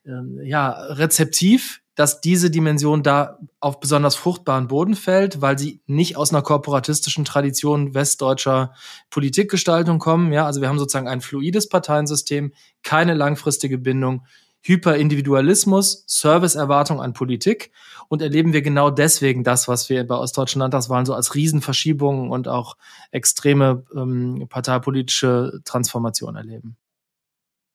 äh, 0.06 0.48
ja, 0.48 0.71
rezeptiv, 0.71 1.82
dass 1.95 2.19
diese 2.19 2.52
Dimension 2.52 3.02
da 3.02 3.39
auf 3.62 3.80
besonders 3.80 4.15
fruchtbaren 4.15 4.67
Boden 4.67 4.95
fällt, 4.95 5.41
weil 5.41 5.58
sie 5.58 5.82
nicht 5.88 6.17
aus 6.17 6.32
einer 6.32 6.41
korporatistischen 6.41 7.24
Tradition 7.24 7.93
westdeutscher 7.93 8.74
Politikgestaltung 9.10 10.00
kommen. 10.00 10.34
Ja, 10.34 10.45
also 10.45 10.60
wir 10.60 10.67
haben 10.67 10.78
sozusagen 10.78 11.08
ein 11.08 11.21
fluides 11.21 11.69
Parteiensystem, 11.69 12.54
keine 12.84 13.13
langfristige 13.13 13.78
Bindung, 13.78 14.26
Hyperindividualismus, 14.65 16.04
Serviceerwartung 16.08 16.99
an 16.99 17.13
Politik 17.13 17.71
und 18.08 18.23
erleben 18.23 18.51
wir 18.51 18.63
genau 18.63 18.89
deswegen 18.89 19.43
das, 19.43 19.67
was 19.67 19.89
wir 19.89 20.06
bei 20.08 20.15
ostdeutschen 20.15 20.60
Landtagswahlen 20.60 21.06
so 21.06 21.13
als 21.13 21.36
Riesenverschiebungen 21.36 22.32
und 22.32 22.47
auch 22.47 22.75
extreme 23.12 23.86
ähm, 23.95 24.47
parteipolitische 24.49 25.62
Transformation 25.65 26.36
erleben. 26.36 26.78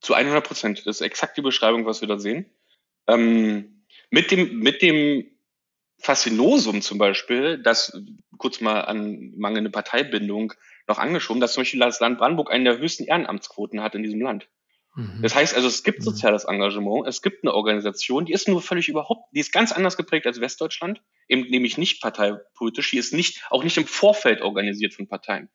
Zu 0.00 0.14
100 0.14 0.44
Prozent. 0.44 0.78
Das 0.80 0.96
ist 0.96 1.00
exakt 1.02 1.36
die 1.36 1.42
Beschreibung, 1.42 1.86
was 1.86 2.00
wir 2.00 2.08
da 2.08 2.18
sehen. 2.18 2.46
Ähm, 3.06 3.84
mit 4.10 4.32
dem, 4.32 4.58
mit 4.58 4.82
dem 4.82 5.30
Faszinosum 5.98 6.82
zum 6.82 6.98
Beispiel, 6.98 7.62
das 7.62 7.96
kurz 8.36 8.60
mal 8.60 8.80
an 8.80 9.32
mangelnde 9.36 9.70
Parteibindung 9.70 10.54
noch 10.88 10.98
angeschoben, 10.98 11.40
dass 11.40 11.52
zum 11.52 11.60
Beispiel 11.60 11.78
das 11.78 12.00
Land 12.00 12.18
Brandenburg 12.18 12.50
eine 12.50 12.64
der 12.64 12.78
höchsten 12.78 13.04
Ehrenamtsquoten 13.04 13.80
hat 13.80 13.94
in 13.94 14.02
diesem 14.02 14.20
Land. 14.20 14.48
Mhm. 14.94 15.20
Das 15.22 15.34
heißt 15.34 15.54
also, 15.54 15.68
es 15.68 15.82
gibt 15.82 16.00
mhm. 16.00 16.04
soziales 16.04 16.44
Engagement, 16.44 17.06
es 17.06 17.22
gibt 17.22 17.44
eine 17.44 17.54
Organisation, 17.54 18.26
die 18.26 18.32
ist 18.32 18.48
nur 18.48 18.60
völlig 18.60 18.88
überhaupt, 18.88 19.28
die 19.32 19.40
ist 19.40 19.52
ganz 19.52 19.72
anders 19.72 19.96
geprägt 19.96 20.26
als 20.26 20.40
Westdeutschland, 20.40 21.02
eben 21.28 21.42
nämlich 21.42 21.78
nicht 21.78 22.02
parteipolitisch, 22.02 22.90
die 22.90 22.98
ist 22.98 23.12
nicht, 23.12 23.42
auch 23.50 23.64
nicht 23.64 23.76
im 23.76 23.86
Vorfeld 23.86 24.40
organisiert 24.42 24.94
von 24.94 25.08
Parteien. 25.08 25.48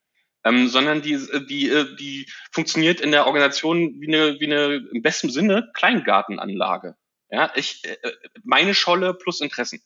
Ähm, 0.43 0.67
sondern 0.67 1.01
die, 1.01 1.19
die, 1.49 1.69
äh, 1.69 1.95
die 1.95 2.29
funktioniert 2.51 3.01
in 3.01 3.11
der 3.11 3.25
Organisation 3.25 3.99
wie 3.99 4.07
eine, 4.07 4.39
wie 4.39 4.45
eine 4.45 4.75
im 4.93 5.01
besten 5.01 5.31
Sinne 5.31 5.71
Kleingartenanlage. 5.73 6.95
Ja, 7.31 7.51
ich, 7.55 7.83
äh, 7.83 7.97
meine 8.43 8.75
Scholle 8.75 9.15
plus 9.15 9.41
Interessen. 9.41 9.81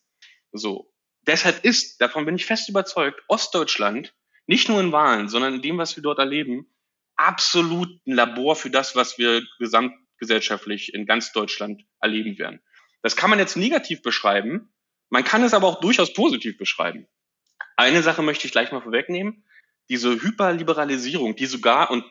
So. 0.52 0.92
Deshalb 1.22 1.64
ist, 1.64 2.02
davon 2.02 2.26
bin 2.26 2.36
ich 2.36 2.46
fest 2.46 2.68
überzeugt, 2.68 3.22
Ostdeutschland 3.30 4.14
nicht 4.48 4.68
nur 4.68 4.82
in 4.82 4.92
Wahlen, 4.92 5.30
sondern 5.30 5.56
in 5.56 5.62
dem, 5.62 5.78
was 5.78 5.96
wir 5.96 6.04
dort 6.04 6.20
erleben, 6.20 6.68
absolut 7.20 7.90
ein 8.08 8.14
Labor 8.14 8.56
für 8.56 8.70
das, 8.70 8.96
was 8.96 9.18
wir 9.18 9.44
gesamtgesellschaftlich 9.60 10.94
in 10.94 11.06
ganz 11.06 11.32
Deutschland 11.32 11.84
erleben 12.00 12.38
werden. 12.38 12.62
Das 13.02 13.16
kann 13.16 13.30
man 13.30 13.40
jetzt 13.40 13.58
negativ 13.58 14.02
beschreiben, 14.02 14.74
man 15.10 15.24
kann 15.24 15.44
es 15.44 15.54
aber 15.54 15.68
auch 15.68 15.80
durchaus 15.80 16.14
positiv 16.14 16.58
beschreiben. 16.58 17.08
Eine 17.76 18.04
Sache 18.04 18.22
möchte 18.22 18.46
ich 18.46 18.52
gleich 18.52 18.72
mal 18.72 18.82
vorwegnehmen. 18.82 19.44
Diese 19.90 20.22
Hyperliberalisierung, 20.22 21.36
die 21.36 21.48
sogar 21.48 21.90
und 21.90 22.06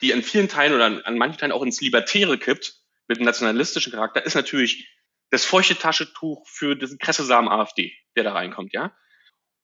die 0.00 0.12
an 0.12 0.22
vielen 0.22 0.48
Teilen 0.48 0.74
oder 0.74 0.86
an, 0.86 1.02
an 1.02 1.16
manchen 1.16 1.38
Teilen 1.38 1.52
auch 1.52 1.62
ins 1.62 1.80
Libertäre 1.80 2.38
kippt, 2.38 2.74
mit 3.08 3.18
einem 3.18 3.26
nationalistischen 3.26 3.92
Charakter, 3.92 4.24
ist 4.24 4.34
natürlich 4.34 4.88
das 5.30 5.44
feuchte 5.44 5.76
Taschentuch 5.76 6.46
für 6.48 6.74
diesen 6.76 6.98
Kressesamen 6.98 7.50
AfD, 7.50 7.92
der 8.16 8.24
da 8.24 8.32
reinkommt, 8.32 8.72
ja. 8.72 8.94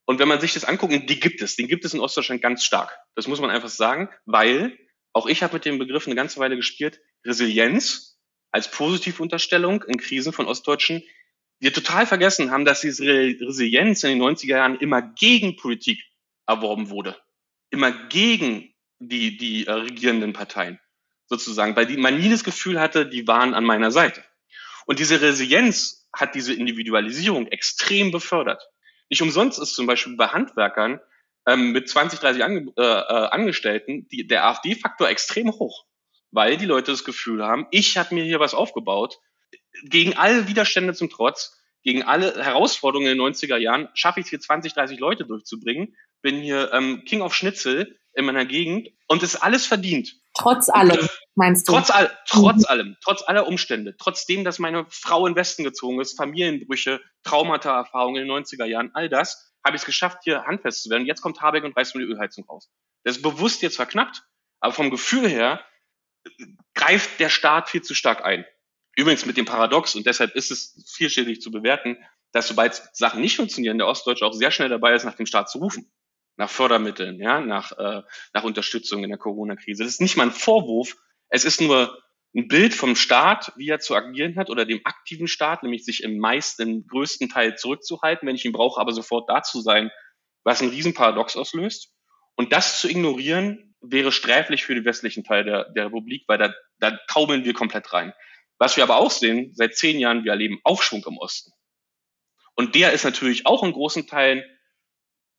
Und 0.09 0.19
wenn 0.21 0.29
man 0.29 0.41
sich 0.41 0.55
das 0.55 0.65
anguckt, 0.65 0.95
die 1.11 1.21
gibt 1.21 1.43
es, 1.43 1.57
den 1.57 1.69
gibt 1.69 1.85
es 1.85 1.93
in 1.93 2.01
Ostdeutschland 2.01 2.41
ganz 2.41 2.65
stark. 2.65 2.99
Das 3.15 3.27
muss 3.27 3.43
man 3.43 3.51
einfach 3.51 3.69
sagen, 3.69 4.09
weil 4.25 4.79
auch 5.13 5.27
ich 5.27 5.43
habe 5.43 5.53
mit 5.53 5.67
dem 5.67 5.79
Begriff 5.79 6.07
eine 6.07 6.17
ganze 6.17 6.41
Weile 6.41 6.57
gespielt, 6.57 6.99
Resilienz 7.27 8.19
als 8.51 8.71
Positivunterstellung 8.71 9.83
in 9.83 9.99
Krisen 9.99 10.33
von 10.33 10.47
Ostdeutschen, 10.47 11.03
wir 11.61 11.75
total 11.75 12.07
vergessen 12.07 12.51
haben, 12.51 12.65
dass 12.65 12.81
diese 12.81 13.05
Resilienz 13.05 14.03
in 14.03 14.19
den 14.19 14.23
90er 14.23 14.57
Jahren 14.57 14.79
immer 14.79 15.03
gegen 15.03 15.57
Politik 15.57 16.03
erworben 16.47 16.89
wurde. 16.89 17.15
Immer 17.69 17.93
gegen 18.09 18.73
die, 19.01 19.37
die 19.37 19.67
äh, 19.67 19.73
regierenden 19.73 20.33
Parteien 20.33 20.81
sozusagen, 21.27 21.77
weil 21.77 21.85
die, 21.85 21.99
man 21.99 22.19
nie 22.19 22.31
das 22.31 22.45
Gefühl 22.45 22.81
hatte, 22.81 23.05
die 23.05 23.27
waren 23.27 23.53
an 23.53 23.65
meiner 23.65 23.91
Seite. 23.91 24.25
Und 24.87 25.01
diese 25.01 25.21
Resilienz 25.21 26.09
hat 26.15 26.35
diese 26.35 26.55
Individualisierung 26.55 27.49
extrem 27.49 28.11
befördert. 28.11 28.63
Nicht 29.11 29.23
umsonst 29.23 29.59
ist 29.59 29.75
zum 29.75 29.87
Beispiel 29.87 30.17
bei 30.17 30.29
Handwerkern 30.29 31.01
ähm, 31.47 31.73
mit 31.73 31.89
20, 31.89 32.21
30 32.21 32.45
Ange 32.45 32.73
äh, 32.77 32.83
äh, 32.83 33.29
Angestellten 33.31 34.07
die, 34.09 34.27
der 34.27 34.47
AfD-Faktor 34.47 35.09
extrem 35.09 35.51
hoch, 35.51 35.87
weil 36.31 36.57
die 36.57 36.67
Leute 36.67 36.91
das 36.91 37.05
Gefühl 37.05 37.45
haben, 37.45 37.67
ich 37.71 37.97
habe 37.97 38.15
mir 38.15 38.25
hier 38.25 38.41
was 38.41 38.55
aufgebaut, 38.55 39.19
gegen 39.85 40.17
alle 40.17 40.49
Widerstände 40.49 40.95
zum 40.95 41.09
Trotz, 41.09 41.57
gegen 41.83 42.03
alle 42.03 42.45
Herausforderungen 42.45 43.11
in 43.11 43.19
den 43.19 43.27
90er 43.27 43.57
Jahren, 43.57 43.89
schaffe 43.95 44.21
ich 44.21 44.27
es 44.27 44.31
hier 44.31 44.41
20, 44.41 44.75
30 44.75 44.99
Leute 44.99 45.25
durchzubringen, 45.25 45.97
bin 46.21 46.37
hier 46.41 46.73
ähm, 46.73 47.05
King 47.05 47.23
of 47.23 47.35
Schnitzel 47.35 47.99
in 48.13 48.25
meiner 48.25 48.45
Gegend 48.45 48.89
und 49.07 49.23
ist 49.23 49.37
alles 49.37 49.65
verdient. 49.65 50.17
Trotz 50.35 50.69
allem, 50.69 51.09
meinst 51.39 51.69
du? 51.69 51.73
Trotz, 51.73 51.91
all, 51.91 52.11
trotz 52.27 52.59
mhm. 52.59 52.67
allem, 52.67 52.97
trotz 53.03 53.23
aller 53.23 53.47
Umstände, 53.47 53.97
trotzdem, 53.97 54.45
dass 54.45 54.59
meine 54.59 54.87
Frau 54.91 55.27
in 55.27 55.35
Westen 55.35 55.65
gezogen 55.65 56.01
ist, 56.01 56.19
Familienbrüche, 56.19 57.01
Traumata-Erfahrungen 57.25 58.23
in 58.23 58.29
den 58.29 58.45
90er 58.45 58.67
Jahren, 58.67 58.91
all 58.93 59.09
das, 59.09 59.55
habe 59.65 59.77
ich 59.77 59.83
es 59.83 59.87
geschafft, 59.87 60.19
hier 60.25 60.45
handfest 60.45 60.83
zu 60.83 60.91
werden. 60.91 61.07
Jetzt 61.07 61.23
kommt 61.23 61.41
Habeck 61.41 61.65
und 61.65 61.77
reißt 61.77 61.95
mir 61.95 62.07
die 62.07 62.13
Ölheizung 62.13 62.45
raus. 62.45 62.71
Das 63.05 63.17
ist 63.17 63.23
bewusst 63.23 63.63
jetzt 63.63 63.77
verknappt, 63.77 64.23
aber 64.61 64.73
vom 64.75 64.91
Gefühl 64.91 65.29
her 65.29 65.65
greift 66.75 67.19
der 67.21 67.31
Staat 67.31 67.71
viel 67.71 67.83
zu 67.83 67.95
stark 67.95 68.25
ein. 68.25 68.45
Übrigens 68.97 69.25
mit 69.25 69.37
dem 69.37 69.47
Paradox, 69.47 69.95
und 69.95 70.07
deshalb 70.07 70.35
ist 70.35 70.51
es 70.51 70.85
vielschädlich 70.93 71.41
zu 71.41 71.51
bewerten, 71.51 71.97
dass 72.33 72.49
sobald 72.49 72.83
Sachen 72.93 73.21
nicht 73.21 73.37
funktionieren, 73.37 73.79
der 73.79 73.87
Ostdeutsche 73.87 74.27
auch 74.27 74.35
sehr 74.35 74.51
schnell 74.51 74.69
dabei 74.69 74.95
ist, 74.95 75.05
nach 75.05 75.15
dem 75.15 75.27
Staat 75.27 75.49
zu 75.49 75.59
rufen 75.59 75.91
nach 76.39 76.49
Fördermitteln, 76.49 77.21
ja, 77.21 77.41
nach, 77.41 77.73
äh, 77.73 78.03
nach 78.33 78.45
Unterstützung 78.45 79.03
in 79.03 79.11
der 79.11 79.19
Corona-Krise. 79.19 79.83
Das 79.83 79.93
ist 79.93 80.01
nicht 80.01 80.17
mal 80.17 80.29
ein 80.29 80.33
Vorwurf, 80.33 80.97
es 81.29 81.45
ist 81.45 81.61
nur 81.61 81.99
ein 82.35 82.49
Bild 82.49 82.75
vom 82.75 82.95
Staat, 82.95 83.53
wie 83.57 83.69
er 83.69 83.81
zu 83.81 83.95
agieren 83.95 84.37
hat, 84.37 84.51
oder 84.51 84.65
dem 84.65 84.81
aktiven 84.85 85.29
Staat, 85.29 85.63
nämlich 85.63 85.85
sich 85.85 86.03
im 86.03 86.19
meisten, 86.19 86.87
größten 86.87 87.29
Teil 87.29 87.57
zurückzuhalten, 87.57 88.29
wenn 88.29 88.37
ich 88.37 88.45
ihn 88.45 88.53
brauche, 88.53 88.81
aber 88.81 88.93
sofort 88.93 89.29
da 89.29 89.43
zu 89.43 89.61
sein, 89.61 89.91
was 90.45 90.63
ein 90.63 90.69
Riesenparadox 90.69 91.37
auslöst. 91.37 91.93
Und 92.37 92.53
das 92.53 92.81
zu 92.81 92.89
ignorieren, 92.89 93.75
wäre 93.81 94.13
sträflich 94.13 94.65
für 94.65 94.75
den 94.75 94.85
westlichen 94.85 95.25
Teil 95.25 95.45
der, 95.45 95.71
der 95.71 95.87
Republik, 95.87 96.25
weil 96.27 96.39
da, 96.39 96.55
da 96.79 96.99
taumeln 97.09 97.45
wir 97.45 97.55
komplett 97.55 97.93
rein. 97.93 98.13
Was 98.59 98.77
wir 98.77 98.85
aber 98.85 98.97
auch 98.97 99.11
sehen, 99.11 99.53
seit 99.55 99.77
zehn 99.77 99.99
Jahren, 99.99 100.25
wir 100.25 100.33
erleben 100.33 100.61
Aufschwung 100.65 101.05
im 101.07 101.17
Osten. 101.19 101.53
Und 102.55 102.75
der 102.75 102.93
ist 102.93 103.05
natürlich 103.05 103.47
auch 103.47 103.63
in 103.63 103.73
großen 103.73 104.07
Teilen 104.07 104.43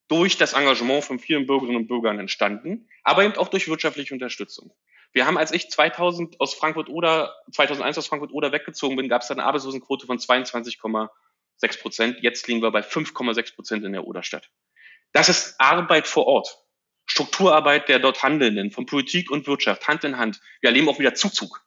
durch 0.10 0.38
das 0.38 0.54
Engagement 0.54 1.06
von 1.06 1.20
vielen 1.20 1.46
Bürgerinnen 1.46 1.78
und 1.78 1.88
Bürgern 1.88 2.20
entstanden, 2.20 2.90
aber 3.04 3.24
eben 3.24 3.38
auch 3.38 3.48
durch 3.48 3.70
wirtschaftliche 3.70 4.14
Unterstützung. 4.14 4.74
Wir 5.14 5.26
haben, 5.26 5.38
als 5.38 5.52
ich 5.52 5.70
2000 5.70 6.40
aus 6.40 6.54
Frankfurt 6.54 6.90
oder 6.90 7.34
2001 7.54 7.98
aus 7.98 8.08
Frankfurt 8.08 8.32
oder 8.32 8.52
weggezogen 8.52 8.96
bin, 8.96 9.08
gab 9.08 9.22
es 9.22 9.32
eine 9.32 9.44
Arbeitslosenquote 9.44 10.06
von 10.06 10.18
22,6 10.18 11.82
Prozent. 11.82 12.18
Jetzt 12.22 12.48
liegen 12.48 12.62
wir 12.62 12.72
bei 12.72 12.82
5,6 12.82 13.56
Prozent 13.56 13.86
in 13.86 13.94
der 13.94 14.06
Oderstadt. 14.06 14.50
Das 15.14 15.30
ist 15.30 15.56
Arbeit 15.60 16.08
vor 16.08 16.28
Ort. 16.28 16.58
Strukturarbeit 17.06 17.90
der 17.90 17.98
dort 17.98 18.22
Handelnden, 18.22 18.70
von 18.70 18.86
Politik 18.86 19.32
und 19.32 19.48
Wirtschaft, 19.48 19.88
Hand 19.88 20.04
in 20.04 20.18
Hand. 20.18 20.42
Wir 20.62 20.70
erleben 20.70 20.90
auch 20.90 21.00
wieder 21.00 21.16
Zuzug. 21.16 21.66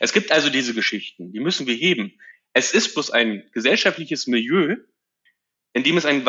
Es 0.00 0.14
gibt 0.14 0.32
also 0.32 0.48
diese 0.48 0.72
Geschichten, 0.72 1.32
die 1.32 1.40
müssen 1.40 1.66
wir 1.66 1.74
heben. 1.74 2.18
Es 2.54 2.72
ist 2.72 2.94
bloß 2.94 3.10
ein 3.10 3.48
gesellschaftliches 3.52 4.26
Milieu, 4.26 4.76
in 5.76 5.82
dem 5.82 5.98
es 5.98 6.06
einen, 6.06 6.26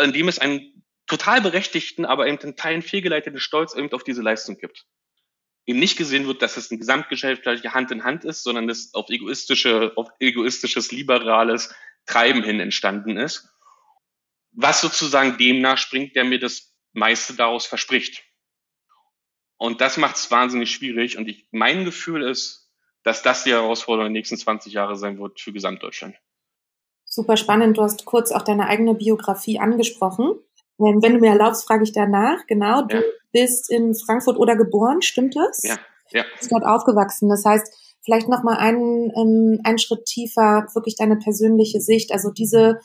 in 0.00 0.12
dem 0.12 0.28
es 0.28 0.38
einen 0.38 0.84
total 1.08 1.40
berechtigten, 1.40 2.04
aber 2.04 2.28
eben 2.28 2.38
in 2.38 2.54
Teilen 2.54 2.82
fehlgeleiteten 2.82 3.40
Stolz 3.40 3.74
eben 3.74 3.92
auf 3.92 4.04
diese 4.04 4.22
Leistung 4.22 4.58
gibt. 4.58 4.86
Eben 5.66 5.80
nicht 5.80 5.98
gesehen 5.98 6.28
wird, 6.28 6.40
dass 6.40 6.56
es 6.56 6.70
ein 6.70 6.78
gesamtgesellschaftlicher 6.78 7.74
Hand 7.74 7.90
in 7.90 8.04
Hand 8.04 8.24
ist, 8.24 8.44
sondern 8.44 8.70
es 8.70 8.94
auf 8.94 9.10
egoistische, 9.10 9.92
auf 9.96 10.08
egoistisches, 10.20 10.92
liberales 10.92 11.74
Treiben 12.06 12.44
hin 12.44 12.60
entstanden 12.60 13.16
ist. 13.16 13.48
Was 14.52 14.82
sozusagen 14.82 15.36
dem 15.36 15.60
nachspringt, 15.60 16.14
der 16.14 16.22
mir 16.22 16.38
das 16.38 16.72
meiste 16.92 17.34
daraus 17.34 17.66
verspricht. 17.66 18.22
Und 19.56 19.80
das 19.80 19.96
macht 19.96 20.14
es 20.14 20.30
wahnsinnig 20.30 20.70
schwierig. 20.70 21.18
Und 21.18 21.26
ich, 21.26 21.48
mein 21.50 21.84
Gefühl 21.84 22.22
ist, 22.22 22.70
dass 23.02 23.22
das 23.22 23.42
die 23.42 23.50
Herausforderung 23.50 24.10
den 24.10 24.12
nächsten 24.12 24.36
20 24.36 24.72
Jahre 24.72 24.94
sein 24.94 25.18
wird 25.18 25.40
für 25.40 25.52
Gesamtdeutschland. 25.52 26.16
Super 27.16 27.38
spannend. 27.38 27.78
Du 27.78 27.82
hast 27.82 28.04
kurz 28.04 28.30
auch 28.30 28.42
deine 28.42 28.66
eigene 28.66 28.94
Biografie 28.94 29.58
angesprochen. 29.58 30.34
Ähm, 30.78 31.02
wenn 31.02 31.14
du 31.14 31.20
mir 31.20 31.30
erlaubst, 31.30 31.66
frage 31.66 31.82
ich 31.82 31.92
danach. 31.92 32.46
Genau, 32.46 32.82
du 32.82 32.96
ja. 32.96 33.02
bist 33.32 33.70
in 33.70 33.94
Frankfurt 33.94 34.36
oder 34.36 34.54
geboren, 34.54 35.00
stimmt 35.00 35.34
das? 35.34 35.62
Ja. 35.62 35.76
ja. 36.12 36.24
Du 36.24 36.38
bist 36.38 36.52
dort 36.52 36.66
aufgewachsen. 36.66 37.30
Das 37.30 37.42
heißt, 37.46 37.72
vielleicht 38.04 38.28
noch 38.28 38.42
mal 38.42 38.58
einen, 38.58 39.10
ähm, 39.16 39.60
einen 39.64 39.78
Schritt 39.78 40.04
tiefer, 40.04 40.66
wirklich 40.74 40.96
deine 40.96 41.16
persönliche 41.16 41.80
Sicht. 41.80 42.12
Also 42.12 42.30
diese 42.30 42.80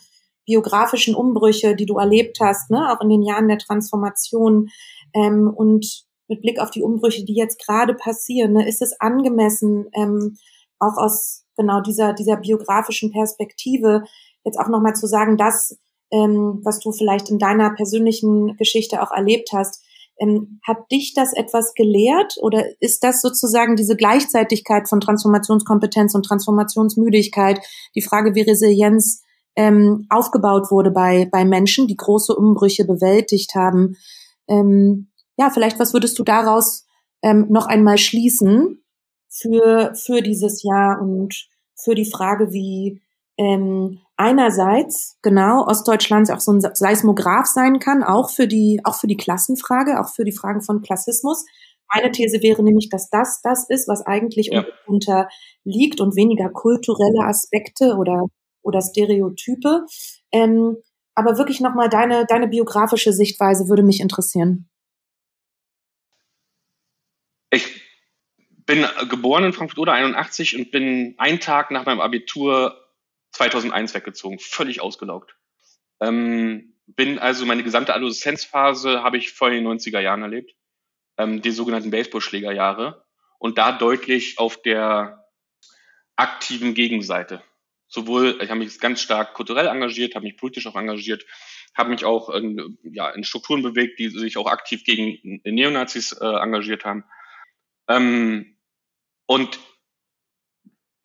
biografischen 0.46 1.14
Umbrüche, 1.14 1.76
die 1.76 1.86
du 1.86 1.98
erlebt 1.98 2.38
hast, 2.40 2.72
ne, 2.72 2.90
auch 2.90 3.02
in 3.02 3.10
den 3.10 3.24
Jahren 3.24 3.50
der 3.50 3.58
Transformation 3.58 4.70
ähm, 5.14 5.52
und 5.54 6.06
mit 6.30 6.42
Blick 6.42 6.58
auf 6.58 6.72
die 6.72 6.84
Umbrüche, 6.84 7.26
die 7.26 7.36
jetzt 7.36 7.62
gerade 7.66 7.96
passieren, 7.96 8.54
ne, 8.54 8.66
ist 8.66 8.82
es 8.82 8.96
angemessen, 9.02 9.88
ähm, 9.94 10.38
auch 10.80 10.96
aus 10.96 11.41
genau 11.62 11.82
dieser, 11.82 12.14
dieser 12.14 12.38
biografischen 12.38 13.12
Perspektive 13.12 14.04
jetzt 14.44 14.58
auch 14.60 14.68
nochmal 14.68 14.96
zu 14.96 15.08
sagen, 15.08 15.38
das, 15.38 15.78
ähm, 16.12 16.62
was 16.64 16.80
du 16.80 16.92
vielleicht 16.92 17.30
in 17.30 17.40
deiner 17.40 17.74
persönlichen 17.74 18.58
Geschichte 18.58 19.02
auch 19.02 19.12
erlebt 19.12 19.50
hast, 19.54 19.84
ähm, 20.20 20.60
hat 20.66 20.92
dich 20.92 21.14
das 21.14 21.34
etwas 21.34 21.74
gelehrt 21.74 22.36
oder 22.42 22.64
ist 22.80 23.04
das 23.04 23.22
sozusagen 23.22 23.76
diese 23.76 23.96
Gleichzeitigkeit 23.96 24.90
von 24.90 25.00
Transformationskompetenz 25.00 26.14
und 26.16 26.26
Transformationsmüdigkeit, 26.26 27.60
die 27.96 28.02
Frage, 28.02 28.36
wie 28.36 28.42
Resilienz 28.42 29.24
ähm, 29.56 30.06
aufgebaut 30.10 30.72
wurde 30.72 30.92
bei, 30.92 31.28
bei 31.32 31.46
Menschen, 31.46 31.88
die 31.88 31.98
große 31.98 32.36
Umbrüche 32.36 32.86
bewältigt 32.86 33.56
haben? 33.56 33.96
Ähm, 34.48 35.12
ja, 35.38 35.50
vielleicht, 35.50 35.80
was 35.80 35.94
würdest 35.94 36.20
du 36.20 36.24
daraus 36.24 36.86
ähm, 37.24 37.48
noch 37.50 37.66
einmal 37.66 37.98
schließen 37.98 38.84
für, 39.28 39.94
für 39.96 40.22
dieses 40.22 40.64
Jahr 40.64 41.02
und 41.02 41.48
für 41.84 41.96
die 41.96 42.10
Frage, 42.10 42.52
wie 42.52 43.02
ähm, 43.38 44.00
einerseits 44.18 45.18
genau 45.22 45.66
Ostdeutschlands 45.66 46.30
auch 46.30 46.40
so 46.40 46.52
ein 46.52 46.62
Seismograph 46.62 47.48
sein 47.48 47.80
kann, 47.80 48.04
auch 48.04 48.30
für 48.30 48.48
die 48.48 48.82
auch 48.84 48.96
für 48.96 49.08
die 49.08 49.18
Klassenfrage, 49.18 50.00
auch 50.00 50.10
für 50.10 50.24
die 50.24 50.32
Fragen 50.32 50.62
von 50.62 50.82
Klassismus. 50.82 51.46
Meine 51.94 52.12
These 52.12 52.42
wäre 52.42 52.64
nämlich, 52.64 52.90
dass 52.90 53.10
das 53.10 53.42
das 53.42 53.68
ist, 53.68 53.88
was 53.88 54.06
eigentlich 54.06 54.48
ja. 54.52 54.64
unterliegt 54.86 56.00
und 56.00 56.16
weniger 56.16 56.50
kulturelle 56.50 57.26
Aspekte 57.26 57.96
oder 57.96 58.26
oder 58.62 58.82
Stereotype. 58.82 59.86
Ähm, 60.32 60.78
aber 61.16 61.38
wirklich 61.38 61.60
nochmal 61.62 61.90
deine 61.90 62.26
deine 62.26 62.48
biografische 62.48 63.14
Sichtweise 63.14 63.68
würde 63.70 63.84
mich 63.84 64.02
interessieren. 64.02 64.70
Ich 67.50 67.81
bin 68.66 68.86
geboren 69.10 69.44
in 69.44 69.54
Frankfurt-Oder 69.54 69.94
81 69.94 70.58
und 70.58 70.72
bin 70.72 71.16
einen 71.18 71.40
Tag 71.40 71.72
nach 71.72 71.86
meinem 71.86 72.02
Abitur 72.02 72.78
2001 73.32 73.94
weggezogen, 73.94 74.40
völlig 74.40 74.82
ausgelaugt. 74.82 75.36
Ähm, 76.00 76.74
bin 76.88 77.20
also 77.20 77.46
meine 77.46 77.64
gesamte 77.64 77.94
Adoleszenzphase 77.94 79.04
habe 79.04 79.18
ich 79.18 79.32
vor 79.32 79.50
den 79.50 79.66
90er 79.66 80.00
Jahren 80.00 80.24
erlebt, 80.24 80.56
ähm, 81.18 81.42
die 81.42 81.52
sogenannten 81.52 81.92
Baseballschlägerjahre 81.92 83.06
und 83.40 83.58
da 83.58 83.72
deutlich 83.72 84.38
auf 84.38 84.62
der 84.62 85.26
aktiven 86.16 86.74
Gegenseite. 86.74 87.42
Sowohl, 87.88 88.40
ich 88.42 88.50
habe 88.50 88.60
mich 88.60 88.80
ganz 88.80 89.02
stark 89.02 89.34
kulturell 89.34 89.68
engagiert, 89.68 90.16
habe 90.16 90.24
mich 90.24 90.38
politisch 90.38 90.68
auch 90.68 90.76
engagiert, 90.76 91.26
habe 91.76 91.90
mich 91.90 92.06
auch 92.06 92.30
in, 92.30 92.78
ja, 92.84 93.10
in 93.10 93.24
Strukturen 93.24 93.64
bewegt, 93.64 94.00
die 94.00 94.10
sich 94.10 94.38
auch 94.38 94.48
aktiv 94.48 94.84
gegen 94.84 95.42
Neonazis 95.44 96.14
äh, 96.14 96.26
engagiert 96.26 96.86
haben. 96.86 97.04
Ähm, 97.96 98.58
und 99.26 99.60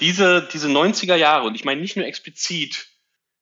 diese, 0.01 0.49
diese 0.53 0.69
90er 0.69 1.17
Jahre, 1.17 1.47
und 1.47 1.55
ich 1.55 1.65
meine 1.65 1.81
nicht 1.81 1.97
nur 1.97 2.07
explizit 2.07 2.89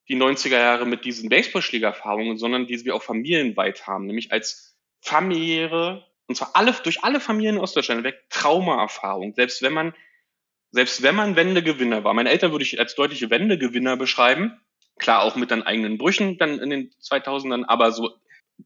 die 0.07 0.15
90er 0.15 0.57
Jahre 0.59 0.85
mit 0.85 1.03
diesen 1.03 1.29
Baseballschlägererfahrungen, 1.29 2.37
sondern 2.37 2.67
die 2.67 2.85
wir 2.85 2.95
auch 2.95 3.03
familienweit 3.03 3.87
haben, 3.87 4.05
nämlich 4.05 4.31
als 4.31 4.77
familiäre, 5.01 6.05
und 6.27 6.35
zwar 6.35 6.55
alle, 6.55 6.73
durch 6.83 7.03
alle 7.03 7.19
Familien 7.19 7.55
in 7.55 7.61
Ostdeutschland 7.61 8.03
weg, 8.03 8.23
Traumaerfahrung. 8.29 9.33
Selbst 9.33 9.61
wenn 9.61 9.73
man, 9.73 9.95
selbst 10.71 11.01
wenn 11.01 11.15
man 11.15 11.35
Wendegewinner 11.35 12.03
war. 12.03 12.13
Meine 12.13 12.29
Eltern 12.29 12.51
würde 12.51 12.63
ich 12.63 12.79
als 12.79 12.95
deutliche 12.95 13.29
Wendegewinner 13.29 13.97
beschreiben. 13.97 14.59
Klar, 14.97 15.21
auch 15.21 15.35
mit 15.35 15.51
dann 15.51 15.63
eigenen 15.63 15.97
Brüchen 15.97 16.37
dann 16.37 16.59
in 16.59 16.69
den 16.69 16.91
2000ern, 17.01 17.65
aber 17.67 17.91
so 17.91 18.15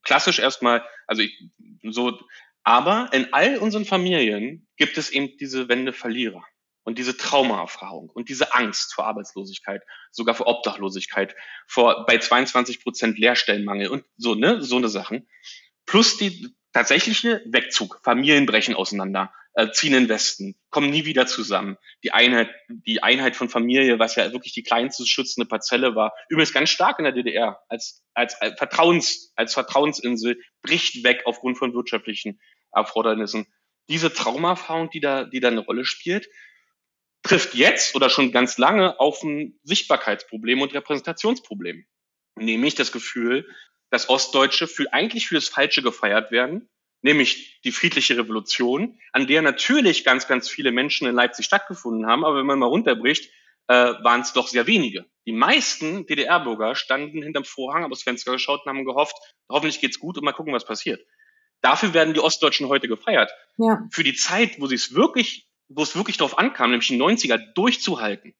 klassisch 0.04 0.40
erstmal, 0.40 0.86
also 1.08 1.22
ich, 1.22 1.50
so, 1.84 2.20
aber 2.64 3.10
in 3.14 3.34
all 3.34 3.58
unseren 3.58 3.86
Familien 3.86 4.68
gibt 4.78 4.98
es 4.98 5.10
eben 5.10 5.38
diese 5.38 5.70
Wendeverlierer 5.70 6.44
und 6.84 6.98
diese 6.98 7.18
Traumaerfahrung 7.18 8.10
und 8.10 8.30
diese 8.30 8.54
Angst 8.54 8.94
vor 8.94 9.06
Arbeitslosigkeit, 9.06 9.84
sogar 10.12 10.36
vor 10.36 10.48
Obdachlosigkeit, 10.48 11.36
vor 11.68 12.06
bei 12.06 12.18
22 12.18 12.82
Prozent 12.82 13.20
Lehrstellenmangel 13.20 13.90
und 13.90 14.06
so, 14.18 14.36
ne, 14.36 14.62
so 14.62 14.78
eine 14.78 14.90
Sachen. 14.90 15.28
Plus 15.86 16.18
die 16.18 16.56
tatsächliche 16.80 17.42
Wegzug, 17.46 18.00
Familien 18.04 18.46
brechen 18.46 18.74
auseinander, 18.74 19.34
äh, 19.54 19.70
ziehen 19.72 19.94
in 19.94 20.08
Westen, 20.08 20.56
kommen 20.70 20.90
nie 20.90 21.04
wieder 21.04 21.28
zusammen. 21.28 21.78
Die 22.04 22.14
Einheit, 22.14 22.50
die 22.70 23.04
Einheit 23.04 23.36
von 23.36 23.50
Familie, 23.50 24.00
was 24.00 24.16
ja 24.16 24.32
wirklich 24.32 24.54
die 24.54 24.64
kleinste 24.64 25.06
schützende 25.06 25.46
Parzelle 25.46 25.96
war, 25.96 26.14
übrigens 26.30 26.54
ganz 26.54 26.70
stark 26.70 26.98
in 27.00 27.04
der 27.04 27.12
DDR, 27.12 27.60
als, 27.68 28.02
als, 28.14 28.40
als 28.42 28.58
Vertrauens, 28.58 29.34
als 29.36 29.54
Vertrauensinsel, 29.54 30.40
bricht 30.62 31.04
weg 31.04 31.24
aufgrund 31.26 31.58
von 31.58 31.74
wirtschaftlichen 31.74 32.40
Erfordernissen. 32.72 33.46
Diese 33.90 34.14
Traumaerfahrung, 34.14 34.90
die 34.90 35.02
da, 35.02 35.26
die 35.26 35.42
da 35.42 35.50
eine 35.50 35.60
Rolle 35.60 35.84
spielt, 35.84 36.30
trifft 37.24 37.56
jetzt 37.56 37.94
oder 37.94 38.10
schon 38.10 38.32
ganz 38.32 38.58
lange 38.58 38.98
auf 39.02 39.22
ein 39.24 39.60
Sichtbarkeitsproblem 39.64 40.62
und 40.62 40.74
Repräsentationsproblem. 40.74 41.86
Nämlich 42.38 42.76
das 42.76 42.94
Gefühl, 42.94 43.46
dass 43.90 44.10
Ostdeutsche 44.10 44.68
für, 44.68 44.92
eigentlich 44.94 45.28
für 45.28 45.36
das 45.36 45.48
Falsche 45.48 45.82
gefeiert 45.82 46.32
werden, 46.32 46.70
nämlich 47.02 47.62
die 47.64 47.72
friedliche 47.72 48.18
Revolution, 48.18 49.00
an 49.14 49.28
der 49.28 49.42
natürlich 49.42 50.04
ganz, 50.04 50.28
ganz 50.28 50.50
viele 50.50 50.72
Menschen 50.72 51.08
in 51.08 51.16
Leipzig 51.16 51.46
stattgefunden 51.46 52.08
haben, 52.08 52.26
aber 52.26 52.38
wenn 52.38 52.46
man 52.46 52.60
mal 52.60 52.68
runterbricht, 52.68 53.32
äh, 53.68 53.74
waren 53.74 54.22
es 54.22 54.34
doch 54.34 54.48
sehr 54.48 54.68
wenige. 54.68 55.06
Die 55.26 55.32
meisten 55.32 56.06
DDR-Bürger 56.08 56.76
standen 56.76 57.22
hinterm 57.22 57.46
Vorhang, 57.46 57.84
haben 57.84 57.92
aus 57.92 58.04
Fenster 58.04 58.32
geschaut 58.32 58.62
und 58.66 58.70
haben 58.70 58.86
gehofft, 58.86 59.16
hoffentlich 59.48 59.80
geht's 59.80 60.00
gut 60.00 60.18
und 60.18 60.24
mal 60.24 60.34
gucken, 60.34 60.54
was 60.54 60.66
passiert. 60.66 61.06
Dafür 61.62 61.94
werden 61.94 62.14
die 62.14 62.20
Ostdeutschen 62.20 62.68
heute 62.68 62.88
gefeiert. 62.88 63.32
Ja. 63.58 63.86
Für 63.92 64.04
die 64.04 64.16
Zeit, 64.16 64.60
wo 64.60 64.68
sie 64.68 64.76
es 64.76 64.96
wirklich 64.96 65.50
wo 65.70 65.84
es 65.84 65.96
wirklich 65.96 66.18
darauf 66.18 66.38
ankam, 66.38 66.72
nämlich 66.72 66.88
die 66.88 67.00
90er 67.00 67.38
durchzuhalten, 67.54 68.34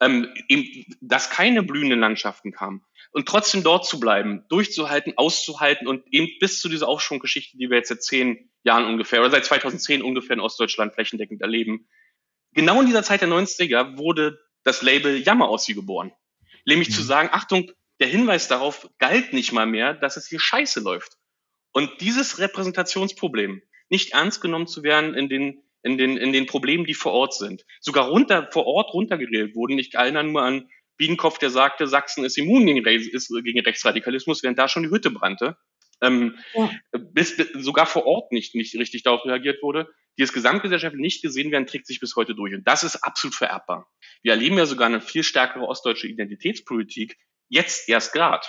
ähm, 0.00 0.32
eben, 0.48 0.84
dass 1.00 1.30
keine 1.30 1.62
blühenden 1.62 2.00
Landschaften 2.00 2.52
kamen 2.52 2.84
und 3.12 3.28
trotzdem 3.28 3.62
dort 3.62 3.86
zu 3.86 4.00
bleiben, 4.00 4.44
durchzuhalten, 4.48 5.14
auszuhalten 5.16 5.86
und 5.86 6.04
eben 6.10 6.28
bis 6.40 6.60
zu 6.60 6.68
dieser 6.68 6.88
Aufschwunggeschichte, 6.88 7.56
die 7.56 7.70
wir 7.70 7.78
jetzt 7.78 7.88
seit 7.88 8.02
zehn 8.02 8.50
Jahren 8.64 8.86
ungefähr 8.86 9.20
oder 9.20 9.30
seit 9.30 9.44
2010 9.44 10.02
ungefähr 10.02 10.34
in 10.34 10.40
Ostdeutschland 10.40 10.94
flächendeckend 10.94 11.40
erleben. 11.40 11.88
Genau 12.52 12.80
in 12.80 12.86
dieser 12.86 13.02
Zeit 13.02 13.20
der 13.20 13.28
90er 13.28 13.98
wurde 13.98 14.40
das 14.64 14.82
Label 14.82 15.18
Jammer 15.18 15.48
aus 15.48 15.64
sie 15.64 15.74
geboren. 15.74 16.12
Nämlich 16.64 16.88
mhm. 16.88 16.94
zu 16.94 17.02
sagen, 17.02 17.28
Achtung, 17.32 17.70
der 18.00 18.08
Hinweis 18.08 18.48
darauf 18.48 18.88
galt 18.98 19.32
nicht 19.32 19.52
mal 19.52 19.66
mehr, 19.66 19.94
dass 19.94 20.16
es 20.16 20.26
hier 20.26 20.40
scheiße 20.40 20.80
läuft. 20.80 21.16
Und 21.72 22.00
dieses 22.00 22.38
Repräsentationsproblem, 22.38 23.62
nicht 23.88 24.12
ernst 24.12 24.40
genommen 24.40 24.66
zu 24.66 24.82
werden 24.82 25.14
in 25.14 25.28
den 25.28 25.63
in 25.84 25.98
den, 25.98 26.16
in 26.16 26.32
den 26.32 26.46
Problemen, 26.46 26.86
die 26.86 26.94
vor 26.94 27.12
Ort 27.12 27.34
sind. 27.34 27.64
Sogar 27.80 28.08
runter, 28.08 28.48
vor 28.50 28.66
Ort 28.66 28.92
runtergeredet 28.94 29.54
wurden. 29.54 29.78
Ich 29.78 29.94
erinnere 29.94 30.24
nur 30.24 30.42
an 30.42 30.68
Biedenkopf, 30.96 31.38
der 31.38 31.50
sagte, 31.50 31.86
Sachsen 31.86 32.24
ist 32.24 32.38
immun 32.38 32.66
gegen, 32.66 32.84
ist, 32.86 33.28
gegen 33.44 33.60
Rechtsradikalismus, 33.60 34.42
während 34.42 34.58
da 34.58 34.66
schon 34.66 34.84
die 34.84 34.90
Hütte 34.90 35.10
brannte. 35.10 35.56
Ähm, 36.00 36.38
ja. 36.54 36.70
bis, 37.12 37.36
bis, 37.36 37.50
sogar 37.52 37.86
vor 37.86 38.06
Ort 38.06 38.32
nicht, 38.32 38.54
nicht 38.54 38.74
richtig 38.74 39.02
darauf 39.02 39.24
reagiert 39.24 39.62
wurde. 39.62 39.88
Die 40.18 40.22
es 40.22 40.32
gesamtgesellschaftlich 40.32 41.00
nicht 41.00 41.22
gesehen 41.22 41.50
werden, 41.50 41.66
trägt 41.66 41.86
sich 41.86 42.00
bis 42.00 42.16
heute 42.16 42.34
durch. 42.34 42.54
Und 42.54 42.66
das 42.66 42.82
ist 42.82 42.96
absolut 42.96 43.34
vererbbar. 43.34 43.90
Wir 44.22 44.32
erleben 44.32 44.56
ja 44.56 44.66
sogar 44.66 44.86
eine 44.86 45.00
viel 45.00 45.22
stärkere 45.22 45.66
ostdeutsche 45.66 46.08
Identitätspolitik, 46.08 47.16
jetzt 47.48 47.88
erst 47.88 48.12
gerade. 48.12 48.46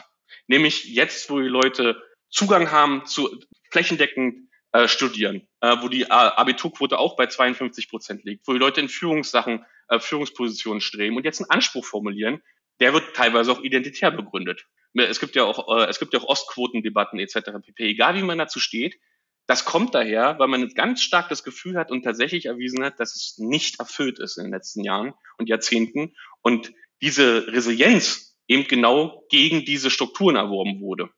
Nämlich 0.47 0.85
jetzt, 0.85 1.29
wo 1.29 1.39
die 1.39 1.47
Leute 1.47 2.01
Zugang 2.29 2.71
haben 2.71 3.05
zu 3.05 3.39
flächendeckend 3.71 4.49
äh, 4.75 4.89
studieren, 4.89 5.47
äh, 5.61 5.77
wo 5.81 5.87
die 5.87 6.11
Abiturquote 6.11 6.99
auch 6.99 7.15
bei 7.15 7.27
52 7.27 7.89
Prozent 7.89 8.25
liegt, 8.25 8.45
wo 8.45 8.51
die 8.51 8.59
Leute 8.59 8.81
in 8.81 8.89
Führungssachen, 8.89 9.63
äh, 9.87 9.99
Führungspositionen 9.99 10.81
streben 10.81 11.15
und 11.15 11.23
jetzt 11.23 11.39
einen 11.39 11.49
Anspruch 11.49 11.85
formulieren, 11.85 12.41
der 12.81 12.91
wird 12.91 13.15
teilweise 13.15 13.53
auch 13.53 13.61
identitär 13.61 14.11
begründet. 14.11 14.65
Es 14.93 15.21
gibt 15.21 15.37
ja 15.37 15.45
auch, 15.45 15.77
äh, 15.77 15.85
es 15.85 15.99
gibt 15.99 16.13
ja 16.13 16.19
auch 16.19 16.27
Ostquotendebatten 16.27 17.19
etc. 17.19 17.51
pp. 17.63 17.89
Egal 17.89 18.15
wie 18.15 18.23
man 18.23 18.37
dazu 18.37 18.59
steht, 18.59 18.99
das 19.47 19.63
kommt 19.63 19.95
daher, 19.95 20.39
weil 20.39 20.49
man 20.49 20.67
ganz 20.69 21.01
stark 21.01 21.29
das 21.29 21.45
Gefühl 21.45 21.77
hat 21.77 21.89
und 21.89 22.03
tatsächlich 22.03 22.47
erwiesen 22.47 22.83
hat, 22.83 22.99
dass 22.99 23.15
es 23.15 23.37
nicht 23.37 23.79
erfüllt 23.79 24.19
ist 24.19 24.37
in 24.37 24.43
den 24.43 24.53
letzten 24.53 24.83
Jahren 24.83 25.13
und 25.37 25.47
Jahrzehnten 25.47 26.15
und 26.41 26.73
diese 27.01 27.47
Resilienz 27.47 28.37
eben 28.49 28.67
genau 28.67 29.23
gegen 29.29 29.63
diese 29.63 29.89
Strukturen 29.89 30.35
erworben 30.35 30.81
wurde 30.81 31.09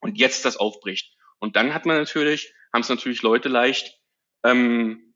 und 0.00 0.16
jetzt 0.16 0.44
das 0.44 0.56
aufbricht. 0.56 1.16
Und 1.40 1.56
dann 1.56 1.74
hat 1.74 1.86
man 1.86 1.96
natürlich 1.96 2.52
haben 2.72 2.82
es 2.82 2.88
natürlich 2.88 3.22
Leute 3.22 3.48
leicht, 3.48 3.98
ähm, 4.44 5.14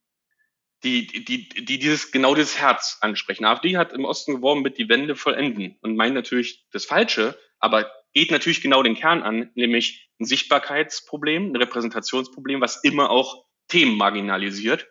die, 0.83 1.07
die, 1.07 1.49
die 1.49 1.79
dieses, 1.79 2.13
genau 2.13 2.35
dieses 2.35 2.59
Herz 2.59 2.99
ansprechen. 3.01 3.45
AfD 3.45 3.79
hat 3.79 3.93
im 3.93 4.05
Osten 4.05 4.35
geworben 4.35 4.63
mit 4.63 4.77
die 4.77 4.89
Wende 4.89 5.17
vollenden 5.17 5.79
und 5.81 5.97
meint 5.97 6.15
natürlich 6.15 6.67
das 6.73 6.85
Falsche, 6.85 7.39
aber 7.59 7.91
geht 8.13 8.31
natürlich 8.31 8.61
genau 8.61 8.83
den 8.83 8.95
Kern 8.95 9.23
an, 9.23 9.51
nämlich 9.55 10.11
ein 10.21 10.27
Sichtbarkeitsproblem, 10.27 11.53
ein 11.53 11.57
Repräsentationsproblem, 11.57 12.61
was 12.61 12.85
immer 12.85 13.11
auch 13.11 13.47
Themen 13.69 13.97
marginalisiert 13.97 14.87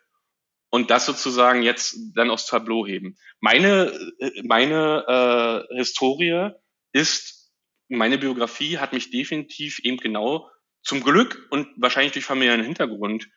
und 0.72 0.90
das 0.90 1.06
sozusagen 1.06 1.62
jetzt 1.62 1.96
dann 2.16 2.32
aufs 2.32 2.48
Tableau 2.48 2.88
heben. 2.88 3.16
Meine, 3.40 3.94
meine 4.44 5.68
äh, 5.70 5.76
Historie 5.78 6.50
ist, 6.92 7.52
meine 7.88 8.18
Biografie 8.18 8.80
hat 8.80 8.94
mich 8.94 9.12
definitiv 9.12 9.80
eben 9.84 9.98
genau 9.98 10.50
zum 10.84 11.04
Glück 11.04 11.48
und 11.50 11.68
wahrscheinlich 11.78 12.14
durch 12.14 12.26
familiären 12.26 12.64
Hintergrund 12.64 13.30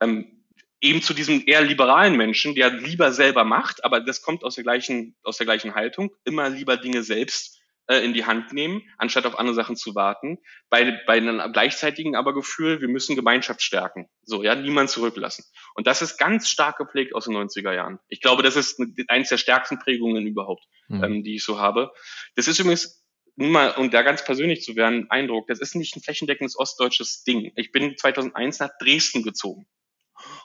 ähm, 0.00 0.44
eben 0.80 1.00
zu 1.00 1.14
diesem 1.14 1.44
eher 1.46 1.62
liberalen 1.62 2.16
Menschen, 2.16 2.54
der 2.54 2.70
lieber 2.70 3.12
selber 3.12 3.44
macht, 3.44 3.84
aber 3.84 4.00
das 4.00 4.20
kommt 4.20 4.44
aus 4.44 4.56
der 4.56 4.64
gleichen, 4.64 5.16
aus 5.22 5.38
der 5.38 5.46
gleichen 5.46 5.74
Haltung, 5.74 6.10
immer 6.24 6.50
lieber 6.50 6.76
Dinge 6.76 7.02
selbst 7.02 7.60
äh, 7.86 8.04
in 8.04 8.12
die 8.14 8.26
Hand 8.26 8.52
nehmen, 8.52 8.82
anstatt 8.98 9.26
auf 9.26 9.38
andere 9.38 9.54
Sachen 9.54 9.76
zu 9.76 9.94
warten. 9.94 10.38
Bei, 10.70 11.00
bei 11.06 11.14
einem 11.14 11.52
gleichzeitigen 11.52 12.16
aber 12.16 12.34
Gefühl, 12.34 12.80
wir 12.80 12.88
müssen 12.88 13.16
Gemeinschaft 13.16 13.62
stärken. 13.62 14.08
So, 14.22 14.42
ja, 14.42 14.54
niemand 14.54 14.90
zurücklassen. 14.90 15.44
Und 15.74 15.86
das 15.86 16.02
ist 16.02 16.18
ganz 16.18 16.48
stark 16.48 16.78
geprägt 16.78 17.14
aus 17.14 17.24
den 17.24 17.34
90er 17.34 17.72
Jahren. 17.72 17.98
Ich 18.08 18.20
glaube, 18.20 18.42
das 18.42 18.56
ist 18.56 18.80
eines 19.08 19.28
der 19.28 19.38
stärksten 19.38 19.78
Prägungen 19.78 20.26
überhaupt, 20.26 20.64
mhm. 20.88 21.04
ähm, 21.04 21.24
die 21.24 21.36
ich 21.36 21.44
so 21.44 21.60
habe. 21.60 21.92
Das 22.34 22.48
ist 22.48 22.58
übrigens 22.58 23.01
mal, 23.36 23.72
um 23.72 23.90
da 23.90 24.02
ganz 24.02 24.24
persönlich 24.24 24.62
zu 24.62 24.76
werden, 24.76 25.10
Eindruck, 25.10 25.46
das 25.46 25.60
ist 25.60 25.74
nicht 25.74 25.96
ein 25.96 26.02
flächendeckendes 26.02 26.58
ostdeutsches 26.58 27.24
Ding. 27.24 27.52
Ich 27.56 27.72
bin 27.72 27.96
2001 27.96 28.58
nach 28.58 28.70
Dresden 28.78 29.22
gezogen. 29.22 29.66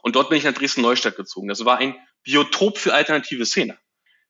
Und 0.02 0.16
dort 0.16 0.30
bin 0.30 0.38
ich 0.38 0.44
nach 0.44 0.54
Dresden-Neustadt 0.54 1.16
gezogen. 1.16 1.48
Das 1.48 1.66
war 1.66 1.78
ein 1.78 1.96
Biotop 2.24 2.78
für 2.78 2.94
alternative 2.94 3.46
Szene. 3.46 3.78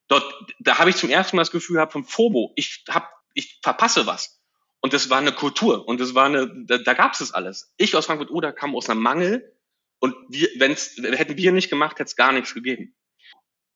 Dort, 0.07 0.23
da 0.59 0.77
habe 0.79 0.89
ich 0.89 0.95
zum 0.95 1.09
ersten 1.09 1.35
Mal 1.35 1.41
das 1.41 1.51
Gefühl 1.51 1.75
gehabt 1.75 1.93
vom 1.93 2.05
FOBO, 2.05 2.53
ich 2.55 2.83
hab, 2.89 3.11
ich 3.33 3.59
verpasse 3.61 4.07
was. 4.07 4.41
Und 4.79 4.93
das 4.93 5.09
war 5.09 5.17
eine 5.17 5.33
Kultur 5.33 5.87
und 5.87 5.99
das 5.99 6.15
war 6.15 6.25
eine, 6.25 6.49
da, 6.65 6.77
da 6.77 6.93
gab 6.93 7.13
es 7.13 7.19
das 7.19 7.33
alles. 7.33 7.73
Ich 7.77 7.95
aus 7.95 8.05
Frankfurt-Oder 8.05 8.53
kam 8.53 8.75
aus 8.75 8.89
einem 8.89 9.01
Mangel 9.01 9.53
und 9.99 10.15
wir, 10.29 10.49
wenn's, 10.57 10.95
hätten 10.97 11.37
wir 11.37 11.51
nicht 11.51 11.69
gemacht, 11.69 11.99
hätte 11.99 12.07
es 12.07 12.15
gar 12.15 12.31
nichts 12.31 12.53
gegeben. 12.53 12.95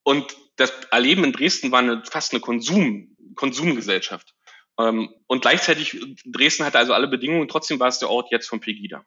Und 0.04 0.36
das 0.56 0.72
Erleben 0.92 1.24
in 1.24 1.34
Dresden 1.34 1.72
war 1.72 1.80
eine, 1.80 2.04
fast 2.06 2.34
eine 2.34 2.40
Konsum, 2.40 3.16
Konsumgesellschaft. 3.36 4.34
Ähm, 4.88 5.14
und 5.28 5.42
gleichzeitig, 5.42 6.00
Dresden 6.26 6.66
hatte 6.66 6.78
also 6.78 6.94
alle 6.94 7.08
Bedingungen, 7.08 7.48
trotzdem 7.48 7.80
war 7.80 7.88
es 7.88 8.00
der 8.00 8.10
Ort 8.10 8.32
jetzt 8.32 8.48
von 8.48 8.60
Pegida. 8.60 9.06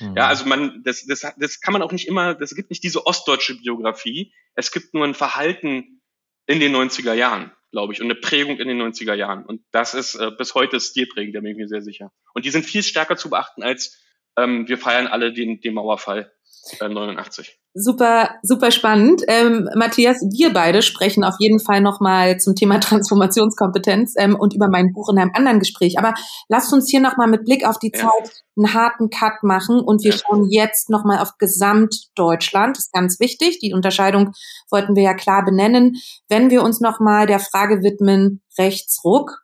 Mhm. 0.00 0.16
Ja, 0.16 0.28
also 0.28 0.46
man, 0.46 0.82
das, 0.84 1.04
das, 1.06 1.26
das 1.36 1.60
kann 1.60 1.72
man 1.72 1.82
auch 1.82 1.92
nicht 1.92 2.08
immer, 2.08 2.34
das 2.34 2.54
gibt 2.54 2.70
nicht 2.70 2.82
diese 2.82 3.06
ostdeutsche 3.06 3.58
Biografie. 3.58 4.32
Es 4.54 4.72
gibt 4.72 4.94
nur 4.94 5.04
ein 5.04 5.14
Verhalten 5.14 6.02
in 6.46 6.60
den 6.60 6.74
90er 6.74 7.14
Jahren, 7.14 7.52
glaube 7.70 7.92
ich, 7.92 8.00
und 8.00 8.06
eine 8.06 8.20
Prägung 8.20 8.58
in 8.58 8.68
den 8.68 8.80
90er 8.80 9.14
Jahren. 9.14 9.44
Und 9.44 9.62
das 9.70 9.94
ist 9.94 10.14
äh, 10.14 10.30
bis 10.36 10.54
heute 10.54 10.80
stilprägend, 10.80 11.34
da 11.34 11.40
bin 11.40 11.52
ich 11.52 11.56
mir 11.56 11.68
sehr 11.68 11.82
sicher. 11.82 12.10
Und 12.34 12.44
die 12.44 12.50
sind 12.50 12.64
viel 12.64 12.82
stärker 12.82 13.16
zu 13.16 13.30
beachten 13.30 13.62
als 13.62 13.98
ähm, 14.36 14.66
wir 14.66 14.78
feiern 14.78 15.06
alle 15.06 15.32
den, 15.32 15.60
den 15.60 15.74
Mauerfall 15.74 16.20
äh, 16.20 16.41
89 16.80 17.62
super, 17.74 18.30
super 18.42 18.70
spannend. 18.70 19.22
Ähm, 19.28 19.68
Matthias, 19.74 20.20
wir 20.30 20.52
beide 20.52 20.82
sprechen 20.82 21.24
auf 21.24 21.36
jeden 21.38 21.58
Fall 21.58 21.80
nochmal 21.80 22.38
zum 22.38 22.54
Thema 22.54 22.78
Transformationskompetenz 22.80 24.14
ähm, 24.18 24.36
und 24.36 24.54
über 24.54 24.68
mein 24.68 24.92
Buch 24.92 25.08
in 25.10 25.18
einem 25.18 25.32
anderen 25.34 25.58
Gespräch. 25.58 25.98
Aber 25.98 26.14
lasst 26.48 26.72
uns 26.72 26.88
hier 26.90 27.00
nochmal 27.00 27.28
mit 27.28 27.44
Blick 27.44 27.66
auf 27.66 27.78
die 27.78 27.92
ja. 27.94 28.00
Zeit 28.00 28.42
einen 28.56 28.74
harten 28.74 29.10
Cut 29.10 29.42
machen 29.42 29.80
und 29.80 30.04
wir 30.04 30.12
ja. 30.12 30.18
schauen 30.18 30.48
jetzt 30.50 30.90
nochmal 30.90 31.18
auf 31.18 31.38
Gesamtdeutschland. 31.38 32.76
Das 32.76 32.84
ist 32.84 32.92
ganz 32.92 33.20
wichtig. 33.20 33.58
Die 33.60 33.72
Unterscheidung 33.72 34.32
wollten 34.70 34.94
wir 34.94 35.02
ja 35.02 35.14
klar 35.14 35.44
benennen. 35.44 35.96
Wenn 36.28 36.50
wir 36.50 36.62
uns 36.62 36.80
nochmal 36.80 37.26
der 37.26 37.40
Frage 37.40 37.82
widmen, 37.82 38.42
Rechtsruck, 38.58 39.42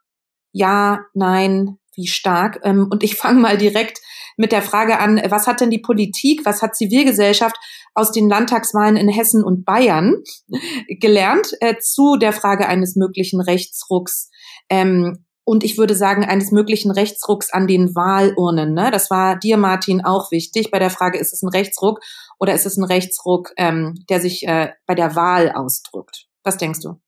ja, 0.52 1.00
nein, 1.14 1.77
wie 1.98 2.06
stark. 2.06 2.60
Ähm, 2.62 2.88
und 2.90 3.02
ich 3.02 3.16
fange 3.16 3.40
mal 3.40 3.58
direkt 3.58 4.00
mit 4.38 4.52
der 4.52 4.62
Frage 4.62 5.00
an, 5.00 5.20
was 5.28 5.46
hat 5.46 5.60
denn 5.60 5.70
die 5.70 5.80
Politik, 5.80 6.46
was 6.46 6.62
hat 6.62 6.76
Zivilgesellschaft 6.76 7.56
aus 7.94 8.12
den 8.12 8.28
Landtagswahlen 8.28 8.96
in 8.96 9.08
Hessen 9.08 9.44
und 9.44 9.64
Bayern 9.64 10.22
gelernt 10.88 11.52
äh, 11.60 11.76
zu 11.78 12.16
der 12.16 12.32
Frage 12.32 12.68
eines 12.68 12.96
möglichen 12.96 13.40
Rechtsrucks. 13.40 14.30
Ähm, 14.70 15.24
und 15.44 15.64
ich 15.64 15.78
würde 15.78 15.94
sagen, 15.94 16.24
eines 16.24 16.52
möglichen 16.52 16.90
Rechtsrucks 16.90 17.50
an 17.50 17.66
den 17.66 17.94
Wahlurnen. 17.94 18.74
Ne? 18.74 18.90
Das 18.90 19.10
war 19.10 19.38
dir, 19.38 19.56
Martin, 19.56 20.04
auch 20.04 20.30
wichtig 20.30 20.70
bei 20.70 20.78
der 20.78 20.90
Frage, 20.90 21.18
ist 21.18 21.32
es 21.32 21.42
ein 21.42 21.48
Rechtsruck 21.48 22.00
oder 22.38 22.52
ist 22.52 22.66
es 22.66 22.76
ein 22.76 22.84
Rechtsruck, 22.84 23.52
ähm, 23.56 23.94
der 24.10 24.20
sich 24.20 24.46
äh, 24.46 24.72
bei 24.86 24.94
der 24.94 25.16
Wahl 25.16 25.50
ausdrückt? 25.50 26.26
Was 26.44 26.58
denkst 26.58 26.80
du? 26.80 27.00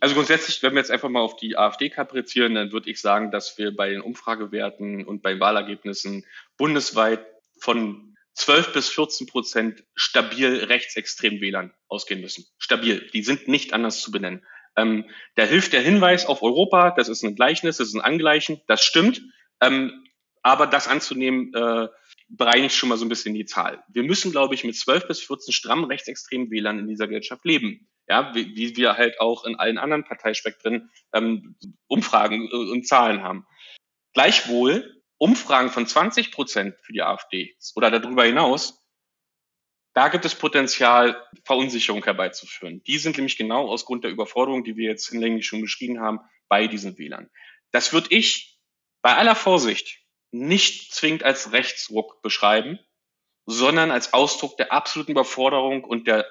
Also 0.00 0.14
grundsätzlich, 0.14 0.62
wenn 0.62 0.74
wir 0.74 0.78
jetzt 0.78 0.90
einfach 0.90 1.08
mal 1.08 1.20
auf 1.20 1.36
die 1.36 1.56
AfD 1.56 1.90
kaprizieren, 1.90 2.54
dann 2.54 2.72
würde 2.72 2.90
ich 2.90 3.00
sagen, 3.00 3.30
dass 3.30 3.58
wir 3.58 3.74
bei 3.74 3.90
den 3.90 4.00
Umfragewerten 4.00 5.04
und 5.04 5.22
bei 5.22 5.40
Wahlergebnissen 5.40 6.24
bundesweit 6.56 7.26
von 7.60 8.16
12 8.34 8.72
bis 8.72 8.88
14 8.90 9.26
Prozent 9.26 9.84
stabil 9.94 10.64
rechtsextrem 10.64 11.40
Wählern 11.40 11.72
ausgehen 11.88 12.20
müssen. 12.20 12.44
Stabil. 12.58 13.08
Die 13.12 13.22
sind 13.22 13.48
nicht 13.48 13.72
anders 13.72 14.00
zu 14.00 14.12
benennen. 14.12 14.46
Ähm, 14.76 15.10
da 15.34 15.42
hilft 15.42 15.72
der 15.72 15.80
Hinweis 15.80 16.26
auf 16.26 16.42
Europa, 16.42 16.92
das 16.92 17.08
ist 17.08 17.24
ein 17.24 17.34
Gleichnis, 17.34 17.78
das 17.78 17.88
ist 17.88 17.94
ein 17.94 18.00
Angleichen, 18.00 18.60
das 18.68 18.84
stimmt. 18.84 19.22
Ähm, 19.60 20.04
aber 20.42 20.68
das 20.68 20.86
anzunehmen, 20.86 21.52
äh, 21.52 21.88
bereinigt 22.28 22.76
schon 22.76 22.88
mal 22.88 22.98
so 22.98 23.04
ein 23.04 23.08
bisschen 23.08 23.34
die 23.34 23.44
Zahl. 23.46 23.82
Wir 23.88 24.04
müssen, 24.04 24.30
glaube 24.30 24.54
ich, 24.54 24.62
mit 24.62 24.76
12 24.76 25.08
bis 25.08 25.20
14 25.20 25.52
stramm 25.52 25.82
rechtsextremen 25.84 26.50
Wählern 26.52 26.78
in 26.78 26.86
dieser 26.86 27.08
Gesellschaft 27.08 27.44
leben. 27.44 27.88
Ja, 28.08 28.34
wie, 28.34 28.56
wie 28.56 28.76
wir 28.76 28.96
halt 28.96 29.20
auch 29.20 29.44
in 29.44 29.56
allen 29.56 29.78
anderen 29.78 30.04
Parteispektren 30.04 30.90
ähm, 31.12 31.56
Umfragen 31.86 32.50
und 32.50 32.86
Zahlen 32.86 33.22
haben. 33.22 33.46
Gleichwohl 34.14 35.02
Umfragen 35.18 35.70
von 35.70 35.86
20 35.86 36.32
Prozent 36.32 36.76
für 36.82 36.92
die 36.92 37.02
AfD 37.02 37.56
oder 37.74 37.90
darüber 37.90 38.24
hinaus, 38.24 38.78
da 39.94 40.08
gibt 40.08 40.24
es 40.24 40.36
Potenzial, 40.36 41.20
Verunsicherung 41.44 42.04
herbeizuführen. 42.04 42.82
Die 42.84 42.98
sind 42.98 43.16
nämlich 43.16 43.36
genau 43.36 43.68
aus 43.68 43.84
Grund 43.84 44.04
der 44.04 44.12
Überforderung, 44.12 44.62
die 44.62 44.76
wir 44.76 44.88
jetzt 44.88 45.08
hinlänglich 45.08 45.46
schon 45.46 45.60
beschrieben 45.60 46.00
haben, 46.00 46.20
bei 46.48 46.68
diesen 46.68 46.96
Wählern. 46.98 47.28
Das 47.72 47.92
würde 47.92 48.14
ich 48.14 48.60
bei 49.02 49.16
aller 49.16 49.34
Vorsicht 49.34 49.98
nicht 50.30 50.94
zwingend 50.94 51.24
als 51.24 51.52
Rechtsruck 51.52 52.22
beschreiben, 52.22 52.78
sondern 53.46 53.90
als 53.90 54.12
Ausdruck 54.12 54.56
der 54.56 54.72
absoluten 54.72 55.12
Überforderung 55.12 55.82
und 55.82 56.06
der 56.06 56.26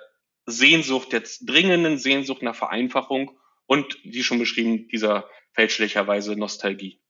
Sehnsucht, 0.47 1.11
der 1.11 1.23
dringenden 1.41 1.97
Sehnsucht 1.97 2.41
nach 2.41 2.55
Vereinfachung 2.55 3.37
und, 3.65 3.99
wie 4.03 4.23
schon 4.23 4.39
beschrieben, 4.39 4.87
dieser 4.87 5.29
fälschlicherweise 5.53 6.35
Nostalgie. 6.35 7.01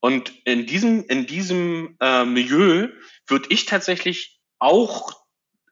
Und 0.00 0.32
in 0.44 0.66
diesem, 0.66 1.04
in 1.04 1.26
diesem 1.26 1.96
äh, 2.00 2.24
Milieu 2.24 2.88
würde 3.28 3.46
ich 3.50 3.66
tatsächlich 3.66 4.40
auch 4.58 5.22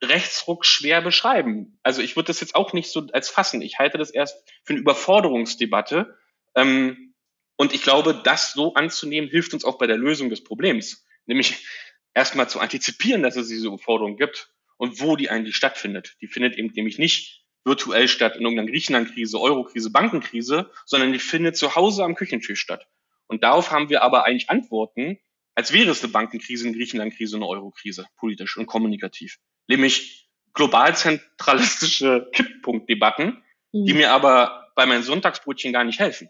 Rechtsruck 0.01 0.65
schwer 0.65 1.01
beschreiben. 1.01 1.79
Also 1.83 2.01
ich 2.01 2.15
würde 2.15 2.27
das 2.27 2.39
jetzt 2.39 2.55
auch 2.55 2.71
nicht 2.71 2.91
so 2.91 3.07
als 3.11 3.29
fassen. 3.29 3.61
Ich 3.61 3.79
halte 3.79 3.97
das 3.97 4.11
erst 4.11 4.47
für 4.63 4.73
eine 4.73 4.79
Überforderungsdebatte. 4.79 6.17
Ähm, 6.55 7.13
und 7.57 7.73
ich 7.73 7.81
glaube, 7.81 8.19
das 8.23 8.53
so 8.53 8.73
anzunehmen, 8.75 9.29
hilft 9.29 9.53
uns 9.53 9.65
auch 9.65 9.77
bei 9.77 9.87
der 9.87 9.97
Lösung 9.97 10.29
des 10.29 10.43
Problems. 10.43 11.05
Nämlich 11.25 11.65
erstmal 12.13 12.47
zu 12.47 12.59
antizipieren, 12.59 13.23
dass 13.23 13.35
es 13.35 13.47
diese 13.47 13.67
Überforderung 13.67 14.17
gibt 14.17 14.51
und 14.81 14.99
wo 14.99 15.15
die 15.15 15.29
eigentlich 15.29 15.55
stattfindet. 15.55 16.17
Die 16.21 16.27
findet 16.27 16.57
eben 16.57 16.71
nämlich 16.73 16.97
nicht 16.97 17.45
virtuell 17.63 18.07
statt 18.07 18.35
in 18.35 18.41
irgendeiner 18.41 18.71
Griechenland-Krise, 18.71 19.39
Euro-Krise, 19.39 19.91
Bankenkrise, 19.91 20.71
sondern 20.87 21.13
die 21.13 21.19
findet 21.19 21.55
zu 21.55 21.75
Hause 21.75 22.03
am 22.03 22.15
Küchentisch 22.15 22.59
statt. 22.59 22.87
Und 23.27 23.43
darauf 23.43 23.69
haben 23.69 23.91
wir 23.91 24.01
aber 24.01 24.25
eigentlich 24.25 24.49
Antworten, 24.49 25.19
als 25.53 25.71
wäre 25.71 25.91
es 25.91 26.03
eine 26.03 26.11
Bankenkrise, 26.11 26.67
eine 26.67 26.75
Griechenland-Krise, 26.75 27.35
eine 27.35 27.45
Euro-Krise, 27.45 28.07
politisch 28.17 28.57
und 28.57 28.65
kommunikativ. 28.65 29.37
Nämlich 29.67 30.27
global 30.55 30.95
zentralistische 30.95 32.27
Kipppunktdebatten, 32.33 33.43
mhm. 33.73 33.85
die 33.85 33.93
mir 33.93 34.11
aber 34.11 34.71
bei 34.75 34.87
meinen 34.87 35.03
Sonntagsbrötchen 35.03 35.73
gar 35.73 35.83
nicht 35.83 35.99
helfen. 35.99 36.27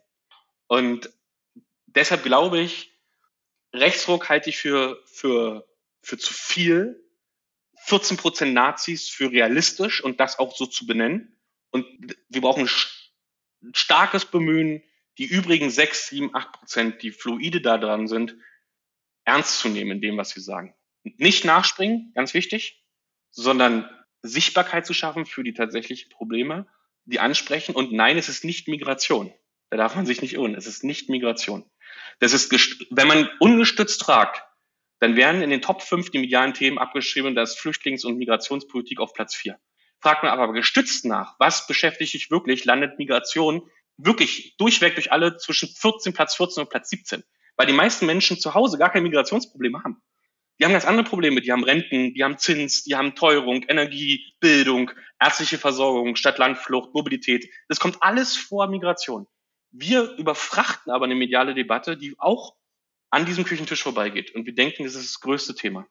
Und 0.68 1.10
deshalb 1.86 2.24
glaube 2.24 2.60
ich, 2.60 2.91
Rechtsruck 3.72 4.28
halte 4.28 4.49
ich 4.49 4.58
für, 4.58 5.02
für, 5.06 5.66
für 6.02 6.18
zu 6.18 6.34
viel. 6.34 7.02
14 7.84 8.18
Prozent 8.18 8.54
Nazis 8.54 9.10
für 9.10 9.32
realistisch 9.32 10.04
und 10.04 10.20
das 10.20 10.40
auch 10.40 10.56
so 10.56 10.66
zu 10.66 10.86
benennen. 10.86 11.38
Und 11.72 11.86
wir 12.30 12.42
brauchen 12.42 12.64
ein 12.64 13.74
starkes 13.74 14.26
Bemühen, 14.26 14.84
die 15.18 15.26
übrigen 15.26 15.70
sechs, 15.70 16.08
sieben, 16.08 16.34
acht 16.36 16.52
Prozent, 16.52 17.02
die 17.02 17.12
fluide 17.12 17.62
da 17.62 17.78
dran 17.78 18.08
sind, 18.08 18.36
ernst 19.26 19.60
zu 19.60 19.70
nehmen 19.70 19.92
in 19.92 20.02
dem, 20.02 20.18
was 20.18 20.32
sie 20.32 20.42
sagen. 20.42 20.76
Nicht 21.04 21.46
nachspringen, 21.46 22.12
ganz 22.14 22.34
wichtig, 22.34 22.84
sondern 23.32 23.90
Sichtbarkeit 24.22 24.86
zu 24.86 24.94
schaffen 24.94 25.26
für 25.26 25.44
die 25.44 25.54
tatsächlichen 25.54 26.10
Probleme, 26.10 26.68
die 27.06 27.20
ansprechen. 27.20 27.76
Und 27.76 27.92
nein, 27.92 28.18
es 28.18 28.30
ist 28.30 28.44
nicht 28.44 28.68
Migration. 28.68 29.34
Da 29.70 29.78
darf 29.78 29.96
man 29.96 30.06
sich 30.06 30.22
nicht 30.22 30.34
irren. 30.34 30.56
Es 30.56 30.68
ist 30.68 30.84
nicht 30.84 31.10
Migration. 31.10 31.66
Das 32.20 32.34
ist, 32.34 32.52
wenn 32.92 33.08
man 33.08 33.30
ungestützt 33.40 34.04
fragt, 34.04 34.44
dann 35.02 35.16
werden 35.16 35.41
in 35.41 35.49
den 35.49 35.64
Top 35.64 35.82
5 35.82 36.12
die 36.12 36.20
medialen 36.20 36.54
Themen 36.54 36.78
abgeschrieben, 36.78 37.34
da 37.34 37.43
Flüchtlings- 37.43 38.06
und 38.06 38.18
Migrationspolitik 38.18 38.99
auf 38.99 39.14
Platz 39.14 39.36
4. 39.36 39.60
Fragt 39.99 40.24
man 40.24 40.32
aber 40.32 40.54
gestützt 40.54 41.06
nach, 41.06 41.36
was 41.39 41.66
beschäftigt 41.66 42.14
dich 42.14 42.30
wirklich, 42.30 42.66
landet 42.66 42.99
Migration 42.99 43.64
wirklich 43.97 44.56
durchweg 44.58 44.93
durch 44.93 45.12
alle 45.12 45.38
zwischen 45.38 45.70
14, 45.70 46.14
Platz 46.14 46.36
14 46.36 46.64
und 46.64 46.70
Platz 46.70 46.89
17. 46.89 47.24
Weil 47.56 47.66
die 47.66 47.74
meisten 47.74 48.06
Menschen 48.06 48.39
zu 48.39 48.54
Hause 48.54 48.78
gar 48.78 48.91
keine 48.91 49.04
Migrationsprobleme 49.04 49.84
haben. 49.84 50.02
Die 50.60 50.66
haben 50.66 50.74
ganz 50.74 50.86
andere 50.86 51.04
Probleme. 51.04 51.41
Die 51.41 51.52
haben 51.52 51.64
Renten, 51.64 52.14
die 52.14 52.24
haben 52.24 52.38
Zins, 52.38 52.84
die 52.84 52.95
haben 52.95 53.16
Teuerung, 53.16 53.64
Energie, 53.68 54.36
Bildung, 54.39 54.91
ärztliche 55.20 55.58
Versorgung, 55.58 56.16
Stadt-Land-Flucht, 56.16 56.93
Mobilität. 56.93 57.49
Das 57.68 57.80
kommt 57.80 57.97
alles 58.02 58.38
vor 58.38 58.68
Migration. 58.68 59.26
Wir 59.72 60.12
überfrachten 60.18 60.91
aber 60.91 61.06
eine 61.06 61.16
mediale 61.16 61.56
Debatte, 61.56 61.97
die 61.97 62.14
auch 62.20 62.56
an 63.12 63.26
diesem 63.26 63.43
Küchentisch 63.43 63.84
vorbeigeht. 63.84 64.34
Und 64.34 64.45
wir 64.45 64.55
denken, 64.55 64.84
das 64.84 64.95
ist 64.95 65.16
das 65.16 65.20
größte 65.20 65.53
Thema. 65.53 65.86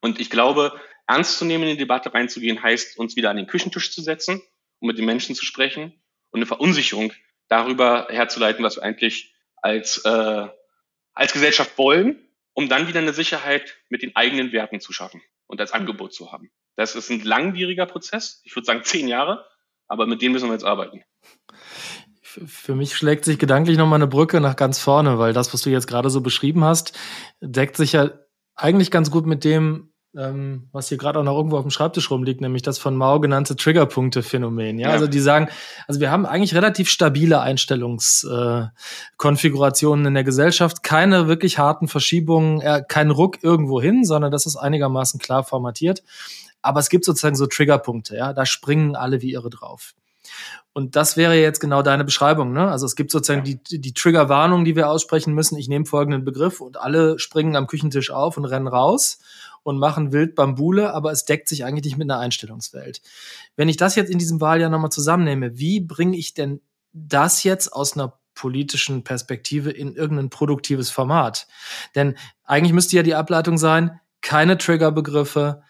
Und 0.00 0.18
ich 0.18 0.30
glaube, 0.30 0.80
ernst 1.06 1.38
zu 1.38 1.44
nehmen 1.44 1.64
in 1.64 1.70
die 1.70 1.76
Debatte 1.76 2.12
reinzugehen, 2.12 2.62
heißt, 2.62 2.98
uns 2.98 3.16
wieder 3.16 3.30
an 3.30 3.36
den 3.36 3.46
Küchentisch 3.46 3.92
zu 3.92 4.02
setzen, 4.02 4.42
um 4.80 4.88
mit 4.88 4.98
den 4.98 5.04
Menschen 5.04 5.34
zu 5.34 5.44
sprechen 5.44 5.94
und 6.30 6.38
eine 6.38 6.46
Verunsicherung 6.46 7.12
darüber 7.48 8.08
herzuleiten, 8.10 8.64
was 8.64 8.76
wir 8.76 8.82
eigentlich 8.82 9.34
als, 9.56 10.04
äh, 10.04 10.48
als 11.12 11.32
Gesellschaft 11.32 11.78
wollen, 11.78 12.26
um 12.54 12.68
dann 12.68 12.88
wieder 12.88 13.00
eine 13.00 13.12
Sicherheit 13.12 13.76
mit 13.88 14.02
den 14.02 14.16
eigenen 14.16 14.52
Werten 14.52 14.80
zu 14.80 14.92
schaffen 14.92 15.22
und 15.46 15.60
als 15.60 15.72
Angebot 15.72 16.14
zu 16.14 16.32
haben. 16.32 16.50
Das 16.76 16.96
ist 16.96 17.10
ein 17.10 17.22
langwieriger 17.22 17.86
Prozess, 17.86 18.40
ich 18.44 18.56
würde 18.56 18.66
sagen 18.66 18.84
zehn 18.84 19.08
Jahre, 19.08 19.46
aber 19.86 20.06
mit 20.06 20.22
dem 20.22 20.32
müssen 20.32 20.48
wir 20.48 20.54
jetzt 20.54 20.64
arbeiten. 20.64 21.04
Für 22.46 22.74
mich 22.74 22.96
schlägt 22.96 23.24
sich 23.24 23.38
gedanklich 23.38 23.78
nochmal 23.78 23.98
eine 23.98 24.06
Brücke 24.06 24.40
nach 24.40 24.56
ganz 24.56 24.78
vorne, 24.78 25.18
weil 25.18 25.32
das, 25.32 25.54
was 25.54 25.62
du 25.62 25.70
jetzt 25.70 25.86
gerade 25.86 26.10
so 26.10 26.20
beschrieben 26.20 26.64
hast, 26.64 26.98
deckt 27.40 27.76
sich 27.76 27.92
ja 27.92 28.10
eigentlich 28.56 28.90
ganz 28.90 29.10
gut 29.10 29.26
mit 29.26 29.44
dem, 29.44 29.94
ähm, 30.16 30.68
was 30.72 30.88
hier 30.88 30.98
gerade 30.98 31.18
auch 31.18 31.24
noch 31.24 31.36
irgendwo 31.36 31.56
auf 31.56 31.64
dem 31.64 31.70
Schreibtisch 31.70 32.10
rumliegt, 32.10 32.40
nämlich 32.40 32.62
das 32.62 32.78
von 32.78 32.96
Mao 32.96 33.20
genannte 33.20 33.56
Triggerpunkte-Phänomen. 33.56 34.78
Ja? 34.78 34.88
ja? 34.88 34.94
also 34.94 35.06
die 35.06 35.20
sagen, 35.20 35.48
also 35.86 36.00
wir 36.00 36.10
haben 36.10 36.26
eigentlich 36.26 36.54
relativ 36.54 36.88
stabile 36.88 37.40
Einstellungskonfigurationen 37.40 40.04
äh, 40.04 40.08
in 40.08 40.14
der 40.14 40.24
Gesellschaft, 40.24 40.82
keine 40.82 41.28
wirklich 41.28 41.58
harten 41.58 41.88
Verschiebungen, 41.88 42.60
äh, 42.60 42.82
kein 42.86 43.10
Ruck 43.10 43.42
irgendwo 43.42 43.80
hin, 43.80 44.04
sondern 44.04 44.30
das 44.30 44.44
ist 44.46 44.56
einigermaßen 44.56 45.18
klar 45.20 45.44
formatiert. 45.44 46.02
Aber 46.62 46.80
es 46.80 46.88
gibt 46.88 47.04
sozusagen 47.04 47.36
so 47.36 47.46
Triggerpunkte, 47.46 48.16
ja, 48.16 48.32
da 48.32 48.46
springen 48.46 48.96
alle 48.96 49.20
wie 49.20 49.32
irre 49.32 49.50
drauf. 49.50 49.94
Und 50.72 50.96
das 50.96 51.16
wäre 51.16 51.40
jetzt 51.40 51.60
genau 51.60 51.82
deine 51.82 52.04
Beschreibung. 52.04 52.52
Ne? 52.52 52.68
Also 52.68 52.84
es 52.84 52.96
gibt 52.96 53.12
sozusagen 53.12 53.44
die, 53.44 53.58
die 53.62 53.94
Triggerwarnung, 53.94 54.64
die 54.64 54.74
wir 54.74 54.90
aussprechen 54.90 55.32
müssen. 55.32 55.56
Ich 55.56 55.68
nehme 55.68 55.86
folgenden 55.86 56.24
Begriff 56.24 56.60
und 56.60 56.76
alle 56.76 57.18
springen 57.20 57.54
am 57.54 57.68
Küchentisch 57.68 58.10
auf 58.10 58.36
und 58.36 58.44
rennen 58.44 58.66
raus 58.66 59.20
und 59.62 59.78
machen 59.78 60.12
wild 60.12 60.34
Bambule, 60.34 60.92
aber 60.92 61.12
es 61.12 61.24
deckt 61.24 61.48
sich 61.48 61.64
eigentlich 61.64 61.84
nicht 61.84 61.96
mit 61.96 62.10
einer 62.10 62.20
Einstellungswelt. 62.20 63.02
Wenn 63.56 63.68
ich 63.68 63.76
das 63.76 63.94
jetzt 63.94 64.10
in 64.10 64.18
diesem 64.18 64.40
Wahljahr 64.40 64.68
nochmal 64.68 64.90
zusammennehme, 64.90 65.58
wie 65.58 65.80
bringe 65.80 66.16
ich 66.16 66.34
denn 66.34 66.60
das 66.92 67.44
jetzt 67.44 67.72
aus 67.72 67.94
einer 67.94 68.18
politischen 68.34 69.04
Perspektive 69.04 69.70
in 69.70 69.94
irgendein 69.94 70.28
produktives 70.28 70.90
Format? 70.90 71.46
Denn 71.94 72.16
eigentlich 72.44 72.72
müsste 72.72 72.96
ja 72.96 73.02
die 73.02 73.14
Ableitung 73.14 73.58
sein, 73.58 74.00
keine 74.20 74.58
Triggerbegriffe, 74.58 75.62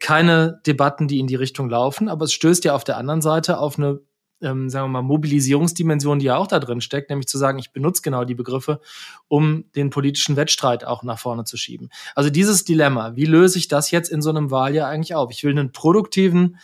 keine 0.00 0.60
Debatten, 0.66 1.08
die 1.08 1.18
in 1.18 1.26
die 1.26 1.34
Richtung 1.34 1.68
laufen, 1.68 2.08
aber 2.08 2.24
es 2.24 2.32
stößt 2.32 2.64
ja 2.64 2.74
auf 2.74 2.84
der 2.84 2.96
anderen 2.96 3.22
Seite 3.22 3.58
auf 3.58 3.78
eine 3.78 4.00
ähm, 4.42 4.68
sagen 4.68 4.86
wir 4.86 5.00
mal, 5.00 5.02
Mobilisierungsdimension, 5.02 6.18
die 6.18 6.26
ja 6.26 6.36
auch 6.36 6.46
da 6.46 6.58
drin 6.58 6.80
steckt, 6.80 7.10
nämlich 7.10 7.26
zu 7.26 7.38
sagen, 7.38 7.58
ich 7.58 7.72
benutze 7.72 8.02
genau 8.02 8.24
die 8.24 8.34
Begriffe, 8.34 8.80
um 9.28 9.64
den 9.74 9.90
politischen 9.90 10.36
Wettstreit 10.36 10.84
auch 10.84 11.02
nach 11.02 11.18
vorne 11.18 11.44
zu 11.44 11.56
schieben. 11.56 11.88
Also 12.14 12.30
dieses 12.30 12.64
Dilemma, 12.64 13.16
wie 13.16 13.24
löse 13.24 13.58
ich 13.58 13.68
das 13.68 13.90
jetzt 13.90 14.10
in 14.10 14.22
so 14.22 14.30
einem 14.30 14.50
Wahljahr 14.50 14.88
eigentlich 14.88 15.14
auf? 15.14 15.30
Ich 15.30 15.42
will 15.42 15.52
einen 15.52 15.72
produktiven 15.72 16.58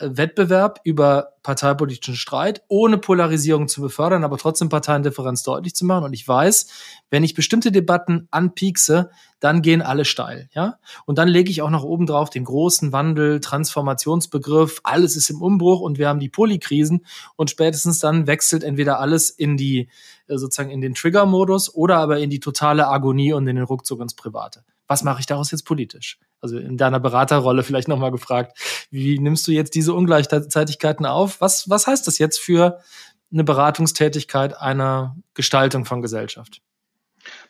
Wettbewerb 0.00 0.80
über 0.84 1.34
parteipolitischen 1.42 2.16
Streit, 2.16 2.62
ohne 2.68 2.98
Polarisierung 2.98 3.68
zu 3.68 3.80
befördern, 3.80 4.24
aber 4.24 4.36
trotzdem 4.38 4.68
Parteiendifferenz 4.68 5.42
deutlich 5.42 5.74
zu 5.74 5.84
machen. 5.84 6.04
Und 6.04 6.12
ich 6.12 6.26
weiß, 6.26 6.68
wenn 7.10 7.24
ich 7.24 7.34
bestimmte 7.34 7.72
Debatten 7.72 8.28
anpiekse, 8.30 9.10
dann 9.40 9.62
gehen 9.62 9.82
alle 9.82 10.04
steil, 10.04 10.48
ja. 10.52 10.78
Und 11.06 11.18
dann 11.18 11.28
lege 11.28 11.50
ich 11.50 11.62
auch 11.62 11.70
noch 11.70 11.84
oben 11.84 12.06
drauf 12.06 12.30
den 12.30 12.44
großen 12.44 12.92
Wandel, 12.92 13.40
Transformationsbegriff, 13.40 14.80
alles 14.84 15.16
ist 15.16 15.30
im 15.30 15.40
Umbruch 15.40 15.80
und 15.80 15.98
wir 15.98 16.08
haben 16.08 16.20
die 16.20 16.28
Polykrisen 16.28 17.06
und 17.36 17.50
spätestens 17.50 17.98
dann 17.98 18.26
wechselt 18.26 18.62
entweder 18.64 19.00
alles 19.00 19.30
in 19.30 19.56
die, 19.56 19.88
äh, 20.28 20.36
sozusagen 20.36 20.70
in 20.70 20.80
den 20.80 20.94
Trigger-Modus 20.94 21.74
oder 21.74 21.96
aber 21.96 22.18
in 22.18 22.30
die 22.30 22.40
totale 22.40 22.88
Agonie 22.88 23.32
und 23.32 23.46
in 23.46 23.56
den 23.56 23.64
Rückzug 23.64 24.00
ins 24.00 24.14
Private. 24.14 24.64
Was 24.86 25.04
mache 25.04 25.20
ich 25.20 25.26
daraus 25.26 25.50
jetzt 25.50 25.64
politisch? 25.64 26.18
Also 26.40 26.58
in 26.58 26.76
deiner 26.76 27.00
Beraterrolle 27.00 27.62
vielleicht 27.62 27.88
nochmal 27.88 28.10
gefragt, 28.10 28.58
wie 28.90 29.18
nimmst 29.18 29.46
du 29.46 29.52
jetzt 29.52 29.74
diese 29.74 29.94
Ungleichzeitigkeiten 29.94 31.06
auf? 31.06 31.40
Was, 31.40 31.68
was 31.68 31.86
heißt 31.86 32.06
das 32.06 32.18
jetzt 32.18 32.38
für 32.38 32.80
eine 33.32 33.44
Beratungstätigkeit 33.44 34.56
einer 34.56 35.16
Gestaltung 35.34 35.84
von 35.84 36.02
Gesellschaft? 36.02 36.62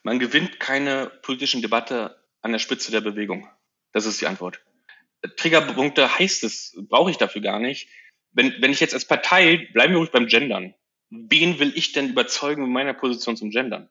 Man 0.02 0.18
gewinnt 0.18 0.60
keine 0.60 1.10
politischen 1.22 1.62
Debatte 1.62 2.16
an 2.42 2.52
der 2.52 2.58
Spitze 2.58 2.90
der 2.90 3.00
Bewegung. 3.00 3.48
Das 3.92 4.06
ist 4.06 4.20
die 4.20 4.26
Antwort. 4.26 4.60
Triggerpunkte 5.36 6.18
heißt 6.18 6.44
es, 6.44 6.76
brauche 6.88 7.10
ich 7.10 7.18
dafür 7.18 7.42
gar 7.42 7.60
nicht. 7.60 7.88
Wenn, 8.32 8.54
wenn 8.60 8.72
ich 8.72 8.80
jetzt 8.80 8.94
als 8.94 9.04
Partei, 9.04 9.68
bleiben 9.72 9.92
wir 9.92 9.98
ruhig 9.98 10.10
beim 10.10 10.26
Gendern. 10.26 10.74
Wen 11.10 11.58
will 11.58 11.72
ich 11.74 11.92
denn 11.92 12.10
überzeugen 12.10 12.62
mit 12.62 12.70
meiner 12.70 12.94
Position 12.94 13.36
zum 13.36 13.50
Gendern? 13.50 13.88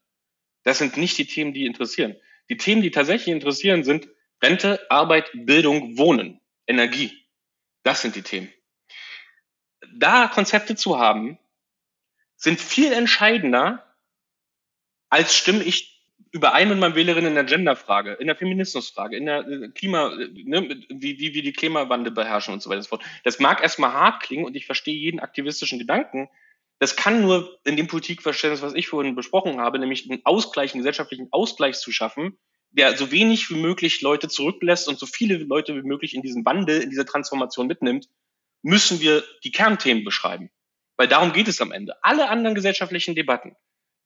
Das 0.64 0.78
sind 0.78 0.98
nicht 0.98 1.18
die 1.18 1.26
Themen, 1.26 1.54
die 1.54 1.66
interessieren. 1.66 2.16
Die 2.50 2.58
Themen, 2.58 2.82
die 2.82 2.92
tatsächlich 2.92 3.34
interessieren, 3.34 3.84
sind, 3.84 4.08
Rente, 4.42 4.80
Arbeit, 4.90 5.30
Bildung, 5.34 5.98
Wohnen, 5.98 6.40
Energie. 6.68 7.26
Das 7.84 8.02
sind 8.02 8.16
die 8.16 8.22
Themen. 8.22 8.52
Da 9.96 10.28
Konzepte 10.28 10.76
zu 10.76 11.00
haben, 11.00 11.38
sind 12.36 12.60
viel 12.60 12.94
entscheidender, 12.94 13.86
als 15.10 15.36
stimme 15.36 15.64
ich 15.64 16.00
überein 16.32 16.70
mit 16.70 16.78
meinen 16.78 16.96
Wählerinnen 16.96 17.30
in 17.30 17.36
der 17.36 17.44
Genderfrage, 17.44 18.14
in 18.14 18.28
der 18.28 18.36
Feminismusfrage, 18.36 19.18
in 19.18 19.26
der 19.26 19.48
äh, 19.48 19.70
Klima, 19.70 20.10
ne, 20.16 20.84
wie, 20.90 21.20
wie, 21.20 21.34
wie 21.34 21.42
die 21.42 21.54
Klimawandel 21.54 22.14
beherrschen 22.14 22.54
und 22.54 22.62
so 22.62 22.70
weiter 22.70 22.78
und 22.78 22.84
so 22.84 22.90
fort. 22.90 23.04
Das 23.24 23.40
mag 23.40 23.62
erstmal 23.64 23.94
hart 23.94 24.22
klingen 24.22 24.46
und 24.46 24.56
ich 24.56 24.66
verstehe 24.66 24.96
jeden 24.96 25.20
aktivistischen 25.20 25.80
Gedanken. 25.80 26.30
Das 26.78 26.96
kann 26.96 27.22
nur 27.22 27.60
in 27.66 27.76
dem 27.76 27.88
Politikverständnis, 27.88 28.62
was 28.62 28.76
ich 28.76 28.88
vorhin 28.88 29.16
besprochen 29.16 29.60
habe, 29.60 29.80
nämlich 29.80 30.10
einen 30.10 30.22
Ausgleich, 30.24 30.74
einen 30.74 30.82
gesellschaftlichen 30.82 31.28
Ausgleich 31.32 31.78
zu 31.78 31.92
schaffen, 31.92 32.38
der 32.72 32.98
so 32.98 33.12
wenig 33.12 33.50
wie 33.50 33.56
möglich 33.56 34.02
Leute 34.02 34.28
zurücklässt 34.28 34.88
und 34.88 35.00
so 35.00 35.06
viele 35.06 35.38
Leute 35.38 35.76
wie 35.76 35.88
möglich 35.88 36.14
in 36.14 36.22
diesen 36.22 36.46
Wandel, 36.46 36.82
in 36.82 36.90
diese 36.90 37.06
Transformation 37.06 37.68
mitnimmt, 37.68 38.08
müssen 38.62 39.00
wir 39.00 39.24
die 39.44 39.52
Kernthemen 39.52 40.04
beschreiben. 40.04 40.50
Weil 40.98 41.08
darum 41.08 41.34
geht 41.34 41.48
es 41.48 41.62
am 41.62 41.72
Ende. 41.72 41.96
Alle 42.04 42.30
anderen 42.30 42.56
gesellschaftlichen 42.56 43.16
Debatten, 43.16 43.56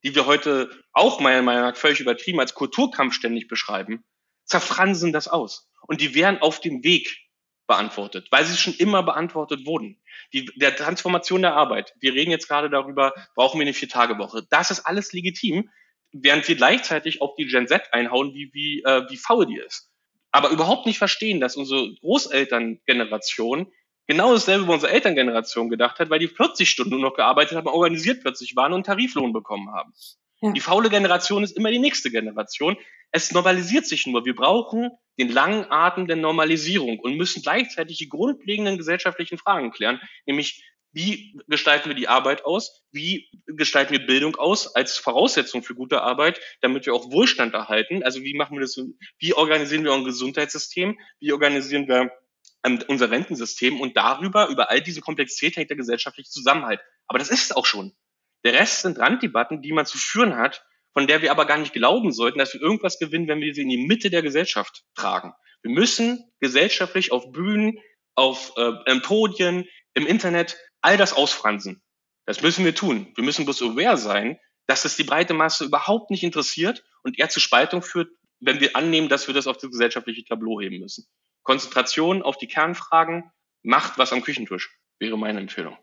die 0.04 0.14
wir 0.14 0.26
heute 0.26 0.70
auch 0.92 1.20
meiner 1.20 1.42
Meinung 1.42 1.62
nach 1.62 1.76
völlig 1.76 2.00
übertrieben 2.00 2.40
als 2.40 2.54
Kulturkampf 2.54 3.14
ständig 3.14 3.48
beschreiben, 3.48 4.04
zerfransen 4.44 5.12
das 5.12 5.28
aus. 5.28 5.68
Und 5.86 6.00
die 6.00 6.14
werden 6.14 6.40
auf 6.40 6.60
dem 6.60 6.84
Weg 6.84 7.24
beantwortet, 7.66 8.28
weil 8.30 8.44
sie 8.44 8.56
schon 8.56 8.74
immer 8.74 9.02
beantwortet 9.02 9.66
wurden. 9.66 10.00
Die, 10.32 10.46
der 10.56 10.76
Transformation 10.76 11.42
der 11.42 11.54
Arbeit. 11.54 11.94
Wir 12.00 12.14
reden 12.14 12.30
jetzt 12.30 12.48
gerade 12.48 12.70
darüber, 12.70 13.12
brauchen 13.34 13.58
wir 13.58 13.64
eine 13.64 13.74
Vier-Tage-Woche. 13.74 14.46
Das 14.50 14.70
ist 14.70 14.80
alles 14.80 15.12
legitim 15.12 15.70
während 16.14 16.46
wir 16.48 16.54
gleichzeitig 16.54 17.20
auf 17.20 17.34
die 17.34 17.46
Gen 17.46 17.66
Z 17.66 17.92
einhauen, 17.92 18.32
wie, 18.34 18.50
wie, 18.52 18.82
äh, 18.84 19.02
wie 19.10 19.16
faul 19.16 19.46
die 19.46 19.58
ist. 19.58 19.90
Aber 20.30 20.50
überhaupt 20.50 20.86
nicht 20.86 20.98
verstehen, 20.98 21.40
dass 21.40 21.56
unsere 21.56 21.94
Großelterngeneration 22.00 23.66
genau 24.06 24.32
dasselbe 24.32 24.64
bei 24.64 24.74
unserer 24.74 24.92
Elterngeneration 24.92 25.70
gedacht 25.70 25.98
hat, 25.98 26.10
weil 26.10 26.18
die 26.18 26.28
40 26.28 26.68
Stunden 26.68 26.92
nur 26.92 27.00
noch 27.00 27.16
gearbeitet 27.16 27.56
haben, 27.56 27.66
organisiert 27.66 28.20
plötzlich 28.22 28.54
waren 28.56 28.72
und 28.72 28.86
Tariflohn 28.86 29.32
bekommen 29.32 29.70
haben. 29.72 29.92
Ja. 30.40 30.52
Die 30.52 30.60
faule 30.60 30.90
Generation 30.90 31.42
ist 31.42 31.56
immer 31.56 31.70
die 31.70 31.78
nächste 31.78 32.10
Generation. 32.10 32.76
Es 33.10 33.32
normalisiert 33.32 33.86
sich 33.86 34.06
nur. 34.06 34.24
Wir 34.24 34.34
brauchen 34.34 34.90
den 35.18 35.30
langen 35.30 35.70
Atem 35.70 36.06
der 36.06 36.16
Normalisierung 36.16 36.98
und 36.98 37.16
müssen 37.16 37.42
gleichzeitig 37.42 37.98
die 37.98 38.08
grundlegenden 38.08 38.76
gesellschaftlichen 38.76 39.38
Fragen 39.38 39.70
klären, 39.70 40.00
nämlich 40.26 40.64
wie 40.94 41.36
gestalten 41.48 41.88
wir 41.90 41.96
die 41.96 42.06
Arbeit 42.06 42.44
aus? 42.44 42.84
Wie 42.92 43.28
gestalten 43.46 43.92
wir 43.92 44.06
Bildung 44.06 44.36
aus 44.36 44.76
als 44.76 44.96
Voraussetzung 44.96 45.64
für 45.64 45.74
gute 45.74 46.02
Arbeit, 46.02 46.40
damit 46.60 46.86
wir 46.86 46.94
auch 46.94 47.10
Wohlstand 47.10 47.52
erhalten? 47.52 48.04
Also 48.04 48.22
wie 48.22 48.34
machen 48.34 48.56
wir 48.56 48.60
das? 48.60 48.78
Wie 49.18 49.34
organisieren 49.34 49.82
wir 49.82 49.92
ein 49.92 50.04
Gesundheitssystem? 50.04 50.96
Wie 51.18 51.32
organisieren 51.32 51.88
wir 51.88 52.12
ähm, 52.64 52.78
unser 52.86 53.10
Rentensystem? 53.10 53.80
Und 53.80 53.96
darüber, 53.96 54.46
über 54.48 54.70
all 54.70 54.80
diese 54.80 55.00
Komplexität 55.00 55.56
hängt 55.56 55.68
der 55.68 55.76
gesellschaftliche 55.76 56.30
Zusammenhalt. 56.30 56.80
Aber 57.08 57.18
das 57.18 57.28
ist 57.28 57.46
es 57.46 57.52
auch 57.52 57.66
schon. 57.66 57.92
Der 58.44 58.52
Rest 58.52 58.82
sind 58.82 59.00
Randdebatten, 59.00 59.62
die 59.62 59.72
man 59.72 59.86
zu 59.86 59.98
führen 59.98 60.36
hat, 60.36 60.64
von 60.92 61.08
der 61.08 61.22
wir 61.22 61.32
aber 61.32 61.44
gar 61.44 61.58
nicht 61.58 61.72
glauben 61.72 62.12
sollten, 62.12 62.38
dass 62.38 62.54
wir 62.54 62.60
irgendwas 62.60 63.00
gewinnen, 63.00 63.26
wenn 63.26 63.40
wir 63.40 63.52
sie 63.52 63.62
in 63.62 63.68
die 63.68 63.84
Mitte 63.84 64.10
der 64.10 64.22
Gesellschaft 64.22 64.84
tragen. 64.94 65.32
Wir 65.62 65.72
müssen 65.72 66.30
gesellschaftlich 66.38 67.10
auf 67.10 67.32
Bühnen, 67.32 67.80
auf 68.14 68.52
äh, 68.56 69.00
Podien, 69.00 69.66
im 69.94 70.06
Internet 70.06 70.58
all 70.84 70.96
das 70.96 71.12
ausfransen. 71.12 71.82
Das 72.26 72.42
müssen 72.42 72.64
wir 72.64 72.74
tun. 72.74 73.12
Wir 73.16 73.24
müssen 73.24 73.44
bloß 73.44 73.62
aware 73.62 73.96
sein, 73.96 74.38
dass 74.66 74.84
es 74.84 74.96
die 74.96 75.04
breite 75.04 75.34
Masse 75.34 75.64
überhaupt 75.64 76.10
nicht 76.10 76.22
interessiert 76.22 76.84
und 77.02 77.18
eher 77.18 77.28
zu 77.28 77.40
Spaltung 77.40 77.82
führt, 77.82 78.10
wenn 78.40 78.60
wir 78.60 78.76
annehmen, 78.76 79.08
dass 79.08 79.26
wir 79.26 79.34
das 79.34 79.46
auf 79.46 79.56
das 79.56 79.70
gesellschaftliche 79.70 80.24
Tableau 80.24 80.60
heben 80.60 80.78
müssen. 80.78 81.06
Konzentration 81.42 82.22
auf 82.22 82.36
die 82.36 82.48
Kernfragen 82.48 83.30
macht 83.62 83.98
was 83.98 84.12
am 84.12 84.22
Küchentisch, 84.22 84.78
wäre 84.98 85.18
meine 85.18 85.40
Empfehlung. 85.40 85.76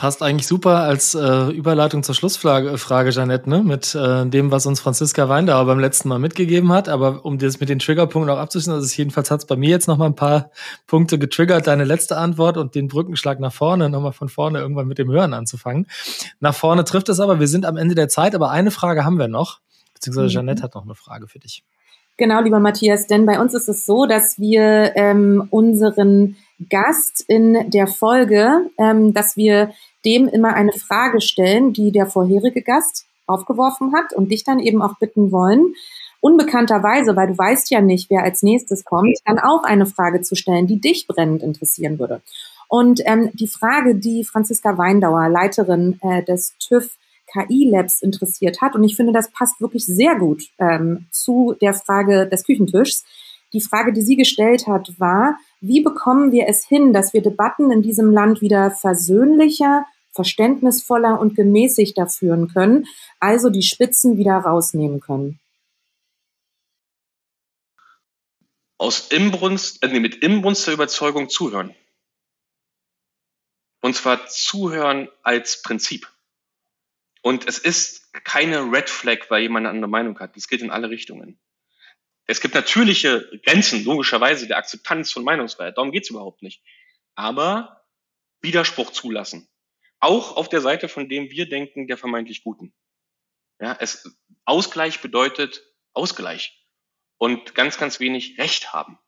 Passt 0.00 0.22
eigentlich 0.22 0.46
super 0.46 0.76
als 0.78 1.14
äh, 1.14 1.50
Überleitung 1.50 2.02
zur 2.02 2.14
Schlussfrage, 2.14 2.78
Frage, 2.78 3.10
Janette, 3.10 3.50
ne? 3.50 3.62
mit 3.62 3.94
äh, 3.94 4.24
dem, 4.24 4.50
was 4.50 4.64
uns 4.64 4.80
Franziska 4.80 5.28
Weindauer 5.28 5.66
beim 5.66 5.78
letzten 5.78 6.08
Mal 6.08 6.18
mitgegeben 6.18 6.72
hat. 6.72 6.88
Aber 6.88 7.26
um 7.26 7.36
das 7.36 7.60
mit 7.60 7.68
den 7.68 7.80
Triggerpunkten 7.80 8.34
auch 8.34 8.38
abzuschließen, 8.38 8.72
also 8.72 8.96
jedenfalls 8.96 9.30
hat 9.30 9.40
es 9.40 9.46
bei 9.46 9.56
mir 9.56 9.68
jetzt 9.68 9.88
noch 9.88 9.98
mal 9.98 10.06
ein 10.06 10.14
paar 10.14 10.52
Punkte 10.86 11.18
getriggert, 11.18 11.66
deine 11.66 11.84
letzte 11.84 12.16
Antwort 12.16 12.56
und 12.56 12.74
den 12.74 12.88
Brückenschlag 12.88 13.40
nach 13.40 13.52
vorne, 13.52 13.90
nochmal 13.90 14.14
von 14.14 14.30
vorne 14.30 14.60
irgendwann 14.60 14.88
mit 14.88 14.96
dem 14.96 15.10
Hören 15.10 15.34
anzufangen. 15.34 15.86
Nach 16.40 16.54
vorne 16.54 16.84
trifft 16.84 17.10
es 17.10 17.20
aber, 17.20 17.38
wir 17.38 17.48
sind 17.48 17.66
am 17.66 17.76
Ende 17.76 17.94
der 17.94 18.08
Zeit, 18.08 18.34
aber 18.34 18.50
eine 18.50 18.70
Frage 18.70 19.04
haben 19.04 19.18
wir 19.18 19.28
noch, 19.28 19.60
beziehungsweise 19.92 20.28
mhm. 20.28 20.32
Janette 20.32 20.62
hat 20.62 20.74
noch 20.76 20.84
eine 20.84 20.94
Frage 20.94 21.28
für 21.28 21.40
dich. 21.40 21.62
Genau, 22.16 22.40
lieber 22.40 22.60
Matthias, 22.60 23.06
denn 23.06 23.26
bei 23.26 23.38
uns 23.38 23.52
ist 23.52 23.68
es 23.68 23.84
so, 23.84 24.06
dass 24.06 24.38
wir 24.38 24.92
ähm, 24.94 25.46
unseren 25.50 26.36
Gast 26.68 27.24
in 27.28 27.70
der 27.70 27.86
Folge, 27.86 28.70
ähm, 28.78 29.14
dass 29.14 29.36
wir 29.36 29.72
dem 30.04 30.28
immer 30.28 30.54
eine 30.54 30.72
Frage 30.72 31.20
stellen, 31.20 31.72
die 31.72 31.92
der 31.92 32.06
vorherige 32.06 32.62
Gast 32.62 33.06
aufgeworfen 33.26 33.92
hat 33.94 34.12
und 34.12 34.30
dich 34.30 34.44
dann 34.44 34.58
eben 34.58 34.82
auch 34.82 34.98
bitten 34.98 35.32
wollen, 35.32 35.74
unbekannterweise, 36.20 37.16
weil 37.16 37.28
du 37.28 37.38
weißt 37.38 37.70
ja 37.70 37.80
nicht, 37.80 38.10
wer 38.10 38.22
als 38.22 38.42
nächstes 38.42 38.84
kommt, 38.84 39.18
dann 39.24 39.38
auch 39.38 39.64
eine 39.64 39.86
Frage 39.86 40.20
zu 40.22 40.34
stellen, 40.34 40.66
die 40.66 40.80
dich 40.80 41.06
brennend 41.06 41.42
interessieren 41.42 41.98
würde. 41.98 42.20
Und 42.68 43.00
ähm, 43.04 43.30
die 43.32 43.48
Frage, 43.48 43.96
die 43.96 44.24
Franziska 44.24 44.78
Weindauer, 44.78 45.28
Leiterin 45.28 45.98
äh, 46.02 46.22
des 46.22 46.54
TÜV 46.58 46.96
KI 47.32 47.68
Labs 47.68 48.02
interessiert 48.02 48.60
hat, 48.60 48.74
und 48.74 48.84
ich 48.84 48.96
finde, 48.96 49.12
das 49.12 49.30
passt 49.30 49.60
wirklich 49.60 49.86
sehr 49.86 50.16
gut 50.16 50.44
ähm, 50.58 51.06
zu 51.10 51.56
der 51.60 51.74
Frage 51.74 52.28
des 52.28 52.44
Küchentischs. 52.44 53.04
Die 53.52 53.60
Frage, 53.60 53.92
die 53.92 54.02
sie 54.02 54.16
gestellt 54.16 54.66
hat, 54.66 54.92
war, 54.98 55.36
wie 55.60 55.82
bekommen 55.82 56.32
wir 56.32 56.46
es 56.48 56.66
hin, 56.66 56.92
dass 56.92 57.12
wir 57.12 57.22
Debatten 57.22 57.70
in 57.70 57.82
diesem 57.82 58.10
Land 58.10 58.40
wieder 58.40 58.70
versöhnlicher, 58.70 59.86
verständnisvoller 60.12 61.20
und 61.20 61.36
gemäßigter 61.36 62.08
führen 62.08 62.48
können, 62.48 62.86
also 63.20 63.50
die 63.50 63.62
Spitzen 63.62 64.16
wieder 64.16 64.36
rausnehmen 64.38 65.00
können? 65.00 65.38
Aus 68.78 69.08
Imbrunst, 69.08 69.82
äh, 69.82 69.88
nee, 69.88 70.00
mit 70.00 70.16
Imbrunst 70.22 70.66
der 70.66 70.74
Überzeugung 70.74 71.28
zuhören. 71.28 71.74
Und 73.82 73.94
zwar 73.94 74.26
zuhören 74.26 75.08
als 75.22 75.62
Prinzip. 75.62 76.10
Und 77.22 77.46
es 77.46 77.58
ist 77.58 78.12
keine 78.24 78.72
Red 78.72 78.88
Flag, 78.88 79.30
weil 79.30 79.42
jemand 79.42 79.66
eine 79.66 79.74
andere 79.74 79.90
Meinung 79.90 80.18
hat. 80.18 80.36
Das 80.36 80.48
geht 80.48 80.62
in 80.62 80.70
alle 80.70 80.88
Richtungen. 80.88 81.38
Es 82.26 82.40
gibt 82.40 82.54
natürliche 82.54 83.28
Grenzen, 83.44 83.84
logischerweise, 83.84 84.46
der 84.46 84.58
Akzeptanz 84.58 85.12
von 85.12 85.24
Meinungsfreiheit. 85.24 85.76
Darum 85.76 85.90
geht's 85.90 86.10
überhaupt 86.10 86.42
nicht. 86.42 86.62
Aber 87.14 87.84
Widerspruch 88.40 88.90
zulassen. 88.90 89.48
Auch 89.98 90.36
auf 90.36 90.48
der 90.48 90.60
Seite, 90.60 90.88
von 90.88 91.08
dem 91.08 91.30
wir 91.30 91.48
denken, 91.48 91.86
der 91.86 91.98
vermeintlich 91.98 92.42
Guten. 92.42 92.72
Ja, 93.60 93.76
es, 93.78 94.16
Ausgleich 94.44 95.00
bedeutet 95.00 95.62
Ausgleich. 95.92 96.56
Und 97.18 97.54
ganz, 97.54 97.76
ganz 97.76 98.00
wenig 98.00 98.38
Recht 98.38 98.72
haben, 98.72 98.98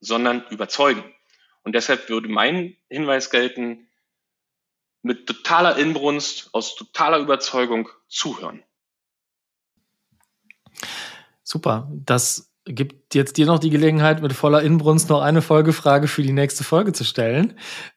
sondern 0.00 0.46
überzeugen. 0.48 1.04
Und 1.62 1.74
deshalb 1.74 2.08
würde 2.08 2.28
mein 2.28 2.76
Hinweis 2.88 3.28
gelten, 3.30 3.90
mit 5.02 5.26
totaler 5.26 5.76
Inbrunst, 5.76 6.54
aus 6.54 6.74
totaler 6.74 7.18
Überzeugung 7.18 7.88
zuhören. 8.08 8.62
Super. 11.42 11.90
Das 11.92 12.49
gibt 12.74 13.14
jetzt 13.14 13.36
dir 13.36 13.46
noch 13.46 13.58
die 13.58 13.70
Gelegenheit, 13.70 14.22
mit 14.22 14.32
voller 14.32 14.62
Inbrunst 14.62 15.08
noch 15.08 15.20
eine 15.20 15.42
Folgefrage 15.42 16.08
für 16.08 16.22
die 16.22 16.32
nächste 16.32 16.64
Folge 16.64 16.92
zu 16.92 17.04
stellen. 17.04 17.54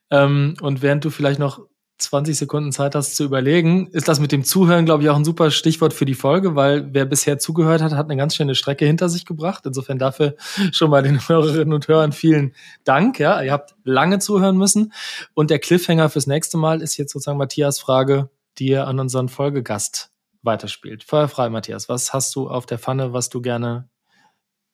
Ähm, 0.09 0.55
und 0.61 0.81
während 0.81 1.05
du 1.05 1.09
vielleicht 1.09 1.39
noch 1.39 1.61
20 1.99 2.37
Sekunden 2.37 2.71
Zeit 2.71 2.95
hast 2.95 3.15
zu 3.15 3.23
überlegen, 3.23 3.87
ist 3.87 4.07
das 4.07 4.19
mit 4.19 4.31
dem 4.31 4.43
Zuhören, 4.43 4.85
glaube 4.85 5.03
ich, 5.03 5.09
auch 5.09 5.15
ein 5.15 5.25
super 5.25 5.51
Stichwort 5.51 5.93
für 5.93 6.05
die 6.05 6.15
Folge, 6.15 6.55
weil 6.55 6.93
wer 6.93 7.05
bisher 7.05 7.39
zugehört 7.39 7.81
hat, 7.81 7.93
hat 7.93 8.09
eine 8.09 8.17
ganz 8.17 8.35
schöne 8.35 8.55
Strecke 8.55 8.85
hinter 8.85 9.09
sich 9.09 9.25
gebracht. 9.25 9.65
Insofern 9.65 9.99
dafür 9.99 10.35
schon 10.71 10.89
mal 10.89 11.03
den 11.03 11.19
Hörerinnen 11.27 11.73
und 11.73 11.87
Hörern 11.87 12.11
vielen 12.11 12.53
Dank. 12.83 13.19
Ja, 13.19 13.41
ihr 13.41 13.51
habt 13.51 13.75
lange 13.83 14.19
zuhören 14.19 14.57
müssen. 14.57 14.93
Und 15.33 15.49
der 15.49 15.59
Cliffhanger 15.59 16.09
fürs 16.09 16.27
nächste 16.27 16.57
Mal 16.57 16.81
ist 16.81 16.97
jetzt 16.97 17.13
sozusagen 17.13 17.37
Matthias 17.37 17.79
Frage, 17.79 18.29
die 18.57 18.71
er 18.71 18.87
an 18.87 18.99
unseren 18.99 19.29
Folgegast 19.29 20.11
weiterspielt. 20.41 21.03
Feuerfrei, 21.03 21.49
Matthias. 21.49 21.89
Was 21.89 22.13
hast 22.13 22.35
du 22.35 22.49
auf 22.49 22.65
der 22.65 22.79
Pfanne, 22.79 23.13
was 23.13 23.29
du 23.29 23.41
gerne 23.41 23.87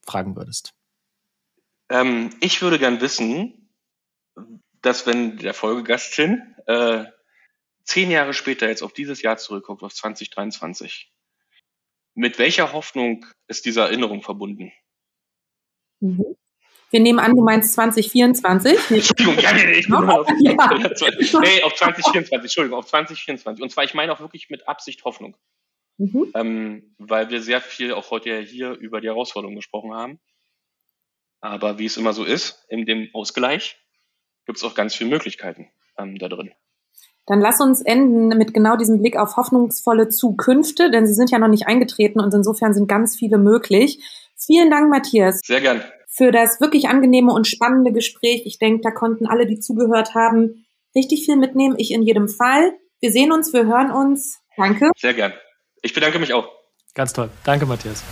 fragen 0.10 0.36
würdest? 0.36 0.74
Ähm, 1.90 2.32
ich 2.42 2.62
würde 2.62 2.80
gern 2.80 3.02
wissen, 3.02 3.70
dass 4.82 5.06
wenn 5.06 5.38
der 5.38 5.54
Folgegastin 5.54 6.56
äh, 6.68 7.06
zehn 7.84 8.12
Jahre 8.12 8.34
später 8.34 8.68
jetzt 8.68 8.84
auf 8.84 8.94
dieses 8.94 9.22
Jahr 9.22 9.38
zurückguckt, 9.38 9.84
auf 9.84 9.94
2023, 9.94 11.12
mit 12.16 12.38
welcher 12.38 12.74
Hoffnung 12.74 13.26
ist 13.48 13.66
diese 13.66 13.82
Erinnerung 13.82 14.22
verbunden? 14.22 14.72
Mhm. 16.00 16.36
Wir 16.92 17.00
nehmen 17.00 17.20
an, 17.20 17.36
du 17.36 17.44
meinst 17.44 17.74
2024. 17.74 18.92
Entschuldigung, 18.92 19.38
ja, 19.40 19.54
nee, 19.54 19.74
ich 19.74 19.86
bin 19.86 19.96
auf, 19.96 20.28
ja. 20.40 20.54
nee, 21.42 21.64
auf 21.64 21.76
2024, 21.76 22.32
Entschuldigung, 22.32 22.80
auf 22.80 22.88
2024. 22.88 23.62
Und 23.62 23.70
zwar, 23.70 23.84
ich 23.84 23.94
meine 23.94 24.12
auch 24.12 24.20
wirklich 24.20 24.50
mit 24.50 24.68
Absicht 24.68 25.04
Hoffnung. 25.06 25.38
Mhm. 26.00 26.32
Ähm, 26.34 26.96
weil 26.98 27.30
wir 27.30 27.42
sehr 27.42 27.62
viel 27.62 27.94
auch 27.94 28.10
heute 28.10 28.40
hier 28.40 28.72
über 28.72 29.02
die 29.02 29.08
Herausforderungen 29.08 29.58
gesprochen 29.58 29.94
haben. 29.94 30.20
Aber 31.42 31.78
wie 31.78 31.86
es 31.86 31.98
immer 31.98 32.14
so 32.14 32.24
ist, 32.24 32.66
in 32.70 32.86
dem 32.86 33.10
Ausgleich 33.14 33.78
gibt 34.46 34.58
es 34.58 34.64
auch 34.64 34.76
ganz 34.76 34.96
viele 34.96 35.10
Möglichkeiten 35.10 35.70
ähm, 35.98 36.18
da 36.18 36.30
drin. 36.30 36.52
Dann 37.26 37.42
lass 37.42 37.62
uns 37.62 37.82
enden 37.82 38.30
mit 38.30 38.54
genau 38.54 38.76
diesem 38.76 39.00
Blick 39.00 39.18
auf 39.18 39.38
hoffnungsvolle 39.38 40.10
Zukünfte, 40.10 40.90
denn 40.90 41.06
sie 41.06 41.14
sind 41.14 41.30
ja 41.30 41.38
noch 41.38 41.48
nicht 41.48 41.68
eingetreten 41.68 42.20
und 42.20 42.34
insofern 42.34 42.74
sind 42.74 42.88
ganz 42.88 43.16
viele 43.16 43.38
möglich. 43.38 44.00
Vielen 44.36 44.72
Dank, 44.72 44.90
Matthias. 44.90 45.42
Sehr 45.46 45.62
gern. 45.62 45.84
Für 46.08 46.32
das 46.32 46.60
wirklich 46.60 46.88
angenehme 46.88 47.34
und 47.34 47.46
spannende 47.46 47.92
Gespräch. 47.92 48.44
Ich 48.46 48.58
denke, 48.58 48.82
da 48.82 48.92
konnten 48.92 49.28
alle, 49.28 49.46
die 49.46 49.60
zugehört 49.60 50.16
haben, 50.16 50.66
richtig 50.96 51.26
viel 51.26 51.36
mitnehmen. 51.36 51.76
Ich 51.78 51.92
in 51.92 52.02
jedem 52.02 52.30
Fall. 52.30 52.74
Wir 53.00 53.12
sehen 53.12 53.32
uns, 53.32 53.54
wir 53.54 53.68
hören 53.68 53.92
uns. 53.92 54.40
Danke. 54.58 54.90
Sehr 54.98 55.14
gern. 55.14 55.34
Ich 55.82 55.94
bedanke 55.94 56.20
mich 56.20 56.34
auch. 56.34 56.48
Ganz 56.94 57.14
toll. 57.14 57.30
Danke, 57.44 57.66
Matthias. 57.66 58.04